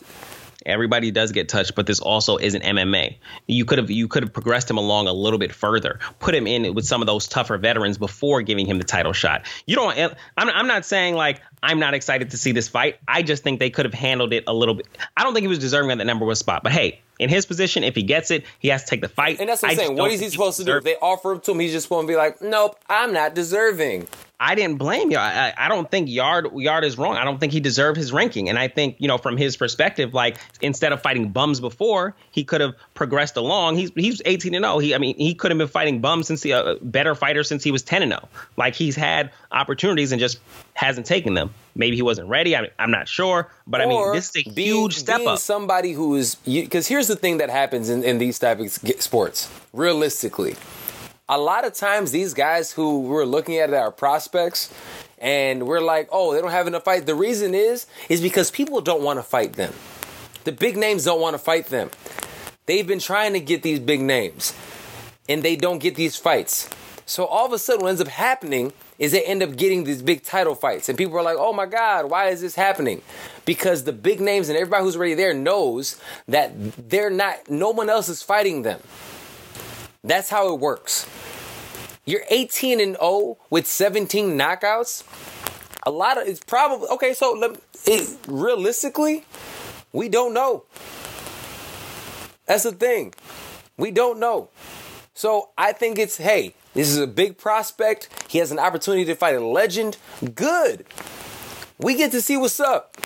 [0.67, 3.17] Everybody does get touched, but this also isn't MMA.
[3.47, 6.47] You could have you could have progressed him along a little bit further, put him
[6.47, 9.47] in with some of those tougher veterans before giving him the title shot.
[9.67, 9.97] You don't.
[10.37, 12.99] I'm, I'm not saying like I'm not excited to see this fight.
[13.09, 14.87] I just think they could have handled it a little bit.
[15.17, 16.63] I don't think he was deserving of that number one spot.
[16.63, 19.41] But hey, in his position, if he gets it, he has to take the fight.
[19.41, 19.97] And that's what I'm I saying.
[19.97, 20.77] What is he supposed to do?
[20.77, 23.35] If they offer him to him, he's just going to be like, "Nope, I'm not
[23.35, 24.09] deserving."
[24.41, 25.17] I didn't blame you.
[25.17, 27.17] I, I don't think Yarde Yarde is wrong.
[27.17, 28.49] I don't think he deserved his ranking.
[28.49, 32.43] And I think you know from his perspective, like instead of fighting bums before, he
[32.43, 33.77] could have progressed along.
[33.77, 34.79] He's he's 18 and 0.
[34.79, 37.63] He I mean he could have been fighting bums since he a better fighter since
[37.63, 38.29] he was 10 and 0.
[38.57, 40.41] Like he's had opportunities and just
[40.75, 41.55] hasn't taken them.
[41.77, 42.57] Maybe he wasn't ready.
[42.57, 45.39] I, I'm not sure, but I mean this is a being- huge step being up.
[45.39, 49.49] Somebody who is because here's the thing that happens in, in these type of sports.
[49.73, 50.57] Realistically,
[51.29, 54.73] a lot of times these guys who we're looking at are prospects,
[55.19, 57.07] and we're like, oh, they don't have enough fight.
[57.07, 59.73] The reason is is because people don't want to fight them.
[60.45, 61.91] The big names don't want to fight them.
[62.67, 64.55] They've been trying to get these big names,
[65.29, 66.69] and they don't get these fights.
[67.07, 70.03] So all of a sudden, what ends up happening is they end up getting these
[70.03, 73.01] big title fights, and people are like, "Oh my God, why is this happening?"
[73.47, 75.99] Because the big names and everybody who's already there knows
[76.29, 76.53] that
[76.91, 77.51] they're not.
[77.51, 78.81] No one else is fighting them.
[80.05, 81.09] That's how it works.
[82.05, 85.03] You're 18 and 0 with 17 knockouts.
[85.87, 87.15] A lot of it's probably okay.
[87.15, 89.25] So let, it, realistically,
[89.93, 90.65] we don't know.
[92.45, 93.15] That's the thing.
[93.79, 94.51] We don't know.
[95.15, 98.09] So I think it's hey, this is a big prospect.
[98.29, 99.97] He has an opportunity to fight a legend.
[100.35, 100.85] Good.
[101.79, 102.97] We get to see what's up.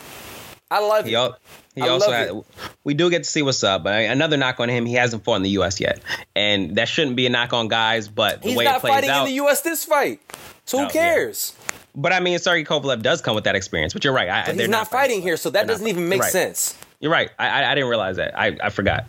[0.71, 1.33] I love He, it.
[1.75, 2.45] he I also love had, it.
[2.85, 5.37] we do get to see what's up, but another knock on him, he hasn't fought
[5.37, 5.81] in the U.S.
[5.81, 6.01] yet,
[6.37, 8.09] and that shouldn't be a knock on guys.
[8.09, 9.63] But the He's way it not plays fighting out, in the U.S.
[9.63, 10.21] this fight,
[10.67, 11.55] so No, who cares?
[11.95, 13.93] but I mean, Sergey Kovalev does come with that experience.
[13.95, 16.33] But you're right, I, he's not fighting here, so that doesn't even make You're right.
[16.33, 16.77] sense.
[17.01, 17.31] You're right.
[17.39, 18.39] I, I, I didn't realize that.
[18.39, 19.07] I, I forgot.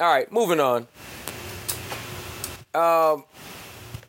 [0.00, 0.86] All right, moving on.
[2.74, 3.24] Um,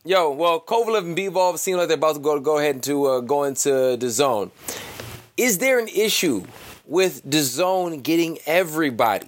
[0.06, 3.20] yo, well, Kovalev and Bivol seem like they're about to go go ahead to uh,
[3.20, 4.52] go into DAZN.
[5.36, 6.44] Is there an issue
[6.86, 9.26] with DAZN getting everybody?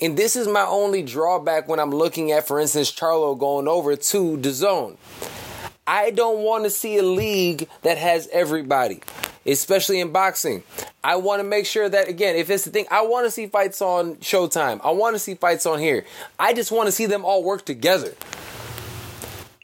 [0.00, 3.96] And this is my only drawback when I'm looking at, for instance, Charlo going over
[3.96, 4.96] to DAZN.
[5.88, 9.00] I don't want to see a league that has everybody,
[9.44, 10.62] especially in boxing.
[11.02, 13.48] I want to make sure that again, if it's the thing, I want to see
[13.48, 14.80] fights on Showtime.
[14.84, 16.04] I want to see fights on here.
[16.38, 18.14] I just want to see them all work together.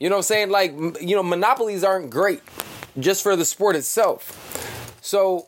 [0.00, 0.50] You know what I'm saying?
[0.50, 2.42] Like, you know, monopolies aren't great
[2.98, 4.42] just for the sport itself.
[5.00, 5.46] So,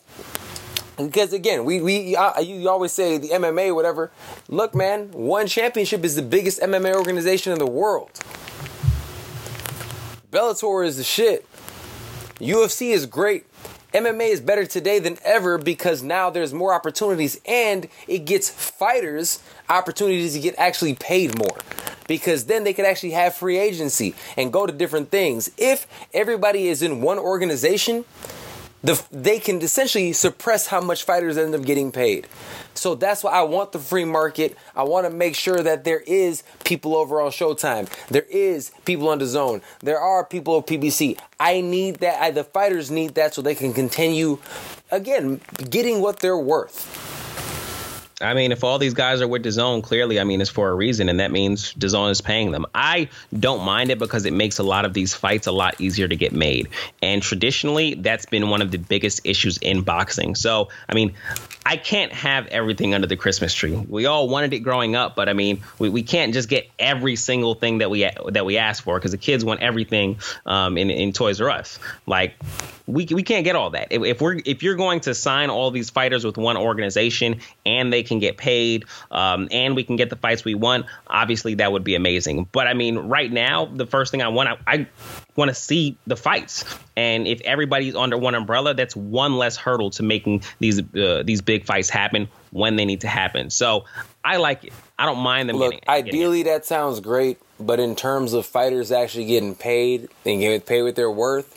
[0.99, 4.11] because again, we we you you always say the MMA whatever.
[4.49, 8.11] Look, man, ONE Championship is the biggest MMA organization in the world.
[10.31, 11.47] Bellator is the shit.
[12.39, 13.47] UFC is great.
[13.95, 19.43] MMA is better today than ever because now there's more opportunities and it gets fighters
[19.71, 21.57] opportunities to get actually paid more
[22.07, 25.51] because then they could actually have free agency and go to different things.
[25.57, 28.05] If everybody is in one organization,
[28.83, 32.27] the they can essentially suppress how much fighters end up getting paid.
[32.75, 34.57] So that's why I want the free market.
[34.77, 37.89] I want to make sure that there is people over on Showtime.
[38.09, 39.63] There is people on DAZN.
[39.81, 41.19] There are people of PBC.
[41.41, 42.23] I need that.
[42.23, 44.39] I, the fighters need that so they can continue
[44.91, 45.41] again
[45.71, 46.98] getting what they're worth.
[48.21, 50.75] I mean, if all these guys are with DAZN, clearly, I mean, it's for a
[50.75, 52.67] reason, and that means DAZN is paying them.
[52.75, 56.09] I don't mind it because it makes a lot of these fights a lot easier
[56.09, 56.69] to get made.
[57.01, 60.35] And traditionally, that's been one of the biggest issues in boxing.
[60.35, 61.15] So, I mean,
[61.65, 63.77] I can't have everything under the Christmas tree.
[63.77, 67.15] We all wanted it growing up, but I mean, we, we can't just get every
[67.15, 70.17] single thing that we that we ask for because the kids want everything
[70.47, 71.79] um, in, in Toys R Us.
[72.07, 72.37] Like,
[72.87, 73.89] we, we can't get all that.
[73.91, 77.93] If, if, we're if you're going to sign all these fighters with one organization and
[77.93, 81.71] they can get paid um, and we can get the fights we want, obviously that
[81.71, 82.49] would be amazing.
[82.51, 84.87] But I mean, right now, the first thing I want, I, I
[85.37, 86.65] want to see the fights.
[86.97, 91.41] And if everybody's under one umbrella, that's one less hurdle to making these uh, these
[91.41, 93.51] big fights happen when they need to happen.
[93.51, 93.85] So
[94.25, 94.73] I like it.
[94.99, 95.57] I don't mind them.
[95.57, 100.09] Look, getting, ideally getting that sounds great, but in terms of fighters actually getting paid
[100.27, 101.55] and getting paid with their worth,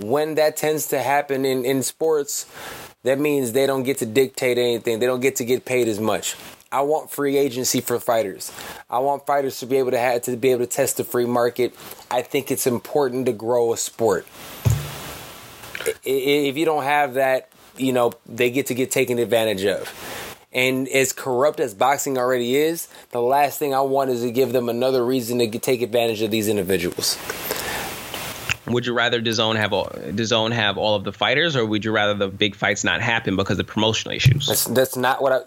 [0.00, 2.46] when that tends to happen in, in sports,
[3.06, 4.98] that means they don't get to dictate anything.
[4.98, 6.36] They don't get to get paid as much.
[6.72, 8.52] I want free agency for fighters.
[8.90, 11.24] I want fighters to be able to have to be able to test the free
[11.24, 11.74] market.
[12.10, 14.26] I think it's important to grow a sport.
[16.04, 19.92] If you don't have that, you know, they get to get taken advantage of.
[20.52, 24.52] And as corrupt as boxing already is, the last thing I want is to give
[24.52, 27.16] them another reason to take advantage of these individuals.
[28.66, 31.92] Would you rather DAZN have all DAZN have all of the fighters, or would you
[31.92, 34.46] rather the big fights not happen because of promotional issues?
[34.46, 35.40] That's that's not what I.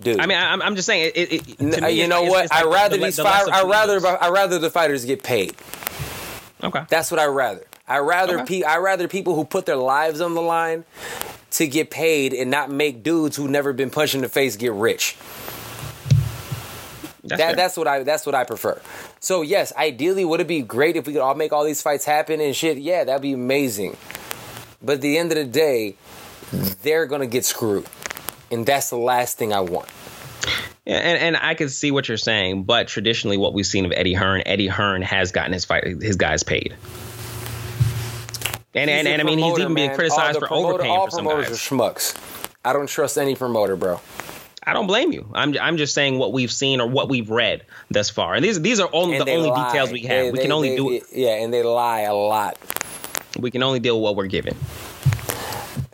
[0.00, 1.12] Dude, I mean, I'm, I'm just saying.
[1.14, 2.52] It, it, me, you know what?
[2.52, 5.54] I rather the, these the I rather I rather the fighters get paid.
[6.62, 7.66] Okay, that's what I rather.
[7.86, 8.60] I rather okay.
[8.60, 10.84] pe- I rather people who put their lives on the line
[11.52, 14.72] to get paid and not make dudes who never been punched in the face get
[14.72, 15.16] rich.
[17.24, 18.80] That's, that, that's what I that's what I prefer.
[19.20, 22.04] So yes, ideally, would it be great if we could all make all these fights
[22.04, 22.78] happen and shit?
[22.78, 23.96] Yeah, that'd be amazing.
[24.82, 25.94] But at the end of the day,
[26.82, 27.86] they're gonna get screwed,
[28.50, 29.88] and that's the last thing I want.
[30.84, 33.92] Yeah, and, and I can see what you're saying, but traditionally, what we've seen of
[33.92, 36.74] Eddie Hearn, Eddie Hearn has gotten his fight his guys paid.
[38.74, 41.24] And and, and I mean he's even being criticized for promoter, overpaying all for some
[41.24, 41.72] promoters guys.
[41.72, 42.48] are schmucks.
[42.64, 44.00] I don't trust any promoter, bro.
[44.64, 45.28] I don't blame you.
[45.34, 48.60] I'm I'm just saying what we've seen or what we've read thus far, and these
[48.60, 49.68] these are only and the only lie.
[49.68, 50.26] details we have.
[50.26, 51.04] They, we can only they, do it.
[51.12, 52.58] Yeah, and they lie a lot.
[53.38, 54.56] We can only deal with what we're given.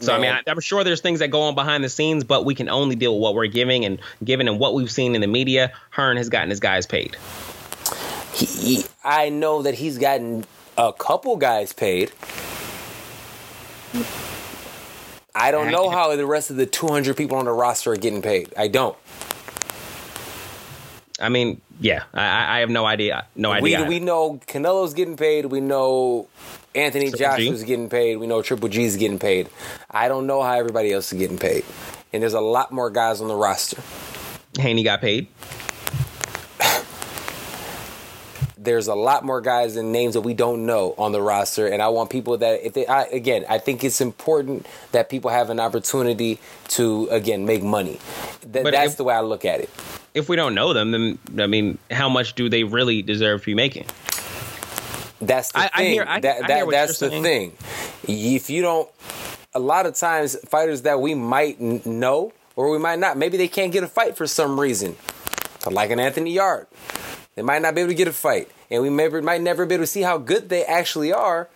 [0.01, 0.21] So Man.
[0.21, 2.55] I mean, I, am sure there's things that go on behind the scenes, but we
[2.55, 5.27] can only deal with what we're giving and given and what we've seen in the
[5.27, 5.73] media.
[5.91, 7.17] Hearn has gotten his guys paid.
[8.35, 10.45] He, he, I know that he's gotten
[10.77, 12.13] a couple guys paid.
[15.35, 18.23] I don't know how the rest of the 200 people on the roster are getting
[18.23, 18.53] paid.
[18.57, 18.97] I don't.
[21.21, 23.27] I mean, yeah, I, I have no idea.
[23.35, 23.83] No idea.
[23.83, 25.47] We, we know Canelo's getting paid.
[25.47, 26.29] We know
[26.75, 27.67] Anthony Triple Joshua's G?
[27.67, 28.17] getting paid.
[28.17, 29.49] We know Triple G's getting paid.
[29.91, 31.65] I don't know how everybody else is getting paid.
[32.13, 33.83] And there's a lot more guys on the roster.
[34.59, 35.29] Haney got paid.
[38.69, 41.81] There's a lot more guys and names that we don't know on the roster, and
[41.81, 45.49] I want people that if they I, again, I think it's important that people have
[45.49, 46.39] an opportunity
[46.77, 47.99] to again make money.
[48.53, 49.71] Th- that's if, the way I look at it.
[50.13, 53.47] If we don't know them, then I mean, how much do they really deserve to
[53.47, 53.87] be making?
[55.23, 55.73] That's the I, thing.
[55.73, 57.23] I hear, I, that, that, that's the saying.
[57.23, 57.53] thing.
[58.07, 58.91] If you don't,
[59.55, 63.49] a lot of times fighters that we might know or we might not, maybe they
[63.49, 64.95] can't get a fight for some reason,
[65.71, 66.67] like an Anthony Yarde.
[67.35, 68.51] They might not be able to get a fight.
[68.71, 71.49] And we may, might never be able to see how good they actually are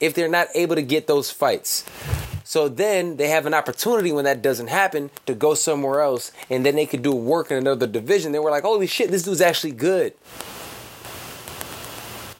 [0.00, 1.84] if they're not able to get those fights.
[2.44, 6.64] So then they have an opportunity when that doesn't happen to go somewhere else, and
[6.64, 8.32] then they could do work in another division.
[8.32, 10.14] They were like, holy shit, this dude's actually good.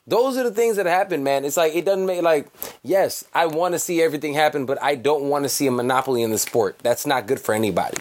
[0.07, 1.45] Those are the things that happen, man.
[1.45, 2.49] It's like it doesn't make like
[2.83, 6.23] yes, I want to see everything happen, but I don't want to see a monopoly
[6.23, 6.79] in the sport.
[6.79, 7.99] That's not good for anybody.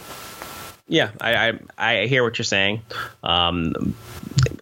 [0.88, 2.80] Yeah, I I, I hear what you're saying.
[3.22, 3.94] Um,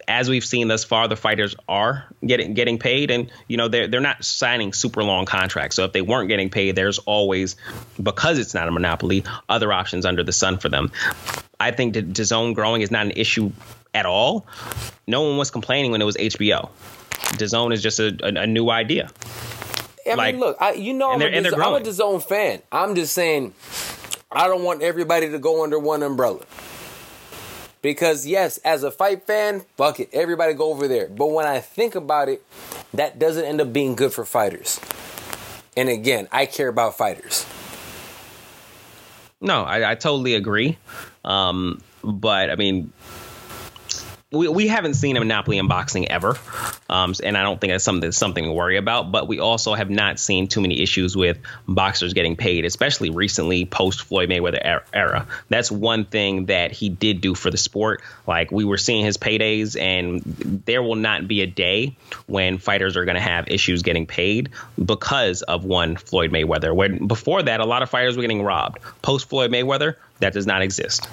[0.08, 3.88] as we've seen thus far, the fighters are getting getting paid, and you know they're
[3.88, 5.76] they're not signing super long contracts.
[5.76, 7.56] So if they weren't getting paid, there's always
[8.02, 10.92] because it's not a monopoly, other options under the sun for them.
[11.58, 13.50] I think the DAZN growing is not an issue
[13.94, 14.46] at all.
[15.06, 16.68] No one was complaining when it was HBO.
[17.10, 19.10] DAZN is just a, a, a new idea.
[20.08, 22.62] I like, mean, look, I, you know, I'm, a, I'm a DAZN fan.
[22.70, 23.54] I'm just saying,
[24.30, 26.44] I don't want everybody to go under one umbrella.
[27.82, 31.08] Because yes, as a fight fan, fuck it, everybody go over there.
[31.08, 32.44] But when I think about it,
[32.94, 34.80] that doesn't end up being good for fighters.
[35.76, 37.46] And again, I care about fighters.
[39.40, 40.78] No, I, I totally agree.
[41.24, 42.92] Um, but I mean,
[44.36, 46.36] we, we haven't seen a monopoly in boxing ever,
[46.88, 49.10] um, and I don't think that's something that's something to worry about.
[49.10, 53.64] But we also have not seen too many issues with boxers getting paid, especially recently
[53.64, 55.26] post Floyd Mayweather era.
[55.48, 58.02] That's one thing that he did do for the sport.
[58.26, 60.22] Like we were seeing his paydays, and
[60.66, 61.96] there will not be a day
[62.26, 64.50] when fighters are going to have issues getting paid
[64.82, 66.74] because of one Floyd Mayweather.
[66.74, 68.78] When before that, a lot of fighters were getting robbed.
[69.02, 71.06] Post Floyd Mayweather, that does not exist.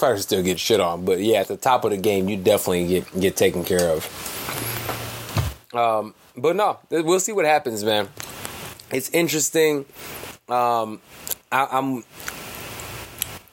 [0.00, 2.86] Fighters still get shit on, but yeah, at the top of the game, you definitely
[2.86, 4.06] get get taken care of.
[5.74, 8.08] Um, but no, we'll see what happens, man.
[8.90, 9.84] It's interesting.
[10.48, 11.00] Um,
[11.52, 12.04] I, I'm.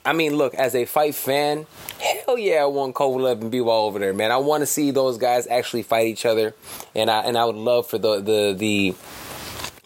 [0.05, 1.67] I mean, look, as a fight fan,
[1.99, 4.31] hell yeah, I want Kovalev and Bivol over there, man.
[4.31, 6.55] I want to see those guys actually fight each other,
[6.95, 8.95] and I and I would love for the the the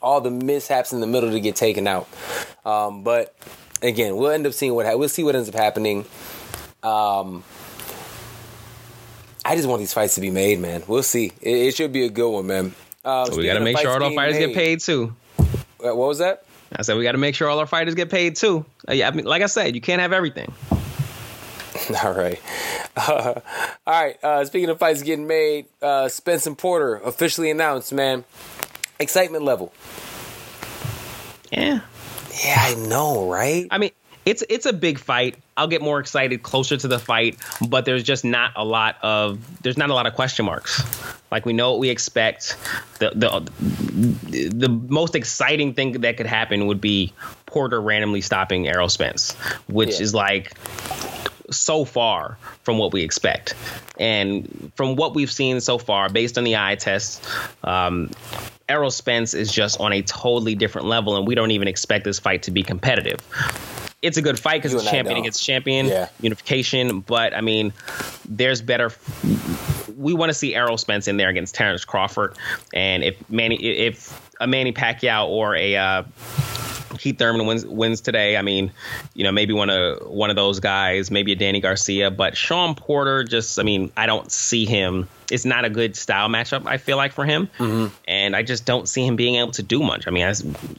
[0.01, 2.07] all the mishaps in the middle to get taken out.
[2.65, 3.35] Um, but
[3.81, 6.05] again, we'll end up seeing what ha- we'll see what ends up happening.
[6.83, 7.43] Um,
[9.43, 10.83] I just want these fights to be made, man.
[10.87, 11.31] We'll see.
[11.41, 12.75] It, it should be a good one, man.
[13.03, 15.15] Uh, so we got to make sure all our fighters made, get paid too.
[15.79, 16.45] What was that?
[16.75, 18.65] I said we got to make sure all our fighters get paid too.
[18.87, 20.53] Uh, yeah, I mean, like I said, you can't have everything.
[22.03, 22.39] all right.
[22.95, 23.33] Uh,
[23.87, 24.23] all right.
[24.23, 28.23] Uh, speaking of fights getting made, uh, Spence and Porter officially announced, man.
[28.99, 29.73] Excitement level.
[31.51, 31.81] Yeah.
[32.43, 33.67] Yeah, I know, right?
[33.71, 33.91] I mean,
[34.25, 35.35] it's it's a big fight.
[35.57, 37.37] I'll get more excited closer to the fight,
[37.67, 40.83] but there's just not a lot of there's not a lot of question marks.
[41.31, 42.55] Like we know what we expect.
[42.99, 47.13] The the the most exciting thing that could happen would be
[47.47, 49.33] Porter randomly stopping Errol Spence,
[49.67, 50.03] which yeah.
[50.03, 50.55] is like
[51.49, 53.55] so far from what we expect.
[53.99, 57.23] And from what we've seen so far, based on the eye test,
[57.63, 58.09] um,
[58.71, 62.19] Errol Spence is just on a totally different level, and we don't even expect this
[62.19, 63.19] fight to be competitive
[64.01, 66.09] it's a good fight because it's champion against champion yeah.
[66.21, 67.01] unification.
[67.01, 67.71] But I mean,
[68.27, 68.91] there's better.
[69.95, 72.35] We want to see Errol Spence in there against Terence Crawford,
[72.73, 76.03] and if Manny, if a Manny Pacquiao or a uh,
[76.97, 78.37] Keith Thurman wins wins today.
[78.37, 78.71] I mean,
[79.13, 82.75] you know, maybe one of one of those guys, maybe a Danny Garcia, but Shawn
[82.75, 86.67] Porter just I mean, I don't see him it's not a good style matchup.
[86.67, 87.87] I feel like for him, mm-hmm.
[88.05, 90.07] and I just don't see him being able to do much.
[90.07, 90.33] I mean, I,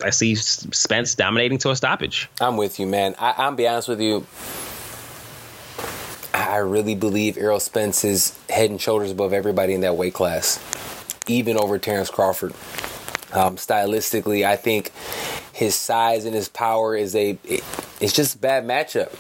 [0.05, 2.29] I see Spence dominating to a stoppage.
[2.41, 3.15] I'm with you, man.
[3.19, 4.27] I, I'll be honest with you.
[6.35, 10.61] I really believe Errol Spence is head and shoulders above everybody in that weight class,
[11.27, 12.53] even over Terence Crawford.
[13.33, 14.93] Um, stylistically, I think
[15.53, 17.65] his size and his power is a it,
[18.01, 19.11] it's just a bad matchup.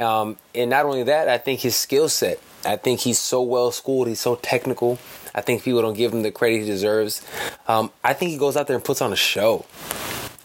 [0.00, 2.40] Um, and not only that, I think his skill set.
[2.64, 4.08] I think he's so well schooled.
[4.08, 4.98] He's so technical.
[5.34, 7.22] I think people don't give him the credit he deserves.
[7.68, 9.66] Um, I think he goes out there and puts on a show.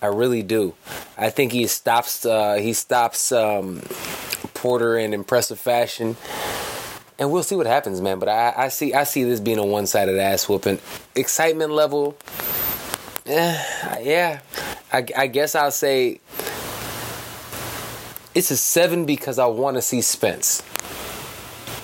[0.02, 0.74] I really do.
[1.18, 2.26] I think he stops.
[2.26, 3.82] Uh, he stops um,
[4.54, 6.16] Porter in impressive fashion,
[7.18, 8.20] and we'll see what happens, man.
[8.20, 8.94] But I, I see.
[8.94, 10.80] I see this being a one-sided ass whooping.
[11.16, 12.18] Excitement level.
[14.02, 14.40] Yeah,
[14.92, 16.20] I, I guess I'll say
[18.34, 20.64] it's a seven because I want to see Spence.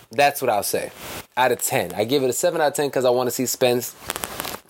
[0.10, 0.92] That's what I'll say.
[1.38, 1.94] Out of 10.
[1.94, 3.94] I give it a 7 out of 10 because I want to see Spence.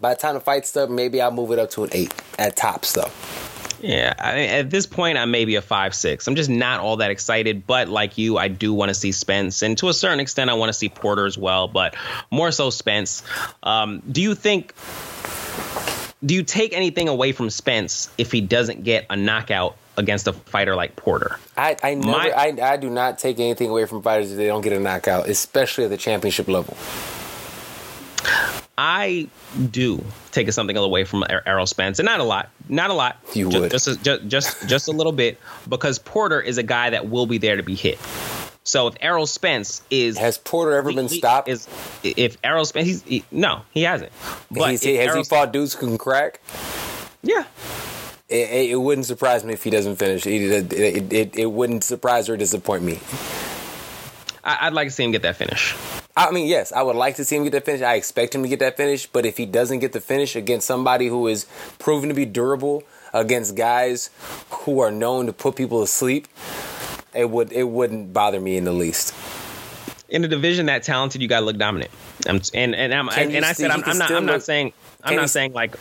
[0.02, 2.58] By the time the fight stuff, maybe I'll move it up to an 8 at
[2.58, 3.80] top stuff.
[3.82, 6.28] Yeah, I at this point, I'm maybe a five six.
[6.28, 9.62] I'm just not all that excited, but like you, I do want to see Spence,
[9.62, 11.96] and to a certain extent, I want to see Porter as well, but
[12.32, 13.22] more so Spence.
[13.62, 14.74] Um, do you think
[16.26, 20.34] do you take anything away from Spence if he doesn't get a knockout against a
[20.34, 21.40] fighter like Porter?
[21.56, 24.48] I I never My, I, I do not take anything away from fighters if they
[24.48, 26.76] don't get a knockout, especially at the championship level.
[28.78, 29.30] I
[29.72, 33.18] do take something away from Errol Spence, and not a lot, not a lot.
[33.34, 35.40] You just, would just a, just just, just a little bit
[35.70, 38.00] because Porter is a guy that will be there to be hit.
[38.66, 41.48] So if Errol Spence is has Porter ever he, been stopped?
[41.48, 41.68] Is
[42.04, 42.88] if Errol Spence?
[42.88, 44.12] He's he, no, he hasn't.
[44.50, 46.42] But has Errol, he fought dudes who can crack?
[47.22, 47.46] Yeah.
[48.28, 50.26] It, it, wouldn't surprise me if he doesn't finish.
[50.26, 53.00] It, it, it, it wouldn't surprise or disappoint me.
[54.44, 55.76] I, would like to see him get that finish.
[56.18, 57.82] I mean, yes, I would like to see him get that finish.
[57.84, 59.06] I expect him to get that finish.
[59.06, 61.46] But if he doesn't get the finish against somebody who is
[61.78, 62.84] proven to be durable,
[63.14, 64.10] against guys
[64.50, 66.28] who are known to put people to sleep,
[67.16, 69.14] it would it wouldn't bother me in the least.
[70.08, 71.92] In a division that talented, you got to look dominant.
[72.28, 74.74] I'm, and and I'm, and, I said I'm, I'm not I'm not saying
[75.04, 75.76] I'm not saying like.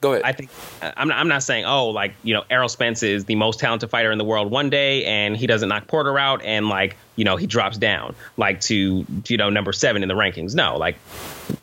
[0.00, 0.22] Go ahead.
[0.24, 0.50] I think
[0.80, 3.90] I'm not, I'm not saying oh like you know Errol Spence is the most talented
[3.90, 7.24] fighter in the world one day and he doesn't knock Porter out and like you
[7.24, 10.54] know he drops down like to you know number seven in the rankings.
[10.54, 10.98] No, like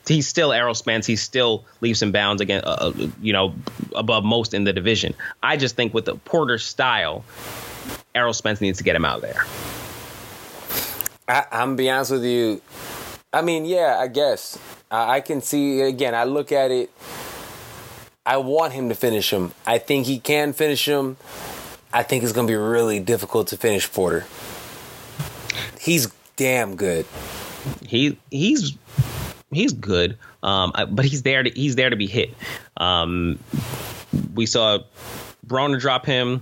[0.08, 1.06] he's still Errol Spence.
[1.06, 3.56] He's still leaps and bounds again, uh, uh, you know,
[3.96, 5.14] above most in the division.
[5.42, 7.24] I just think with the Porter style,
[8.14, 9.46] Errol Spence needs to get him out there.
[11.28, 12.62] I, I'm be honest with you.
[13.34, 14.58] I mean, yeah, I guess
[14.90, 16.16] I, I can see again.
[16.16, 16.92] I look at it.
[18.26, 19.52] I want him to finish him.
[19.66, 21.18] I think he can finish him.
[21.94, 24.26] I think it's going to be really difficult to finish Porter.
[25.80, 27.06] He's damn good.
[27.86, 28.76] He he's
[29.52, 32.34] he's good, um, but he's there to he's there to be hit.
[32.78, 33.40] Um,
[34.34, 34.80] we saw
[35.46, 36.42] Broner drop him.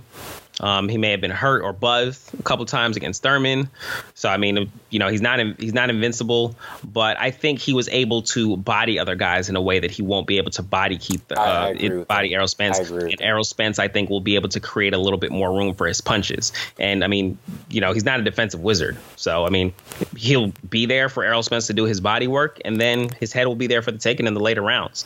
[0.60, 3.68] Um, he may have been hurt or buzzed a couple times against Thurman.
[4.14, 6.54] So I mean, you know, he's not he's not invincible,
[6.84, 10.02] but I think he was able to body other guys in a way that he
[10.02, 12.78] won't be able to body keep uh, I, I body Errol Spence.
[12.78, 15.74] And Errol Spence, I think, will be able to create a little bit more room
[15.74, 16.52] for his punches.
[16.78, 17.36] And I mean,
[17.68, 19.72] you know, he's not a defensive wizard, so I mean,
[20.16, 23.46] he'll be there for Errol Spence to do his body work, and then his head
[23.46, 25.04] will be there for the taking in the later rounds.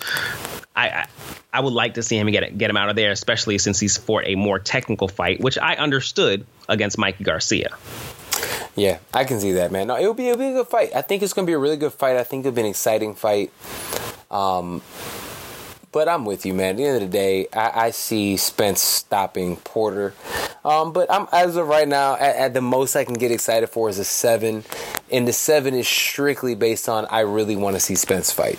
[0.78, 1.06] I,
[1.52, 3.96] I would like to see him get get him out of there, especially since he's
[3.96, 7.76] fought a more technical fight, which I understood against Mikey Garcia.
[8.76, 9.88] Yeah, I can see that, man.
[9.88, 10.94] No, it'll be it'll be a good fight.
[10.94, 12.16] I think it's gonna be a really good fight.
[12.16, 13.50] I think it'll be an exciting fight.
[14.30, 14.82] Um,
[15.93, 16.70] but I'm with you, man.
[16.70, 20.15] At the end of the day, I, I see Spence stopping Porter.
[20.65, 23.69] Um, but I'm as of right now, at, at, the most I can get excited
[23.69, 24.65] for is a seven,
[25.10, 28.59] and the seven is strictly based on I really want to see Spence fight.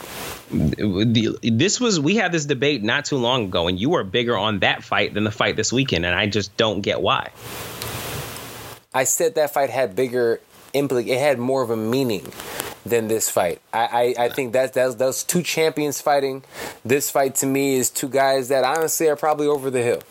[0.50, 4.60] This was we had this debate not too long ago, and you were bigger on
[4.60, 7.30] that fight than the fight this weekend, and I just don't get why.
[8.94, 10.42] I said that fight had bigger
[10.74, 11.08] implic.
[11.08, 12.32] It had more of a meaning
[12.86, 13.62] than this fight.
[13.74, 16.44] I, I, I think that that's those two champions fighting.
[16.84, 20.02] This fight to me is two guys that honestly are probably over the hill.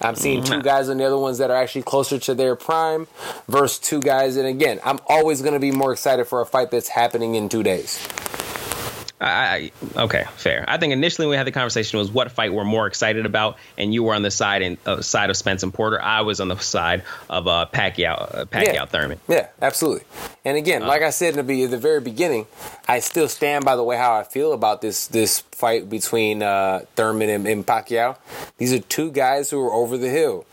[0.00, 3.08] I'm seeing two guys and the other ones that are actually closer to their prime
[3.48, 4.36] versus two guys.
[4.36, 7.48] And again, I'm always going to be more excited for a fight that's happening in
[7.48, 7.98] two days.
[9.20, 10.64] I, okay, fair.
[10.68, 13.56] I think initially when we had the conversation was what fight we're more excited about,
[13.76, 16.00] and you were on the side and uh, side of Spence and Porter.
[16.00, 18.84] I was on the side of uh, Pacquiao, uh, Pacquiao yeah.
[18.86, 19.20] Thurman.
[19.28, 20.04] Yeah, absolutely.
[20.44, 22.46] And again, uh, like I said in the, the very beginning,
[22.86, 26.82] I still stand by the way how I feel about this this fight between uh,
[26.94, 28.16] Thurman and, and Pacquiao.
[28.58, 30.46] These are two guys who are over the hill.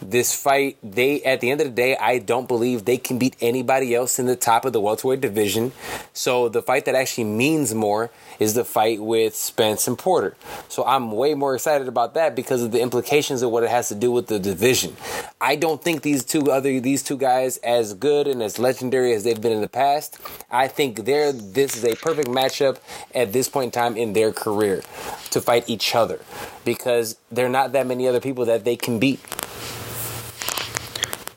[0.00, 3.36] This fight, they at the end of the day, I don't believe they can beat
[3.40, 5.72] anybody else in the top of the welterweight division.
[6.12, 8.05] So the fight that actually means more
[8.38, 10.36] is the fight with Spence and Porter.
[10.68, 13.88] So I'm way more excited about that because of the implications of what it has
[13.88, 14.96] to do with the division.
[15.40, 19.24] I don't think these two other these two guys as good and as legendary as
[19.24, 20.18] they've been in the past.
[20.50, 22.78] I think they're this is a perfect matchup
[23.14, 24.82] at this point in time in their career
[25.30, 26.20] to fight each other
[26.64, 29.20] because there are not that many other people that they can beat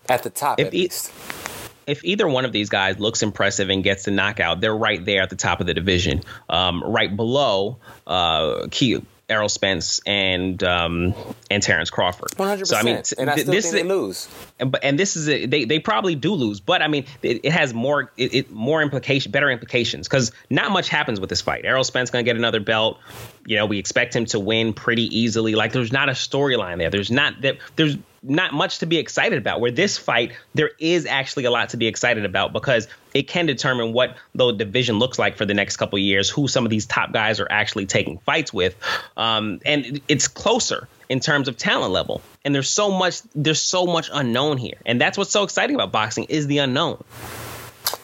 [0.10, 1.12] at the top if at e- least
[1.90, 5.22] if either one of these guys looks impressive and gets the knockout, they're right there
[5.22, 6.22] at the top of the division.
[6.48, 11.14] Um, right below uh, Key, Errol Spence and um,
[11.52, 12.32] and Terence Crawford.
[12.38, 13.06] One hundred percent.
[13.06, 14.28] So I mean, and I this is, they lose.
[14.60, 17.52] And, and this is a, they they probably do lose, but I mean, it, it
[17.52, 21.64] has more it, it, more implication, better implications because not much happens with this fight.
[21.64, 22.98] Errol Spence gonna get another belt.
[23.46, 25.54] You know, we expect him to win pretty easily.
[25.56, 26.90] Like, there's not a storyline there.
[26.90, 27.58] There's not that.
[27.76, 29.62] There's not much to be excited about.
[29.62, 33.46] Where this fight, there is actually a lot to be excited about because it can
[33.46, 36.86] determine what the division looks like for the next couple years, who some of these
[36.86, 38.76] top guys are actually taking fights with,
[39.18, 42.22] um, and it's closer in terms of talent level.
[42.46, 45.92] And there's so much, there's so much unknown here, and that's what's so exciting about
[45.92, 47.04] boxing is the unknown.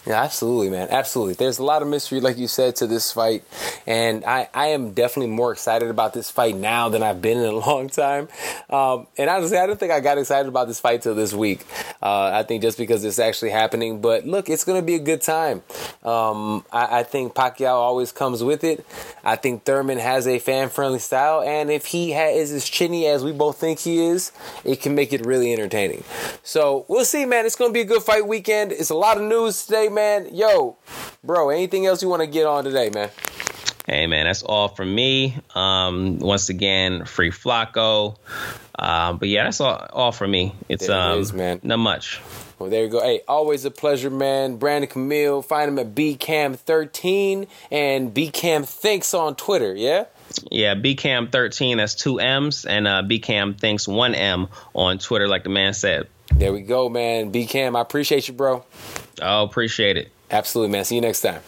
[0.06, 0.90] Yeah, absolutely, man.
[0.92, 1.34] Absolutely.
[1.34, 3.44] There's a lot of mystery, like you said, to this fight.
[3.88, 7.46] And I, I am definitely more excited about this fight now than I've been in
[7.46, 8.28] a long time.
[8.70, 11.66] Um, and honestly, I don't think I got excited about this fight till this week.
[12.04, 14.00] Uh, I think just because it's actually happening.
[14.00, 15.64] But look, it's going to be a good time.
[16.04, 18.86] Um, I, I, think Pacquiao always comes with it.
[19.24, 21.42] I think Thurman has a fan friendly style.
[21.42, 24.32] And if he ha- is as chinny as we both think he is,
[24.64, 26.04] it can make it really entertaining.
[26.44, 27.48] So we'll see, man.
[27.48, 28.72] It's going to be a good fight weekend.
[28.72, 30.36] It's a lot of news today, man.
[30.36, 30.78] Yo,
[31.24, 33.10] bro, anything else you want to get on today, man?
[33.88, 35.38] Hey man, that's all from me.
[35.54, 38.18] Um, once again, free Flacko.
[38.78, 40.54] Uh, but yeah, that's all all for me.
[40.70, 41.60] It's there um, it is, man.
[41.64, 42.20] not much.
[42.58, 43.02] Well, there you go.
[43.02, 44.58] Hey, always a pleasure, man.
[44.58, 49.76] Brandon Camille, find him at BCam13 and BCam Thinks on Twitter.
[49.76, 50.06] Yeah.
[50.52, 51.78] Yeah, BCam13.
[51.78, 56.08] That's two M's, and uh, BCam Thinks one M on Twitter, like the man said.
[56.34, 57.32] There we go, man.
[57.32, 58.66] BCam, I appreciate you, bro.
[59.22, 60.12] Oh, appreciate it.
[60.32, 60.86] Absolutely, man.
[60.86, 61.42] See you next time.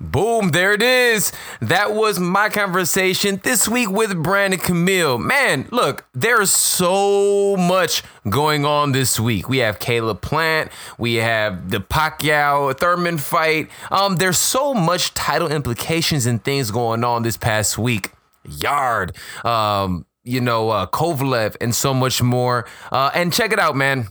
[0.00, 1.32] Boom, there it is.
[1.60, 5.18] That was my conversation this week with Brandon Camille.
[5.18, 9.48] Man, look, there's so much going on this week.
[9.48, 13.70] We have Caleb Plant, we have the Pacquiao Thurman fight.
[13.90, 18.10] Um, there's so much title implications and things going on this past week.
[18.44, 22.66] Yarde, um, you know, uh, Kovalev, and so much more.
[22.90, 24.08] Uh, and check it out, man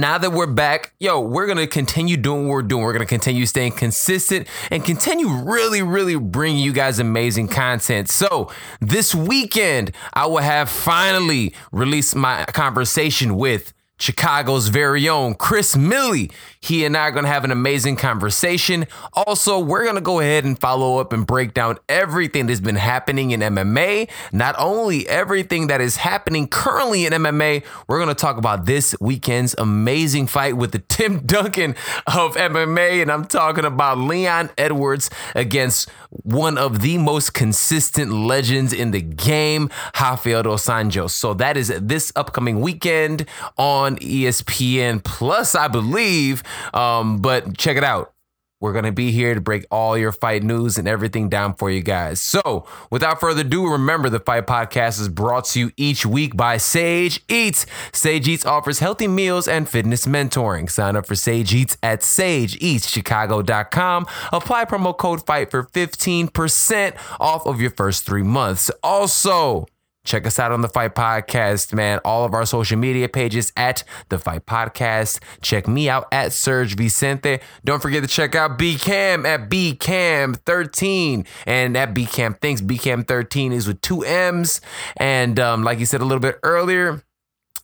[0.00, 2.82] now that we're back, yo, we're gonna continue doing what we're doing.
[2.82, 8.08] We're gonna continue staying consistent and continue really, really bringing you guys amazing content.
[8.08, 8.50] So
[8.80, 16.30] this weekend, I will have finally released my conversation with Chicago's very own Chris Milley.
[16.60, 18.86] He and I are going to have an amazing conversation.
[19.14, 22.76] Also, we're going to go ahead and follow up and break down everything that's been
[22.76, 24.10] happening in MMA.
[24.32, 28.94] Not only everything that is happening currently in MMA, we're going to talk about this
[29.00, 31.70] weekend's amazing fight with the Tim Duncan
[32.06, 33.00] of MMA.
[33.00, 39.00] And I'm talking about Leon Edwards against one of the most consistent legends in the
[39.00, 41.10] game, Rafael dos Anjos.
[41.10, 46.42] So that is this upcoming weekend on ESPN Plus, I believe.
[46.74, 48.12] Um, but check it out.
[48.58, 51.70] We're going to be here to break all your fight news and everything down for
[51.70, 52.22] you guys.
[52.22, 56.56] So, without further ado, remember the Fight Podcast is brought to you each week by
[56.56, 57.66] Sage Eats.
[57.92, 60.70] Sage Eats offers healthy meals and fitness mentoring.
[60.70, 64.06] Sign up for Sage Eats at sageeatschicago.com.
[64.32, 68.70] Apply promo code FIGHT for 15% off of your first three months.
[68.82, 69.66] Also,
[70.06, 71.98] Check us out on the Fight Podcast, man.
[72.04, 75.20] All of our social media pages at the Fight Podcast.
[75.42, 77.40] Check me out at Serge Vicente.
[77.64, 82.60] Don't forget to check out BCam at BCam13 and at BCam Thinks.
[82.62, 84.60] BCam13 is with two M's.
[84.96, 87.02] And um, like you said a little bit earlier,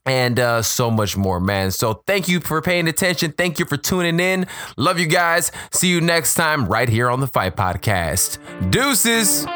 [0.04, 1.70] and uh, so much more, man.
[1.70, 3.32] So thank you for paying attention.
[3.32, 4.46] Thank you for tuning in.
[4.76, 5.52] Love you guys.
[5.70, 8.38] See you next time right here on the Fight Podcast.
[8.72, 9.46] Deuces.